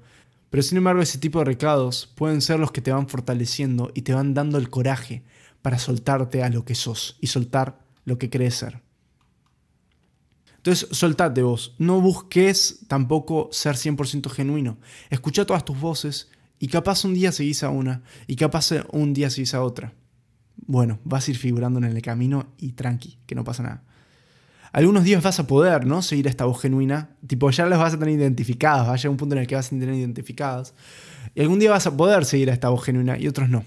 Pero 0.50 0.62
sin 0.62 0.78
embargo 0.78 1.00
ese 1.00 1.18
tipo 1.18 1.38
de 1.38 1.46
recados 1.46 2.12
pueden 2.14 2.42
ser 2.42 2.59
los 2.59 2.72
que 2.72 2.82
te 2.82 2.92
van 2.92 3.09
fortaleciendo 3.09 3.90
y 3.94 4.03
te 4.03 4.12
van 4.12 4.34
dando 4.34 4.59
el 4.59 4.68
coraje 4.68 5.22
para 5.62 5.78
soltarte 5.78 6.42
a 6.42 6.50
lo 6.50 6.64
que 6.64 6.74
sos 6.74 7.16
y 7.20 7.28
soltar 7.28 7.86
lo 8.05 8.18
que 8.18 8.30
crees 8.30 8.57
ser. 8.57 8.82
Entonces, 10.62 10.88
soltate 10.96 11.42
vos. 11.42 11.74
No 11.78 12.00
busques 12.00 12.84
tampoco 12.86 13.48
ser 13.50 13.74
100% 13.74 14.30
genuino. 14.30 14.78
Escucha 15.10 15.44
todas 15.44 15.64
tus 15.64 15.80
voces 15.80 16.30
y 16.60 16.68
capaz 16.68 17.04
un 17.04 17.14
día 17.14 17.32
seguís 17.32 17.64
a 17.64 17.70
una 17.70 18.02
y 18.28 18.36
capaz 18.36 18.70
un 18.92 19.12
día 19.12 19.28
seguís 19.28 19.54
a 19.54 19.62
otra. 19.64 19.92
Bueno, 20.64 21.00
vas 21.02 21.26
a 21.26 21.32
ir 21.32 21.36
figurando 21.36 21.80
en 21.80 21.86
el 21.86 22.00
camino 22.00 22.46
y 22.58 22.72
tranqui, 22.72 23.18
que 23.26 23.34
no 23.34 23.42
pasa 23.42 23.64
nada. 23.64 23.82
Algunos 24.70 25.02
días 25.02 25.20
vas 25.20 25.40
a 25.40 25.48
poder, 25.48 25.84
¿no? 25.84 26.00
Seguir 26.00 26.28
a 26.28 26.30
esta 26.30 26.44
voz 26.44 26.62
genuina. 26.62 27.10
Tipo, 27.26 27.50
ya 27.50 27.66
las 27.66 27.80
vas 27.80 27.94
a 27.94 27.98
tener 27.98 28.14
identificadas. 28.14 28.86
Va 28.86 28.92
a 28.92 28.96
llegar 28.96 29.10
un 29.10 29.16
punto 29.16 29.34
en 29.34 29.40
el 29.40 29.48
que 29.48 29.56
vas 29.56 29.66
a 29.66 29.70
tener 29.70 29.92
identificadas. 29.92 30.74
Y 31.34 31.40
algún 31.40 31.58
día 31.58 31.72
vas 31.72 31.88
a 31.88 31.96
poder 31.96 32.24
seguir 32.24 32.50
a 32.50 32.52
esta 32.52 32.68
voz 32.68 32.84
genuina 32.84 33.18
y 33.18 33.26
otros 33.26 33.48
no. 33.48 33.64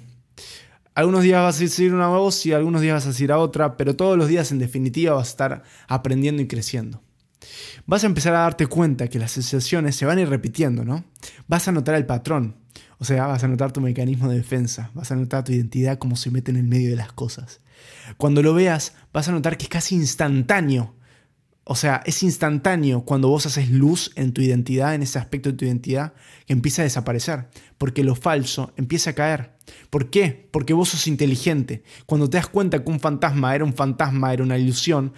Algunos 0.95 1.23
días 1.23 1.41
vas 1.41 1.57
a 1.57 1.59
decir 1.59 1.93
una 1.93 2.07
voz 2.07 2.45
y 2.45 2.53
algunos 2.53 2.81
días 2.81 2.95
vas 2.95 3.05
a 3.05 3.09
decir 3.09 3.31
a 3.31 3.37
otra, 3.37 3.77
pero 3.77 3.95
todos 3.95 4.17
los 4.17 4.27
días 4.27 4.51
en 4.51 4.59
definitiva 4.59 5.13
vas 5.13 5.27
a 5.27 5.31
estar 5.31 5.63
aprendiendo 5.87 6.41
y 6.41 6.47
creciendo. 6.47 7.01
Vas 7.85 8.03
a 8.03 8.07
empezar 8.07 8.33
a 8.33 8.39
darte 8.39 8.65
cuenta 8.65 9.09
que 9.09 9.19
las 9.19 9.31
sensaciones 9.31 9.95
se 9.95 10.05
van 10.05 10.17
a 10.17 10.21
ir 10.21 10.29
repitiendo, 10.29 10.83
¿no? 10.83 11.03
Vas 11.47 11.67
a 11.67 11.71
notar 11.71 11.95
el 11.95 12.05
patrón, 12.05 12.55
o 12.97 13.05
sea, 13.05 13.27
vas 13.27 13.43
a 13.43 13.47
notar 13.47 13.71
tu 13.71 13.81
mecanismo 13.81 14.29
de 14.29 14.37
defensa, 14.37 14.89
vas 14.93 15.11
a 15.11 15.15
notar 15.15 15.43
tu 15.43 15.51
identidad 15.51 15.99
como 15.99 16.15
se 16.15 16.31
mete 16.31 16.51
en 16.51 16.57
el 16.57 16.63
medio 16.63 16.89
de 16.89 16.95
las 16.95 17.11
cosas. 17.11 17.59
Cuando 18.17 18.41
lo 18.41 18.53
veas, 18.53 18.93
vas 19.13 19.27
a 19.27 19.31
notar 19.31 19.57
que 19.57 19.65
es 19.65 19.69
casi 19.69 19.95
instantáneo 19.95 20.95
o 21.67 21.75
sea, 21.75 22.03
es 22.05 22.21
instantáneo 22.21 23.05
cuando 23.05 23.27
vos 23.27 23.47
haces 23.47 23.71
luz 23.71 24.11
en 24.15 24.33
tu 24.33 24.41
identidad, 24.41 24.93
en 24.93 25.01
ese 25.01 25.17
aspecto 25.17 25.49
de 25.49 25.57
tu 25.57 25.65
identidad, 25.65 26.13
que 26.45 26.53
empieza 26.53 26.83
a 26.83 26.85
desaparecer. 26.85 27.47
Porque 27.79 28.03
lo 28.03 28.13
falso 28.13 28.71
empieza 28.77 29.09
a 29.09 29.13
caer. 29.13 29.54
¿Por 29.89 30.09
qué? 30.09 30.47
Porque 30.51 30.73
vos 30.73 30.89
sos 30.89 31.07
inteligente. 31.07 31.83
Cuando 32.05 32.29
te 32.29 32.37
das 32.37 32.47
cuenta 32.47 32.83
que 32.83 32.91
un 32.91 32.99
fantasma 32.99 33.55
era 33.55 33.65
un 33.65 33.73
fantasma, 33.73 34.33
era 34.33 34.43
una 34.43 34.57
ilusión, 34.57 35.13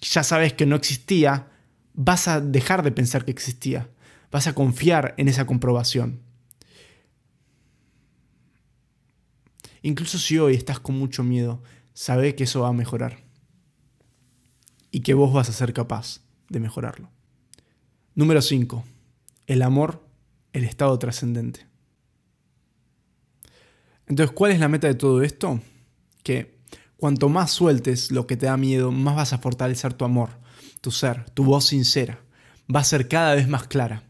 ya 0.00 0.22
sabes 0.22 0.52
que 0.52 0.66
no 0.66 0.76
existía, 0.76 1.48
vas 1.94 2.28
a 2.28 2.40
dejar 2.40 2.82
de 2.82 2.92
pensar 2.92 3.24
que 3.24 3.30
existía. 3.30 3.88
Vas 4.30 4.46
a 4.46 4.54
confiar 4.54 5.14
en 5.16 5.28
esa 5.28 5.46
comprobación. 5.46 6.20
Incluso 9.82 10.18
si 10.18 10.38
hoy 10.38 10.54
estás 10.54 10.80
con 10.80 10.98
mucho 10.98 11.22
miedo, 11.22 11.62
sabe 11.94 12.34
que 12.34 12.44
eso 12.44 12.60
va 12.60 12.68
a 12.68 12.72
mejorar 12.72 13.18
y 14.90 15.00
que 15.00 15.14
vos 15.14 15.32
vas 15.32 15.48
a 15.48 15.52
ser 15.52 15.72
capaz 15.72 16.20
de 16.48 16.60
mejorarlo. 16.60 17.10
Número 18.14 18.42
5. 18.42 18.84
El 19.46 19.62
amor, 19.62 20.02
el 20.52 20.64
estado 20.64 20.98
trascendente. 20.98 21.66
Entonces, 24.08 24.34
¿cuál 24.34 24.52
es 24.52 24.60
la 24.60 24.68
meta 24.68 24.86
de 24.86 24.94
todo 24.94 25.22
esto? 25.22 25.60
Que 26.22 26.58
cuanto 26.96 27.28
más 27.28 27.50
sueltes 27.50 28.10
lo 28.10 28.26
que 28.26 28.36
te 28.36 28.46
da 28.46 28.56
miedo, 28.56 28.90
más 28.90 29.16
vas 29.16 29.32
a 29.32 29.38
fortalecer 29.38 29.94
tu 29.94 30.04
amor, 30.04 30.30
tu 30.80 30.90
ser, 30.90 31.28
tu 31.30 31.44
voz 31.44 31.66
sincera. 31.66 32.20
Va 32.74 32.80
a 32.80 32.84
ser 32.84 33.08
cada 33.08 33.34
vez 33.34 33.48
más 33.48 33.66
clara. 33.66 34.02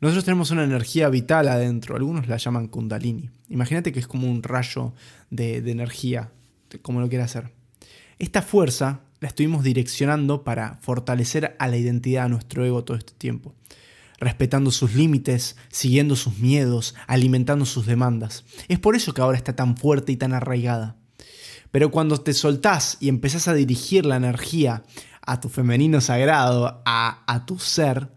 Nosotros 0.00 0.24
tenemos 0.24 0.50
una 0.50 0.64
energía 0.64 1.08
vital 1.08 1.48
adentro, 1.48 1.96
algunos 1.96 2.28
la 2.28 2.36
llaman 2.36 2.68
kundalini. 2.68 3.30
Imagínate 3.48 3.92
que 3.92 3.98
es 3.98 4.06
como 4.06 4.30
un 4.30 4.42
rayo 4.42 4.92
de, 5.30 5.56
energía, 5.56 6.30
como 6.82 7.00
lo 7.00 7.08
quiera 7.08 7.24
hacer. 7.24 7.50
Esta 8.18 8.42
fuerza 8.42 9.00
la 9.20 9.28
estuvimos 9.28 9.64
direccionando 9.64 10.44
para 10.44 10.76
fortalecer 10.82 11.56
a 11.58 11.66
la 11.66 11.76
identidad 11.76 12.24
de 12.24 12.28
nuestro 12.30 12.64
ego 12.64 12.84
todo 12.84 12.96
este 12.96 13.12
tiempo, 13.14 13.54
respetando 14.18 14.70
sus 14.70 14.94
límites, 14.94 15.56
siguiendo 15.68 16.16
sus 16.16 16.38
miedos, 16.38 16.94
alimentando 17.06 17.64
sus 17.64 17.86
demandas. 17.86 18.44
Es 18.68 18.78
por 18.78 18.96
eso 18.96 19.14
que 19.14 19.20
ahora 19.20 19.36
está 19.36 19.54
tan 19.54 19.76
fuerte 19.76 20.12
y 20.12 20.16
tan 20.16 20.32
arraigada. 20.32 20.96
Pero 21.70 21.90
cuando 21.90 22.18
te 22.18 22.32
soltás 22.32 22.96
y 23.00 23.08
empezás 23.08 23.48
a 23.48 23.54
dirigir 23.54 24.06
la 24.06 24.16
energía 24.16 24.82
a 25.22 25.40
tu 25.40 25.48
femenino 25.48 26.00
sagrado, 26.00 26.82
a, 26.84 27.22
a 27.26 27.46
tu 27.46 27.58
ser, 27.58 28.10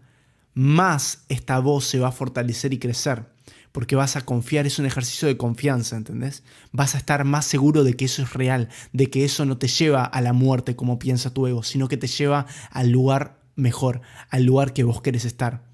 más 0.54 1.24
esta 1.28 1.58
voz 1.58 1.84
se 1.84 1.98
va 1.98 2.08
a 2.08 2.12
fortalecer 2.12 2.72
y 2.72 2.78
crecer 2.78 3.32
porque 3.72 3.96
vas 3.96 4.16
a 4.16 4.20
confiar, 4.20 4.66
es 4.66 4.78
un 4.78 4.86
ejercicio 4.86 5.26
de 5.26 5.38
confianza, 5.38 5.96
¿entendés? 5.96 6.44
Vas 6.72 6.94
a 6.94 6.98
estar 6.98 7.24
más 7.24 7.46
seguro 7.46 7.84
de 7.84 7.94
que 7.94 8.04
eso 8.04 8.22
es 8.22 8.34
real, 8.34 8.68
de 8.92 9.08
que 9.08 9.24
eso 9.24 9.46
no 9.46 9.56
te 9.56 9.66
lleva 9.66 10.04
a 10.04 10.20
la 10.20 10.34
muerte 10.34 10.76
como 10.76 10.98
piensa 10.98 11.32
tu 11.32 11.46
ego, 11.46 11.62
sino 11.62 11.88
que 11.88 11.96
te 11.96 12.06
lleva 12.06 12.46
al 12.70 12.90
lugar 12.90 13.40
mejor, 13.56 14.02
al 14.28 14.44
lugar 14.44 14.74
que 14.74 14.84
vos 14.84 15.00
querés 15.00 15.24
estar. 15.24 15.71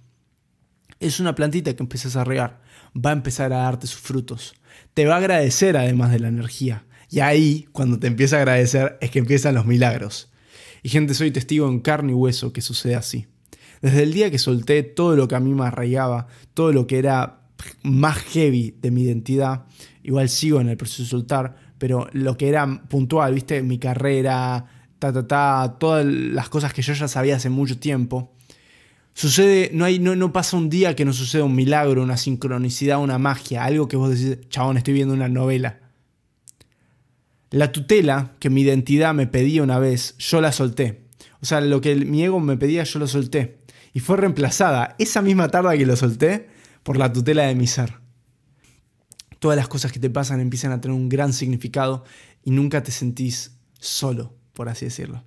Es 1.00 1.20
una 1.20 1.34
plantita 1.34 1.74
que 1.74 1.82
empiezas 1.82 2.16
a 2.16 2.24
regar, 2.24 2.60
va 2.94 3.10
a 3.10 3.14
empezar 3.14 3.52
a 3.52 3.58
darte 3.58 3.86
sus 3.86 4.00
frutos. 4.00 4.54
Te 4.94 5.06
va 5.06 5.14
a 5.14 5.18
agradecer 5.18 5.76
además 5.76 6.10
de 6.10 6.18
la 6.18 6.28
energía. 6.28 6.84
Y 7.10 7.20
ahí, 7.20 7.68
cuando 7.72 7.98
te 7.98 8.06
empieza 8.06 8.36
a 8.36 8.40
agradecer, 8.40 8.98
es 9.00 9.10
que 9.10 9.18
empiezan 9.18 9.54
los 9.54 9.64
milagros. 9.64 10.30
Y 10.82 10.88
gente, 10.88 11.14
soy 11.14 11.30
testigo 11.30 11.68
en 11.68 11.80
carne 11.80 12.12
y 12.12 12.14
hueso 12.14 12.52
que 12.52 12.60
sucede 12.60 12.94
así. 12.94 13.26
Desde 13.80 14.02
el 14.02 14.12
día 14.12 14.30
que 14.30 14.38
solté 14.38 14.82
todo 14.82 15.16
lo 15.16 15.28
que 15.28 15.36
a 15.36 15.40
mí 15.40 15.54
me 15.54 15.64
arraigaba, 15.64 16.26
todo 16.54 16.72
lo 16.72 16.86
que 16.86 16.98
era 16.98 17.42
más 17.82 18.18
heavy 18.18 18.74
de 18.80 18.90
mi 18.90 19.02
identidad. 19.02 19.66
Igual 20.02 20.28
sigo 20.28 20.60
en 20.60 20.68
el 20.68 20.76
proceso 20.76 21.02
de 21.04 21.08
soltar, 21.08 21.56
pero 21.78 22.08
lo 22.12 22.36
que 22.36 22.48
era 22.48 22.82
puntual, 22.88 23.34
viste, 23.34 23.62
mi 23.62 23.78
carrera, 23.78 24.66
ta, 24.98 25.12
ta, 25.12 25.26
ta, 25.26 25.76
todas 25.78 26.04
las 26.04 26.48
cosas 26.48 26.72
que 26.72 26.82
yo 26.82 26.92
ya 26.92 27.08
sabía 27.08 27.36
hace 27.36 27.50
mucho 27.50 27.78
tiempo. 27.78 28.34
Sucede, 29.18 29.72
no, 29.74 29.84
hay, 29.84 29.98
no, 29.98 30.14
no 30.14 30.32
pasa 30.32 30.56
un 30.56 30.70
día 30.70 30.94
que 30.94 31.04
no 31.04 31.12
suceda 31.12 31.42
un 31.42 31.56
milagro, 31.56 32.04
una 32.04 32.16
sincronicidad, 32.16 33.00
una 33.00 33.18
magia, 33.18 33.64
algo 33.64 33.88
que 33.88 33.96
vos 33.96 34.16
decís, 34.16 34.48
chabón, 34.48 34.76
estoy 34.76 34.94
viendo 34.94 35.12
una 35.12 35.28
novela. 35.28 35.80
La 37.50 37.72
tutela 37.72 38.36
que 38.38 38.48
mi 38.48 38.60
identidad 38.60 39.14
me 39.14 39.26
pedía 39.26 39.64
una 39.64 39.80
vez, 39.80 40.16
yo 40.18 40.40
la 40.40 40.52
solté. 40.52 41.08
O 41.40 41.46
sea, 41.46 41.60
lo 41.60 41.80
que 41.80 41.96
mi 41.96 42.22
ego 42.22 42.38
me 42.38 42.56
pedía, 42.56 42.84
yo 42.84 43.00
lo 43.00 43.08
solté. 43.08 43.58
Y 43.92 43.98
fue 43.98 44.18
reemplazada 44.18 44.94
esa 45.00 45.20
misma 45.20 45.48
tarde 45.48 45.76
que 45.76 45.84
lo 45.84 45.96
solté 45.96 46.46
por 46.84 46.96
la 46.96 47.12
tutela 47.12 47.42
de 47.42 47.56
mi 47.56 47.66
ser. 47.66 47.94
Todas 49.40 49.56
las 49.56 49.66
cosas 49.66 49.90
que 49.90 49.98
te 49.98 50.10
pasan 50.10 50.38
empiezan 50.38 50.70
a 50.70 50.80
tener 50.80 50.96
un 50.96 51.08
gran 51.08 51.32
significado 51.32 52.04
y 52.44 52.52
nunca 52.52 52.84
te 52.84 52.92
sentís 52.92 53.58
solo, 53.80 54.36
por 54.52 54.68
así 54.68 54.84
decirlo. 54.84 55.24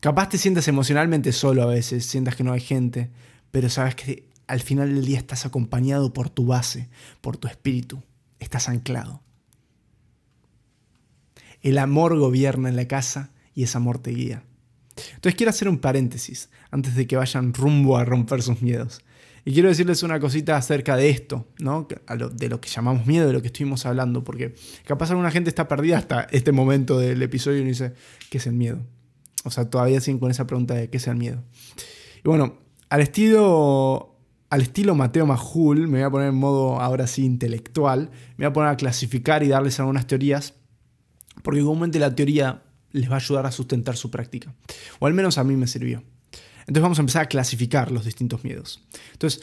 Capaz 0.00 0.28
te 0.28 0.38
sientas 0.38 0.68
emocionalmente 0.68 1.32
solo 1.32 1.62
a 1.62 1.66
veces, 1.66 2.04
sientas 2.06 2.36
que 2.36 2.44
no 2.44 2.52
hay 2.52 2.60
gente, 2.60 3.10
pero 3.50 3.70
sabes 3.70 3.94
que 3.94 4.28
al 4.46 4.60
final 4.60 4.94
del 4.94 5.04
día 5.04 5.18
estás 5.18 5.46
acompañado 5.46 6.12
por 6.12 6.30
tu 6.30 6.46
base, 6.46 6.88
por 7.20 7.36
tu 7.36 7.48
espíritu, 7.48 8.02
estás 8.38 8.68
anclado. 8.68 9.22
El 11.62 11.78
amor 11.78 12.16
gobierna 12.16 12.68
en 12.68 12.76
la 12.76 12.86
casa 12.86 13.30
y 13.54 13.64
ese 13.64 13.76
amor 13.76 13.98
te 13.98 14.10
guía. 14.10 14.44
Entonces 15.14 15.34
quiero 15.34 15.50
hacer 15.50 15.68
un 15.68 15.78
paréntesis 15.78 16.50
antes 16.70 16.94
de 16.94 17.06
que 17.06 17.16
vayan 17.16 17.54
rumbo 17.54 17.96
a 17.96 18.04
romper 18.04 18.42
sus 18.42 18.62
miedos. 18.62 19.00
Y 19.44 19.52
quiero 19.52 19.68
decirles 19.68 20.02
una 20.02 20.18
cosita 20.18 20.56
acerca 20.56 20.96
de 20.96 21.08
esto, 21.08 21.46
¿no? 21.58 21.86
de 22.32 22.48
lo 22.48 22.60
que 22.60 22.68
llamamos 22.68 23.06
miedo, 23.06 23.28
de 23.28 23.32
lo 23.32 23.40
que 23.40 23.46
estuvimos 23.46 23.86
hablando, 23.86 24.24
porque 24.24 24.54
capaz 24.84 25.10
alguna 25.10 25.30
gente 25.30 25.48
está 25.48 25.68
perdida 25.68 25.98
hasta 25.98 26.22
este 26.32 26.50
momento 26.50 26.98
del 26.98 27.22
episodio 27.22 27.62
y 27.62 27.64
dice, 27.64 27.94
¿qué 28.28 28.38
es 28.38 28.46
el 28.48 28.54
miedo? 28.54 28.80
O 29.46 29.50
sea, 29.50 29.70
todavía 29.70 30.00
siguen 30.00 30.18
con 30.18 30.30
esa 30.30 30.46
pregunta 30.46 30.74
de 30.74 30.90
qué 30.90 30.96
es 30.96 31.06
el 31.06 31.16
miedo. 31.16 31.42
Y 32.18 32.28
bueno, 32.28 32.58
al 32.88 33.00
estilo, 33.00 34.16
al 34.50 34.60
estilo 34.60 34.94
Mateo 34.94 35.24
Majul, 35.24 35.86
me 35.86 35.98
voy 35.98 36.02
a 36.02 36.10
poner 36.10 36.28
en 36.28 36.34
modo 36.34 36.80
ahora 36.80 37.06
sí 37.06 37.24
intelectual, 37.24 38.10
me 38.36 38.44
voy 38.44 38.50
a 38.50 38.52
poner 38.52 38.70
a 38.70 38.76
clasificar 38.76 39.42
y 39.42 39.48
darles 39.48 39.78
algunas 39.78 40.06
teorías, 40.06 40.54
porque 41.42 41.60
comúnmente 41.60 41.98
la 41.98 42.14
teoría 42.14 42.64
les 42.90 43.08
va 43.08 43.14
a 43.14 43.18
ayudar 43.18 43.46
a 43.46 43.52
sustentar 43.52 43.96
su 43.96 44.10
práctica. 44.10 44.52
O 44.98 45.06
al 45.06 45.14
menos 45.14 45.38
a 45.38 45.44
mí 45.44 45.54
me 45.54 45.66
sirvió. 45.66 46.02
Entonces 46.60 46.82
vamos 46.82 46.98
a 46.98 47.02
empezar 47.02 47.22
a 47.22 47.28
clasificar 47.28 47.92
los 47.92 48.04
distintos 48.04 48.42
miedos. 48.42 48.82
Entonces, 49.12 49.42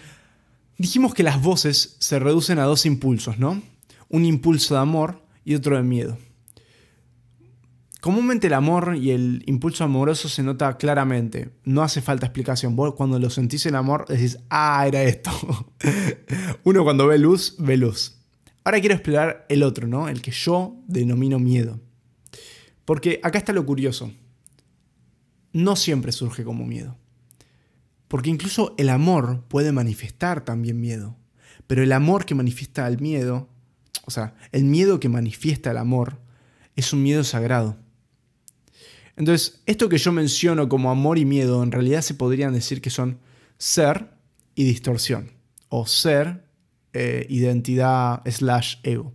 dijimos 0.78 1.14
que 1.14 1.24
las 1.24 1.42
voces 1.42 1.96
se 2.00 2.20
reducen 2.20 2.60
a 2.60 2.64
dos 2.64 2.86
impulsos, 2.86 3.40
¿no? 3.40 3.62
Un 4.10 4.26
impulso 4.26 4.74
de 4.74 4.82
amor 4.82 5.24
y 5.46 5.56
otro 5.56 5.78
de 5.78 5.84
miedo. 5.84 6.18
Comúnmente 8.04 8.48
el 8.48 8.54
amor 8.54 8.98
y 8.98 9.12
el 9.12 9.44
impulso 9.46 9.86
amoroso 9.86 10.28
se 10.28 10.44
nota 10.44 10.76
claramente. 10.76 11.52
No 11.64 11.84
hace 11.84 12.02
falta 12.02 12.26
explicación. 12.26 12.76
Vos 12.76 12.96
cuando 12.96 13.18
lo 13.18 13.30
sentís 13.30 13.66
en 13.66 13.76
amor 13.76 14.06
decís, 14.10 14.40
ah, 14.50 14.84
era 14.86 15.04
esto. 15.04 15.32
Uno 16.66 16.84
cuando 16.84 17.08
ve 17.08 17.18
luz, 17.18 17.56
ve 17.60 17.78
luz. 17.78 18.18
Ahora 18.66 18.82
quiero 18.82 18.96
explorar 18.96 19.46
el 19.48 19.64
otro, 19.64 19.88
¿no? 19.88 20.10
El 20.10 20.22
que 20.22 20.32
yo 20.32 20.76
denomino 20.86 21.40
miedo. 21.40 21.80
Porque 22.84 23.22
acá 23.24 23.38
está 23.38 23.54
lo 23.54 23.66
curioso. 23.66 24.12
No 25.54 25.78
siempre 25.78 26.12
surge 26.12 26.44
como 26.44 26.66
miedo. 26.66 26.98
Porque 28.10 28.30
incluso 28.30 28.76
el 28.78 28.90
amor 28.90 29.46
puede 29.48 29.72
manifestar 29.72 30.44
también 30.44 30.82
miedo. 30.82 31.16
Pero 31.68 31.82
el 31.82 31.94
amor 31.94 32.26
que 32.26 32.36
manifiesta 32.36 32.86
el 32.86 33.00
miedo, 33.00 33.48
o 34.04 34.12
sea, 34.12 34.36
el 34.52 34.66
miedo 34.66 35.00
que 35.00 35.08
manifiesta 35.08 35.72
el 35.72 35.78
amor, 35.78 36.20
es 36.76 36.92
un 36.92 37.02
miedo 37.02 37.24
sagrado. 37.24 37.78
Entonces, 39.16 39.62
esto 39.66 39.90
que 39.90 39.98
yo 39.98 40.12
menciono 40.12 40.70
como 40.70 40.90
amor 40.90 41.18
y 41.18 41.26
miedo, 41.26 41.62
en 41.64 41.72
realidad 41.72 42.02
se 42.02 42.16
podrían 42.16 42.54
decir 42.54 42.82
que 42.82 42.90
son 42.90 43.20
ser 43.58 44.10
y 44.56 44.64
distorsión. 44.64 45.32
O 45.70 45.86
ser, 45.86 46.46
eh, 46.94 47.26
identidad 47.30 48.22
slash 48.26 48.78
ego. 48.84 49.14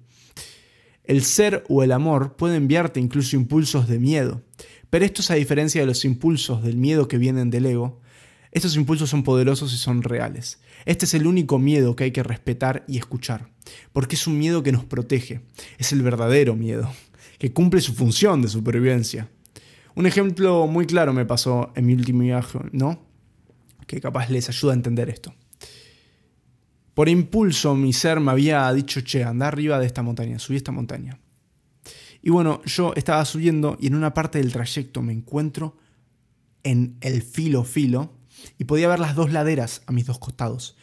El 1.05 1.23
ser 1.25 1.65
o 1.69 1.83
el 1.83 1.93
amor 1.93 2.37
puede 2.37 2.57
enviarte 2.57 3.01
incluso 3.01 3.37
impulsos 3.37 3.89
de 3.89 3.99
miedo. 3.99 4.43
Pero 4.91 5.05
esto 5.05 5.23
es 5.23 5.31
a 5.31 5.35
diferencia 5.35 5.81
de 5.81 5.87
los 5.87 6.05
impulsos 6.05 6.63
del 6.63 6.77
miedo 6.77 7.09
que 7.09 7.19
vienen 7.19 7.51
del 7.51 7.67
ego, 7.67 8.01
estos 8.51 8.77
impulsos 8.77 9.11
son 9.11 9.25
poderosos 9.25 9.73
y 9.75 9.77
son 9.77 10.03
reales. 10.03 10.59
Este 10.87 11.05
es 11.05 11.15
el 11.15 11.27
único 11.27 11.59
miedo 11.59 11.95
que 11.95 12.05
hay 12.05 12.13
que 12.13 12.23
respetar 12.23 12.85
y 12.89 12.97
escuchar, 12.97 13.51
porque 13.93 14.17
es 14.17 14.27
un 14.27 14.39
miedo 14.39 14.63
que 14.63 14.73
nos 14.73 14.85
protege, 14.85 15.43
es 15.79 15.93
el 15.93 16.03
verdadero 16.03 16.57
miedo, 16.57 16.91
que 17.39 17.53
cumple 17.53 17.81
su 17.81 17.95
función 17.95 18.41
de 18.41 18.49
supervivencia. 18.49 19.29
Un 19.99 20.07
ejemplo 20.07 20.69
muy 20.69 20.87
claro 20.87 21.13
me 21.13 21.27
pasó 21.27 21.73
en 21.75 21.85
mi 21.87 21.93
último 21.93 22.21
viaje, 22.21 22.61
¿no? 22.71 23.05
Que 23.85 24.01
capaz 24.01 24.31
les 24.31 24.49
ayuda 24.49 24.71
a 24.71 24.77
entender 24.77 25.11
esto. 25.11 25.35
Por 26.95 27.09
impulso 27.09 27.75
mi 27.75 27.93
ser 27.93 28.21
me 28.21 28.31
había 28.31 28.73
dicho, 28.73 29.01
che, 29.01 29.25
anda 29.25 29.49
arriba 29.49 29.81
de 29.81 29.87
esta 29.87 30.05
montaña, 30.05 30.39
subí 30.39 30.57
esta 30.57 30.71
montaña. 30.71 31.19
Y 32.23 32.31
bueno, 32.31 32.63
yo 32.65 32.93
estaba 32.95 33.25
subiendo 33.25 33.77
y 33.81 33.89
en 33.89 33.97
una 33.97 34.15
parte 34.15 34.39
del 34.39 34.53
trayecto 34.53 35.03
me 35.03 35.13
encuentro 35.13 35.77
en 36.63 36.97
el 37.01 37.21
filo 37.21 37.65
filo 37.65 38.13
y 38.57 38.67
podía 38.67 38.87
ver 38.87 39.01
las 39.01 39.17
dos 39.17 39.33
laderas 39.33 39.83
a 39.87 39.91
mis 39.91 40.07
dos 40.07 40.21
costados. 40.21 40.77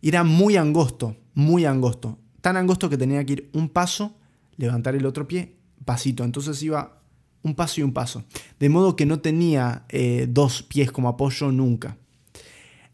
Y 0.00 0.08
era 0.08 0.24
muy 0.24 0.56
angosto, 0.56 1.18
muy 1.34 1.66
angosto. 1.66 2.20
Tan 2.40 2.56
angosto 2.56 2.88
que 2.88 2.96
tenía 2.96 3.22
que 3.26 3.34
ir 3.34 3.50
un 3.52 3.68
paso, 3.68 4.16
levantar 4.56 4.94
el 4.94 5.04
otro 5.04 5.28
pie, 5.28 5.58
pasito. 5.84 6.24
Entonces 6.24 6.62
iba 6.62 7.01
un 7.42 7.54
paso 7.54 7.80
y 7.80 7.84
un 7.84 7.92
paso. 7.92 8.24
De 8.58 8.68
modo 8.68 8.96
que 8.96 9.06
no 9.06 9.20
tenía 9.20 9.84
eh, 9.88 10.26
dos 10.28 10.62
pies 10.62 10.92
como 10.92 11.08
apoyo 11.08 11.50
nunca. 11.52 11.96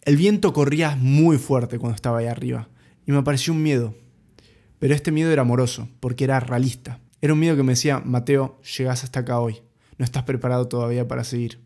El 0.02 0.16
viento 0.16 0.52
corría 0.52 0.96
muy 0.96 1.38
fuerte 1.38 1.78
cuando 1.78 1.94
estaba 1.94 2.18
ahí 2.18 2.26
arriba 2.26 2.68
y 3.06 3.12
me 3.12 3.22
pareció 3.22 3.52
un 3.52 3.62
miedo. 3.62 3.94
Pero 4.78 4.94
este 4.94 5.10
miedo 5.10 5.30
era 5.30 5.42
amoroso, 5.42 5.88
porque 6.00 6.24
era 6.24 6.40
realista. 6.40 7.00
Era 7.20 7.32
un 7.32 7.40
miedo 7.40 7.56
que 7.56 7.62
me 7.62 7.72
decía, 7.72 8.00
Mateo, 8.04 8.60
llegas 8.76 9.02
hasta 9.02 9.20
acá 9.20 9.40
hoy. 9.40 9.60
No 9.96 10.04
estás 10.04 10.22
preparado 10.22 10.68
todavía 10.68 11.08
para 11.08 11.24
seguir. 11.24 11.60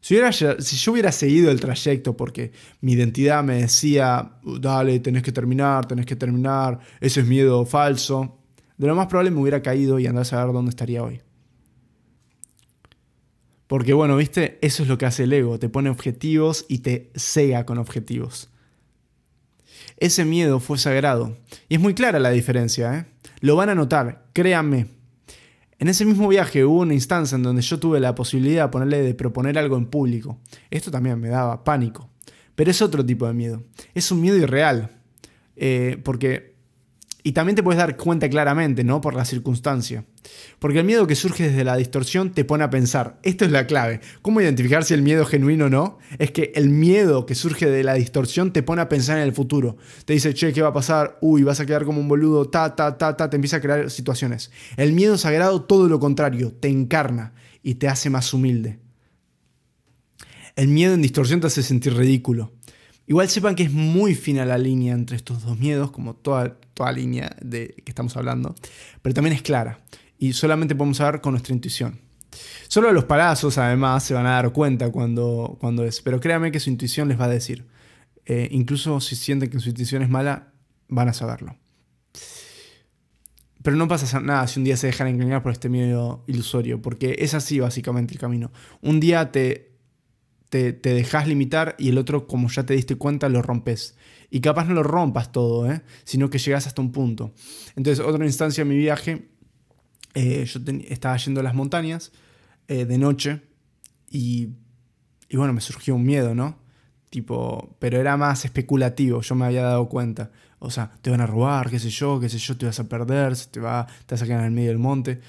Si, 0.00 0.16
si, 0.60 0.76
yo 0.76 0.92
hubiera 0.92 1.12
seguido 1.12 1.50
el 1.50 1.60
trayecto 1.60 2.16
porque 2.16 2.52
mi 2.80 2.92
identidad 2.92 3.44
me 3.44 3.62
decía, 3.62 4.32
dale, 4.60 4.98
tenés 5.00 5.22
que 5.22 5.32
terminar, 5.32 5.86
tenés 5.86 6.06
que 6.06 6.16
terminar, 6.16 6.78
ese 7.00 7.20
es 7.20 7.26
miedo 7.26 7.66
falso, 7.66 8.38
de 8.78 8.86
lo 8.86 8.94
más 8.94 9.08
probable 9.08 9.30
me 9.30 9.40
hubiera 9.40 9.60
caído 9.60 9.98
y 9.98 10.06
andar 10.06 10.22
a 10.22 10.24
saber 10.24 10.54
dónde 10.54 10.70
estaría 10.70 11.02
hoy. 11.02 11.20
Porque 13.70 13.92
bueno, 13.92 14.16
viste, 14.16 14.58
eso 14.62 14.82
es 14.82 14.88
lo 14.88 14.98
que 14.98 15.06
hace 15.06 15.22
el 15.22 15.32
ego, 15.32 15.60
te 15.60 15.68
pone 15.68 15.90
objetivos 15.90 16.66
y 16.66 16.78
te 16.78 17.12
cega 17.14 17.64
con 17.66 17.78
objetivos. 17.78 18.50
Ese 19.96 20.24
miedo 20.24 20.58
fue 20.58 20.76
sagrado. 20.76 21.36
Y 21.68 21.76
es 21.76 21.80
muy 21.80 21.94
clara 21.94 22.18
la 22.18 22.30
diferencia, 22.30 22.98
¿eh? 22.98 23.06
Lo 23.38 23.54
van 23.54 23.68
a 23.68 23.76
notar, 23.76 24.26
créanme. 24.32 24.88
En 25.78 25.86
ese 25.86 26.04
mismo 26.04 26.26
viaje 26.26 26.64
hubo 26.64 26.80
una 26.80 26.94
instancia 26.94 27.36
en 27.36 27.44
donde 27.44 27.62
yo 27.62 27.78
tuve 27.78 28.00
la 28.00 28.16
posibilidad 28.16 28.64
de, 28.64 28.70
ponerle, 28.70 29.02
de 29.02 29.14
proponer 29.14 29.56
algo 29.56 29.76
en 29.76 29.86
público. 29.86 30.40
Esto 30.68 30.90
también 30.90 31.20
me 31.20 31.28
daba 31.28 31.62
pánico. 31.62 32.10
Pero 32.56 32.72
es 32.72 32.82
otro 32.82 33.06
tipo 33.06 33.28
de 33.28 33.34
miedo. 33.34 33.62
Es 33.94 34.10
un 34.10 34.20
miedo 34.20 34.36
irreal. 34.36 34.98
Eh, 35.54 35.96
porque 36.02 36.56
y 37.22 37.32
también 37.32 37.56
te 37.56 37.62
puedes 37.62 37.78
dar 37.78 37.96
cuenta 37.96 38.28
claramente, 38.28 38.84
¿no? 38.84 39.00
Por 39.00 39.14
la 39.14 39.24
circunstancia. 39.24 40.04
Porque 40.60 40.80
el 40.80 40.84
miedo 40.84 41.06
que 41.06 41.16
surge 41.16 41.48
desde 41.48 41.64
la 41.64 41.76
distorsión 41.76 42.32
te 42.32 42.44
pone 42.44 42.64
a 42.64 42.70
pensar. 42.70 43.18
Esto 43.22 43.46
es 43.46 43.50
la 43.50 43.66
clave. 43.66 44.00
¿Cómo 44.20 44.42
identificar 44.42 44.84
si 44.84 44.92
el 44.92 45.00
miedo 45.00 45.22
es 45.22 45.28
genuino 45.28 45.64
o 45.64 45.70
no? 45.70 45.98
Es 46.18 46.32
que 46.32 46.52
el 46.54 46.68
miedo 46.68 47.24
que 47.24 47.34
surge 47.34 47.70
de 47.70 47.82
la 47.82 47.94
distorsión 47.94 48.52
te 48.52 48.62
pone 48.62 48.82
a 48.82 48.88
pensar 48.88 49.16
en 49.16 49.24
el 49.24 49.32
futuro. 49.32 49.78
Te 50.04 50.12
dice, 50.12 50.34
che, 50.34 50.52
¿qué 50.52 50.60
va 50.60 50.68
a 50.68 50.72
pasar? 50.74 51.16
Uy, 51.22 51.44
vas 51.44 51.60
a 51.60 51.66
quedar 51.66 51.86
como 51.86 52.00
un 52.00 52.08
boludo, 52.08 52.50
ta, 52.50 52.76
ta, 52.76 52.98
ta, 52.98 53.16
ta. 53.16 53.30
Te 53.30 53.36
empieza 53.36 53.56
a 53.56 53.60
crear 53.62 53.90
situaciones. 53.90 54.50
El 54.76 54.92
miedo 54.92 55.16
sagrado, 55.16 55.62
todo 55.62 55.88
lo 55.88 55.98
contrario, 55.98 56.52
te 56.52 56.68
encarna 56.68 57.32
y 57.62 57.76
te 57.76 57.88
hace 57.88 58.10
más 58.10 58.34
humilde. 58.34 58.78
El 60.56 60.68
miedo 60.68 60.92
en 60.92 61.00
distorsión 61.00 61.40
te 61.40 61.46
hace 61.46 61.62
sentir 61.62 61.94
ridículo. 61.94 62.52
Igual 63.06 63.30
sepan 63.30 63.54
que 63.54 63.62
es 63.62 63.72
muy 63.72 64.14
fina 64.14 64.44
la 64.44 64.58
línea 64.58 64.92
entre 64.92 65.16
estos 65.16 65.42
dos 65.42 65.58
miedos, 65.58 65.90
como 65.90 66.14
toda, 66.14 66.58
toda 66.74 66.92
línea 66.92 67.34
de 67.40 67.74
que 67.82 67.90
estamos 67.90 68.16
hablando, 68.16 68.54
pero 69.00 69.14
también 69.14 69.34
es 69.34 69.42
clara 69.42 69.80
y 70.20 70.34
solamente 70.34 70.76
podemos 70.76 70.98
saber 70.98 71.20
con 71.20 71.32
nuestra 71.32 71.54
intuición. 71.54 71.98
Solo 72.68 72.92
los 72.92 73.06
palazos, 73.06 73.58
además, 73.58 74.04
se 74.04 74.14
van 74.14 74.26
a 74.26 74.32
dar 74.32 74.52
cuenta 74.52 74.92
cuando, 74.92 75.56
cuando 75.58 75.82
es, 75.84 76.00
pero 76.02 76.20
créanme 76.20 76.52
que 76.52 76.60
su 76.60 76.70
intuición 76.70 77.08
les 77.08 77.18
va 77.18 77.24
a 77.24 77.28
decir. 77.28 77.66
Eh, 78.26 78.48
incluso 78.52 79.00
si 79.00 79.16
sienten 79.16 79.50
que 79.50 79.58
su 79.58 79.70
intuición 79.70 80.02
es 80.02 80.10
mala, 80.10 80.52
van 80.86 81.08
a 81.08 81.12
saberlo. 81.12 81.56
Pero 83.62 83.76
no 83.76 83.88
pasa 83.88 84.20
nada 84.20 84.46
si 84.46 84.60
un 84.60 84.64
día 84.64 84.76
se 84.76 84.86
dejan 84.86 85.08
engañar 85.08 85.42
por 85.42 85.52
este 85.52 85.68
miedo 85.68 86.22
ilusorio, 86.28 86.80
porque 86.80 87.16
es 87.18 87.34
así 87.34 87.58
básicamente 87.58 88.14
el 88.14 88.20
camino. 88.20 88.52
Un 88.82 89.00
día 89.00 89.32
te 89.32 89.70
te, 90.50 90.72
dejas 90.72 91.28
limitar 91.28 91.76
y 91.78 91.88
el 91.88 91.98
otro, 91.98 92.26
como 92.26 92.48
ya 92.48 92.64
te 92.64 92.74
diste 92.74 92.96
cuenta, 92.96 93.28
lo 93.28 93.40
rompes. 93.40 93.96
Y 94.30 94.40
capaz 94.40 94.64
no 94.66 94.74
lo 94.74 94.82
rompas 94.82 95.32
todo, 95.32 95.70
¿eh? 95.70 95.82
sino 96.04 96.28
que 96.28 96.38
llegas 96.38 96.66
hasta 96.66 96.82
un 96.82 96.92
punto. 96.92 97.32
Entonces, 97.76 98.04
otra 98.04 98.24
instancia 98.26 98.62
en 98.62 98.68
mi 98.68 98.76
viaje, 98.76 99.29
eh, 100.14 100.44
yo 100.44 100.60
estaba 100.88 101.16
yendo 101.16 101.40
a 101.40 101.42
las 101.42 101.54
montañas 101.54 102.12
eh, 102.68 102.84
de 102.84 102.98
noche 102.98 103.42
y, 104.10 104.50
bueno, 105.32 105.52
me 105.52 105.60
surgió 105.60 105.94
un 105.94 106.04
miedo, 106.04 106.34
¿no? 106.34 106.58
Tipo, 107.10 107.76
pero 107.78 107.98
era 107.98 108.16
más 108.16 108.44
especulativo, 108.44 109.20
yo 109.20 109.34
me 109.34 109.46
había 109.46 109.62
dado 109.62 109.88
cuenta. 109.88 110.30
O 110.58 110.70
sea, 110.70 110.92
te 111.00 111.10
van 111.10 111.20
a 111.20 111.26
robar, 111.26 111.70
qué 111.70 111.78
sé 111.78 111.90
yo, 111.90 112.20
qué 112.20 112.28
sé 112.28 112.38
yo, 112.38 112.56
te 112.56 112.66
vas 112.66 112.78
a 112.78 112.88
perder, 112.88 113.36
te, 113.36 113.60
va, 113.60 113.86
te 114.06 114.14
vas 114.14 114.22
a 114.22 114.26
quedar 114.26 114.40
en 114.40 114.46
el 114.46 114.52
medio 114.52 114.68
del 114.68 114.78
monte. 114.78 115.20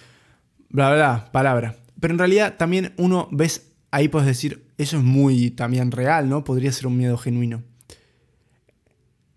Bla, 0.70 0.94
bla, 0.94 1.30
palabra. 1.32 1.78
Pero 2.00 2.14
en 2.14 2.20
realidad 2.20 2.58
también 2.58 2.94
uno 2.98 3.28
ves 3.32 3.72
ahí 3.92 4.08
puedes 4.08 4.28
decir, 4.28 4.66
eso 4.78 4.98
es 4.98 5.04
muy 5.04 5.52
también 5.52 5.92
real, 5.92 6.28
¿no? 6.28 6.44
Podría 6.44 6.72
ser 6.72 6.88
un 6.88 6.98
miedo 6.98 7.18
genuino. 7.18 7.64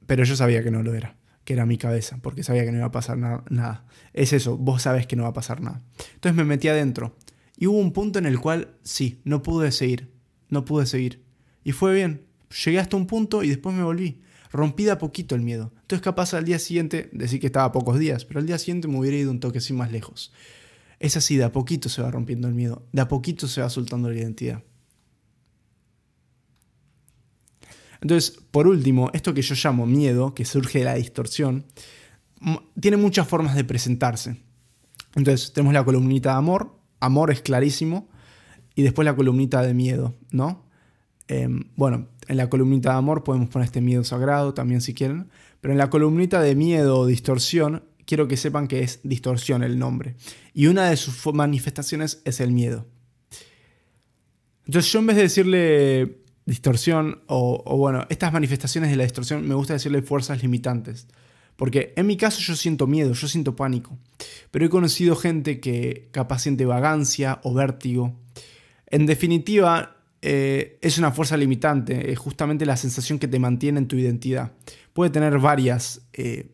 Pero 0.07 0.24
yo 0.24 0.36
sabía 0.36 0.62
que 0.62 0.70
no 0.70 0.82
lo 0.82 0.95
era, 0.95 1.16
que 1.45 1.53
era 1.53 1.66
mi 1.66 1.78
cabeza, 1.78 2.18
porque 2.22 2.42
sabía 2.42 2.64
que 2.64 2.72
no 2.72 2.78
iba 2.78 2.86
a 2.86 2.92
pasar 2.92 3.18
nada. 3.18 3.84
Es 4.12 4.32
eso, 4.32 4.57
vos 4.57 4.82
sabes 4.82 5.07
que 5.07 5.16
no 5.16 5.24
va 5.24 5.30
a 5.30 5.34
pasar 5.34 5.61
nada. 5.61 5.82
Entonces 6.14 6.36
me 6.36 6.45
metí 6.45 6.68
adentro. 6.68 7.16
Y 7.57 7.66
hubo 7.66 7.78
un 7.78 7.92
punto 7.92 8.18
en 8.18 8.26
el 8.26 8.40
cual, 8.40 8.74
sí, 8.82 9.20
no 9.24 9.42
pude 9.42 9.70
seguir, 9.70 10.11
no 10.49 10.64
pude 10.64 10.86
seguir. 10.86 11.22
Y 11.62 11.72
fue 11.72 11.95
bien, 11.95 12.22
llegué 12.64 12.78
hasta 12.78 12.97
un 12.97 13.07
punto 13.07 13.42
y 13.42 13.49
después 13.49 13.74
me 13.74 13.82
volví. 13.82 14.20
Rompí 14.51 14.84
de 14.84 14.92
a 14.92 14.99
poquito 14.99 15.34
el 15.34 15.42
miedo. 15.42 15.72
Entonces 15.82 16.03
capaz 16.03 16.32
al 16.34 16.45
día 16.45 16.59
siguiente, 16.59 17.11
decir 17.12 17.40
que 17.40 17.47
estaba 17.47 17.72
pocos 17.72 17.99
días, 17.99 18.24
pero 18.24 18.40
al 18.40 18.47
día 18.47 18.59
siguiente 18.59 18.88
me 18.88 18.99
hubiera 18.99 19.16
ido 19.16 19.30
un 19.30 19.40
toque 19.40 19.59
así 19.59 19.72
más 19.72 19.90
lejos. 19.90 20.32
Es 21.01 21.16
así, 21.16 21.36
de 21.36 21.45
a 21.45 21.53
poquito 21.53 21.88
se 21.88 22.03
va 22.03 22.11
rompiendo 22.11 22.49
el 22.49 22.55
miedo, 22.55 22.86
de 22.92 23.03
a 23.03 23.09
poquito 23.09 23.49
se 23.49 23.61
va 23.61 23.68
soltando 23.68 24.09
la 24.09 24.16
identidad. 24.16 24.62
Entonces, 28.05 28.39
por 28.51 28.69
último, 28.69 29.11
esto 29.15 29.33
que 29.33 29.41
yo 29.41 29.55
llamo 29.55 29.87
miedo, 29.87 30.35
que 30.35 30.45
surge 30.45 30.81
de 30.81 30.85
la 30.85 30.95
distorsión, 30.97 31.65
tiene 32.79 32.99
muchas 32.99 33.27
formas 33.27 33.57
de 33.57 33.65
presentarse. 33.65 34.43
Entonces, 35.15 35.55
tenemos 35.55 35.73
la 35.73 35.87
columnita 35.87 36.33
de 36.33 36.37
amor, 36.37 36.77
amor 37.01 37.31
es 37.31 37.41
clarísimo, 37.41 38.11
y 38.75 38.83
después 38.83 39.07
la 39.07 39.17
columnita 39.17 39.63
de 39.63 39.73
miedo, 39.73 40.15
¿no? 40.33 40.67
Em, 41.29 41.65
bueno, 41.77 42.09
en 42.29 42.37
la 42.37 42.51
columnita 42.51 42.91
de 42.91 42.99
amor 42.99 43.25
podemos 43.25 43.49
poner 43.49 43.65
este 43.65 43.81
miedo 43.81 44.05
sagrado 44.05 44.53
también 44.53 44.83
si 44.83 44.93
quieren, 44.93 45.31
pero 45.63 45.73
en 45.73 45.79
la 45.79 45.89
columnita 45.89 46.43
de 46.43 46.55
miedo 46.55 46.99
o 46.99 47.07
distorsión 47.07 47.85
quiero 48.05 48.29
que 48.29 48.37
sepan 48.37 48.69
que 48.69 48.83
es 48.83 49.01
distorsión 49.03 49.63
el 49.63 49.79
nombre. 49.79 50.15
Y 50.53 50.67
una 50.67 50.91
de 50.91 50.99
sus 50.99 51.33
manifestaciones 51.33 52.21
es 52.27 52.41
el 52.41 52.53
miedo. 52.53 52.87
Entonces 54.67 54.93
yo 54.93 54.99
en 54.99 55.07
vez 55.07 55.17
de 55.17 55.23
decirle 55.23 56.24
distorsión 56.47 57.22
o, 57.26 57.76
bueno, 57.76 58.07
estas 58.11 58.32
manifestaciones 58.32 58.90
de 58.90 58.97
la 58.97 59.05
distorsión, 59.05 59.47
me 59.47 59.55
gusta 59.55 59.74
decirle 59.74 60.03
fuerzas 60.03 60.42
limitantes. 60.42 61.07
Porque 61.57 61.92
en 61.97 62.07
mi 62.07 62.16
caso 62.16 62.40
yo 62.40 62.57
siento 62.57 62.86
miedo, 62.86 63.12
yo 63.12 63.28
siento 63.28 63.55
pánico. 63.55 63.97
Pero 64.51 64.66
he 64.66 64.68
conocido 64.68 65.14
gente 65.14 65.61
que 65.61 66.09
capaz 66.11 66.40
siente 66.40 66.66
vagancia 66.66 67.40
o 67.45 67.55
vértigo. 67.55 68.18
En 68.86 69.07
definitiva, 69.07 69.97
eh, 70.20 70.78
es 70.80 70.99
una 70.99 71.12
fuerza 71.12 71.36
limitante, 71.36 72.11
es 72.11 72.18
justamente 72.18 72.66
la 72.66 72.76
sensación 72.76 73.18
que 73.18 73.28
te 73.28 73.38
mantiene 73.38 73.78
en 73.78 73.88
tu 73.88 73.97
identidad. 73.97 74.53
Puede 74.92 75.11
tener 75.11 75.38
varias 75.38 76.01
eh, 76.12 76.51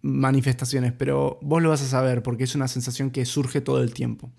manifestaciones, 0.00 0.92
pero 0.92 1.38
vos 1.42 1.62
lo 1.62 1.70
vas 1.70 1.82
a 1.82 1.86
saber 1.86 2.22
porque 2.22 2.44
es 2.44 2.54
una 2.54 2.68
sensación 2.68 3.10
que 3.10 3.24
surge 3.26 3.60
todo 3.60 3.82
el 3.82 3.92
tiempo. 3.92 4.30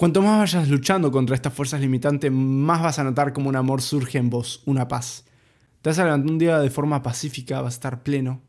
Cuanto 0.00 0.22
más 0.22 0.38
vayas 0.38 0.70
luchando 0.70 1.12
contra 1.12 1.36
estas 1.36 1.52
fuerzas 1.52 1.78
limitantes, 1.78 2.32
más 2.32 2.80
vas 2.80 2.98
a 2.98 3.04
notar 3.04 3.34
como 3.34 3.50
un 3.50 3.56
amor 3.56 3.82
surge 3.82 4.16
en 4.16 4.30
vos, 4.30 4.62
una 4.64 4.88
paz. 4.88 5.26
Te 5.82 5.90
vas 5.90 5.98
a 5.98 6.04
levantar 6.04 6.30
un 6.30 6.38
día 6.38 6.58
de 6.58 6.70
forma 6.70 7.02
pacífica, 7.02 7.60
vas 7.60 7.74
a 7.74 7.76
estar 7.76 8.02
pleno 8.02 8.40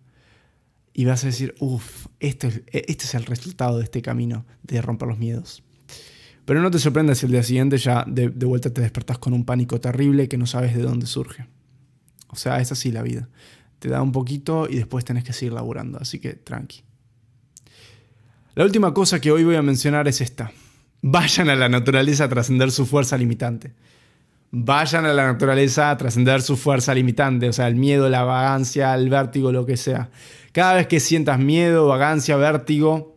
y 0.94 1.04
vas 1.04 1.26
a 1.26 1.28
decir, 1.28 1.54
uff, 1.60 2.08
este, 2.22 2.64
este 2.72 3.04
es 3.04 3.16
el 3.16 3.26
resultado 3.26 3.80
de 3.80 3.84
este 3.84 4.02
camino 4.02 4.46
de 4.64 4.82
romper 4.82 5.10
los 5.10 5.18
miedos. 5.18 5.62
Pero 6.46 6.62
no 6.62 6.72
te 6.72 6.80
sorprendas 6.80 7.18
si 7.18 7.26
el 7.26 7.34
día 7.34 7.44
siguiente 7.44 7.78
ya 7.78 8.06
de, 8.08 8.30
de 8.30 8.46
vuelta 8.46 8.74
te 8.74 8.80
despertás 8.80 9.18
con 9.18 9.34
un 9.34 9.44
pánico 9.44 9.82
terrible 9.82 10.30
que 10.30 10.38
no 10.38 10.46
sabes 10.46 10.74
de 10.74 10.84
dónde 10.84 11.06
surge. 11.06 11.48
O 12.30 12.38
sea, 12.38 12.62
es 12.62 12.72
así 12.72 12.94
la 12.94 13.02
vida 13.02 13.28
te 13.80 13.90
da 13.90 14.02
un 14.02 14.14
poquito 14.14 14.70
y 14.70 14.78
después 14.78 15.04
tenés 15.04 15.26
que 15.26 15.34
seguir 15.34 15.52
laburando, 15.52 15.98
así 16.00 16.20
que 16.20 16.32
tranqui. 16.32 16.84
La 18.56 18.64
última 18.64 18.94
cosa 18.94 19.20
que 19.20 19.34
hoy 19.34 19.44
voy 19.44 19.56
a 19.56 19.62
mencionar 19.62 20.08
es 20.08 20.22
esta. 20.22 20.54
Vayan 21.02 21.50
a 21.50 21.56
la 21.56 21.70
naturaleza 21.70 22.26
a 22.26 22.30
trascender 22.30 22.72
su 22.72 22.86
fuerza 22.86 23.18
limitante. 23.18 23.74
Vayan 24.52 25.06
a 25.06 25.14
la 25.14 25.26
naturaleza 25.26 25.90
a 25.90 25.98
trascender 25.98 26.42
su 26.42 26.58
fuerza 26.58 26.94
limitante, 26.94 27.48
o 27.48 27.54
sea, 27.54 27.68
el 27.68 27.76
miedo, 27.76 28.10
la 28.10 28.24
vagancia, 28.24 28.94
el 28.94 29.10
vértigo, 29.10 29.52
lo 29.52 29.66
que 29.66 29.78
sea. 29.78 30.10
Cada 30.52 30.74
vez 30.74 30.88
que 30.88 31.00
sientas 31.00 31.40
miedo, 31.40 31.88
vagancia, 31.88 32.36
vértigo, 32.36 33.16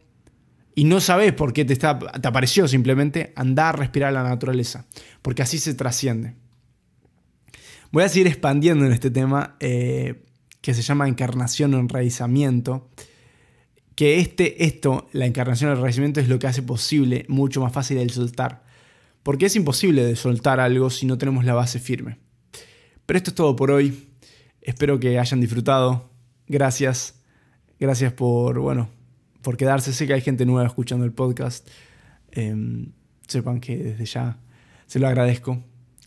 y 0.77 0.85
no 0.85 1.01
sabes 1.01 1.33
por 1.33 1.53
qué 1.53 1.65
te, 1.65 1.73
está, 1.73 1.99
te 1.99 2.29
apareció 2.29 2.67
simplemente, 2.69 3.33
anda 3.37 3.69
a 3.69 3.73
respirar 3.73 4.13
la 4.13 4.23
naturaleza, 4.23 4.87
porque 5.23 5.43
así 5.43 5.59
se 5.59 5.75
trasciende. 5.75 6.35
Voy 7.91 8.03
a 8.03 8.09
seguir 8.09 8.27
expandiendo 8.27 8.85
en 8.87 8.93
este 8.93 9.11
tema, 9.11 9.57
eh, 9.61 10.25
que 10.61 10.75
se 10.75 10.83
llama 10.83 11.07
encarnación 11.07 11.75
o 11.75 11.79
enraizamiento, 11.79 12.89
que 13.95 14.21
este, 14.21 14.65
esto, 14.65 15.09
la 15.13 15.27
encarnación 15.27 15.71
del 15.71 15.79
renacimiento, 15.79 16.21
es 16.21 16.29
lo 16.29 16.39
que 16.39 16.47
hace 16.47 16.63
posible 16.63 17.25
mucho 17.29 17.61
más 17.61 17.73
fácil 17.73 17.99
el 17.99 18.11
soltar. 18.11 18.65
Porque 19.23 19.47
es 19.47 19.57
imposible 19.57 20.05
de 20.05 20.17
soltar 20.17 20.61
algo 20.61 20.91
si 20.91 21.07
no 21.07 21.17
tenemos 21.17 21.45
la 21.45 21.55
base 21.55 21.79
firme. 21.79 22.19
Pero 23.07 23.17
esto 23.17 23.31
es 23.31 23.35
todo 23.35 23.57
por 23.57 23.71
hoy. 23.71 24.09
Espero 24.61 24.99
que 24.99 25.19
hayan 25.19 25.41
disfrutado. 25.41 26.11
Gracias. 26.47 27.21
Gracias 27.79 28.13
por, 28.13 28.59
bueno, 28.61 28.91
por 29.43 29.57
quedarse. 29.57 29.93
Sé 29.93 30.07
que 30.07 30.15
hay 30.15 30.21
gente 30.21 30.45
nueva 30.45 30.67
escuchando 30.67 31.05
el 31.05 31.13
podcast. 31.13 31.69
Em, 32.33 32.93
sepan 33.27 33.61
que 33.61 33.77
desde 33.77 34.05
ya 34.05 34.39
se 34.87 34.99
lo 34.99 35.07
agradezco. 35.07 35.63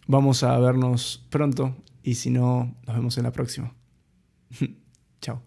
Vamos 0.08 0.44
a 0.44 0.58
vernos 0.60 1.26
pronto 1.30 1.76
y 2.04 2.16
si 2.16 2.30
no, 2.30 2.76
nos 2.86 2.96
vemos 2.96 3.18
en 3.18 3.24
la 3.24 3.32
próxima. 3.32 3.74
Chao. 5.22 5.47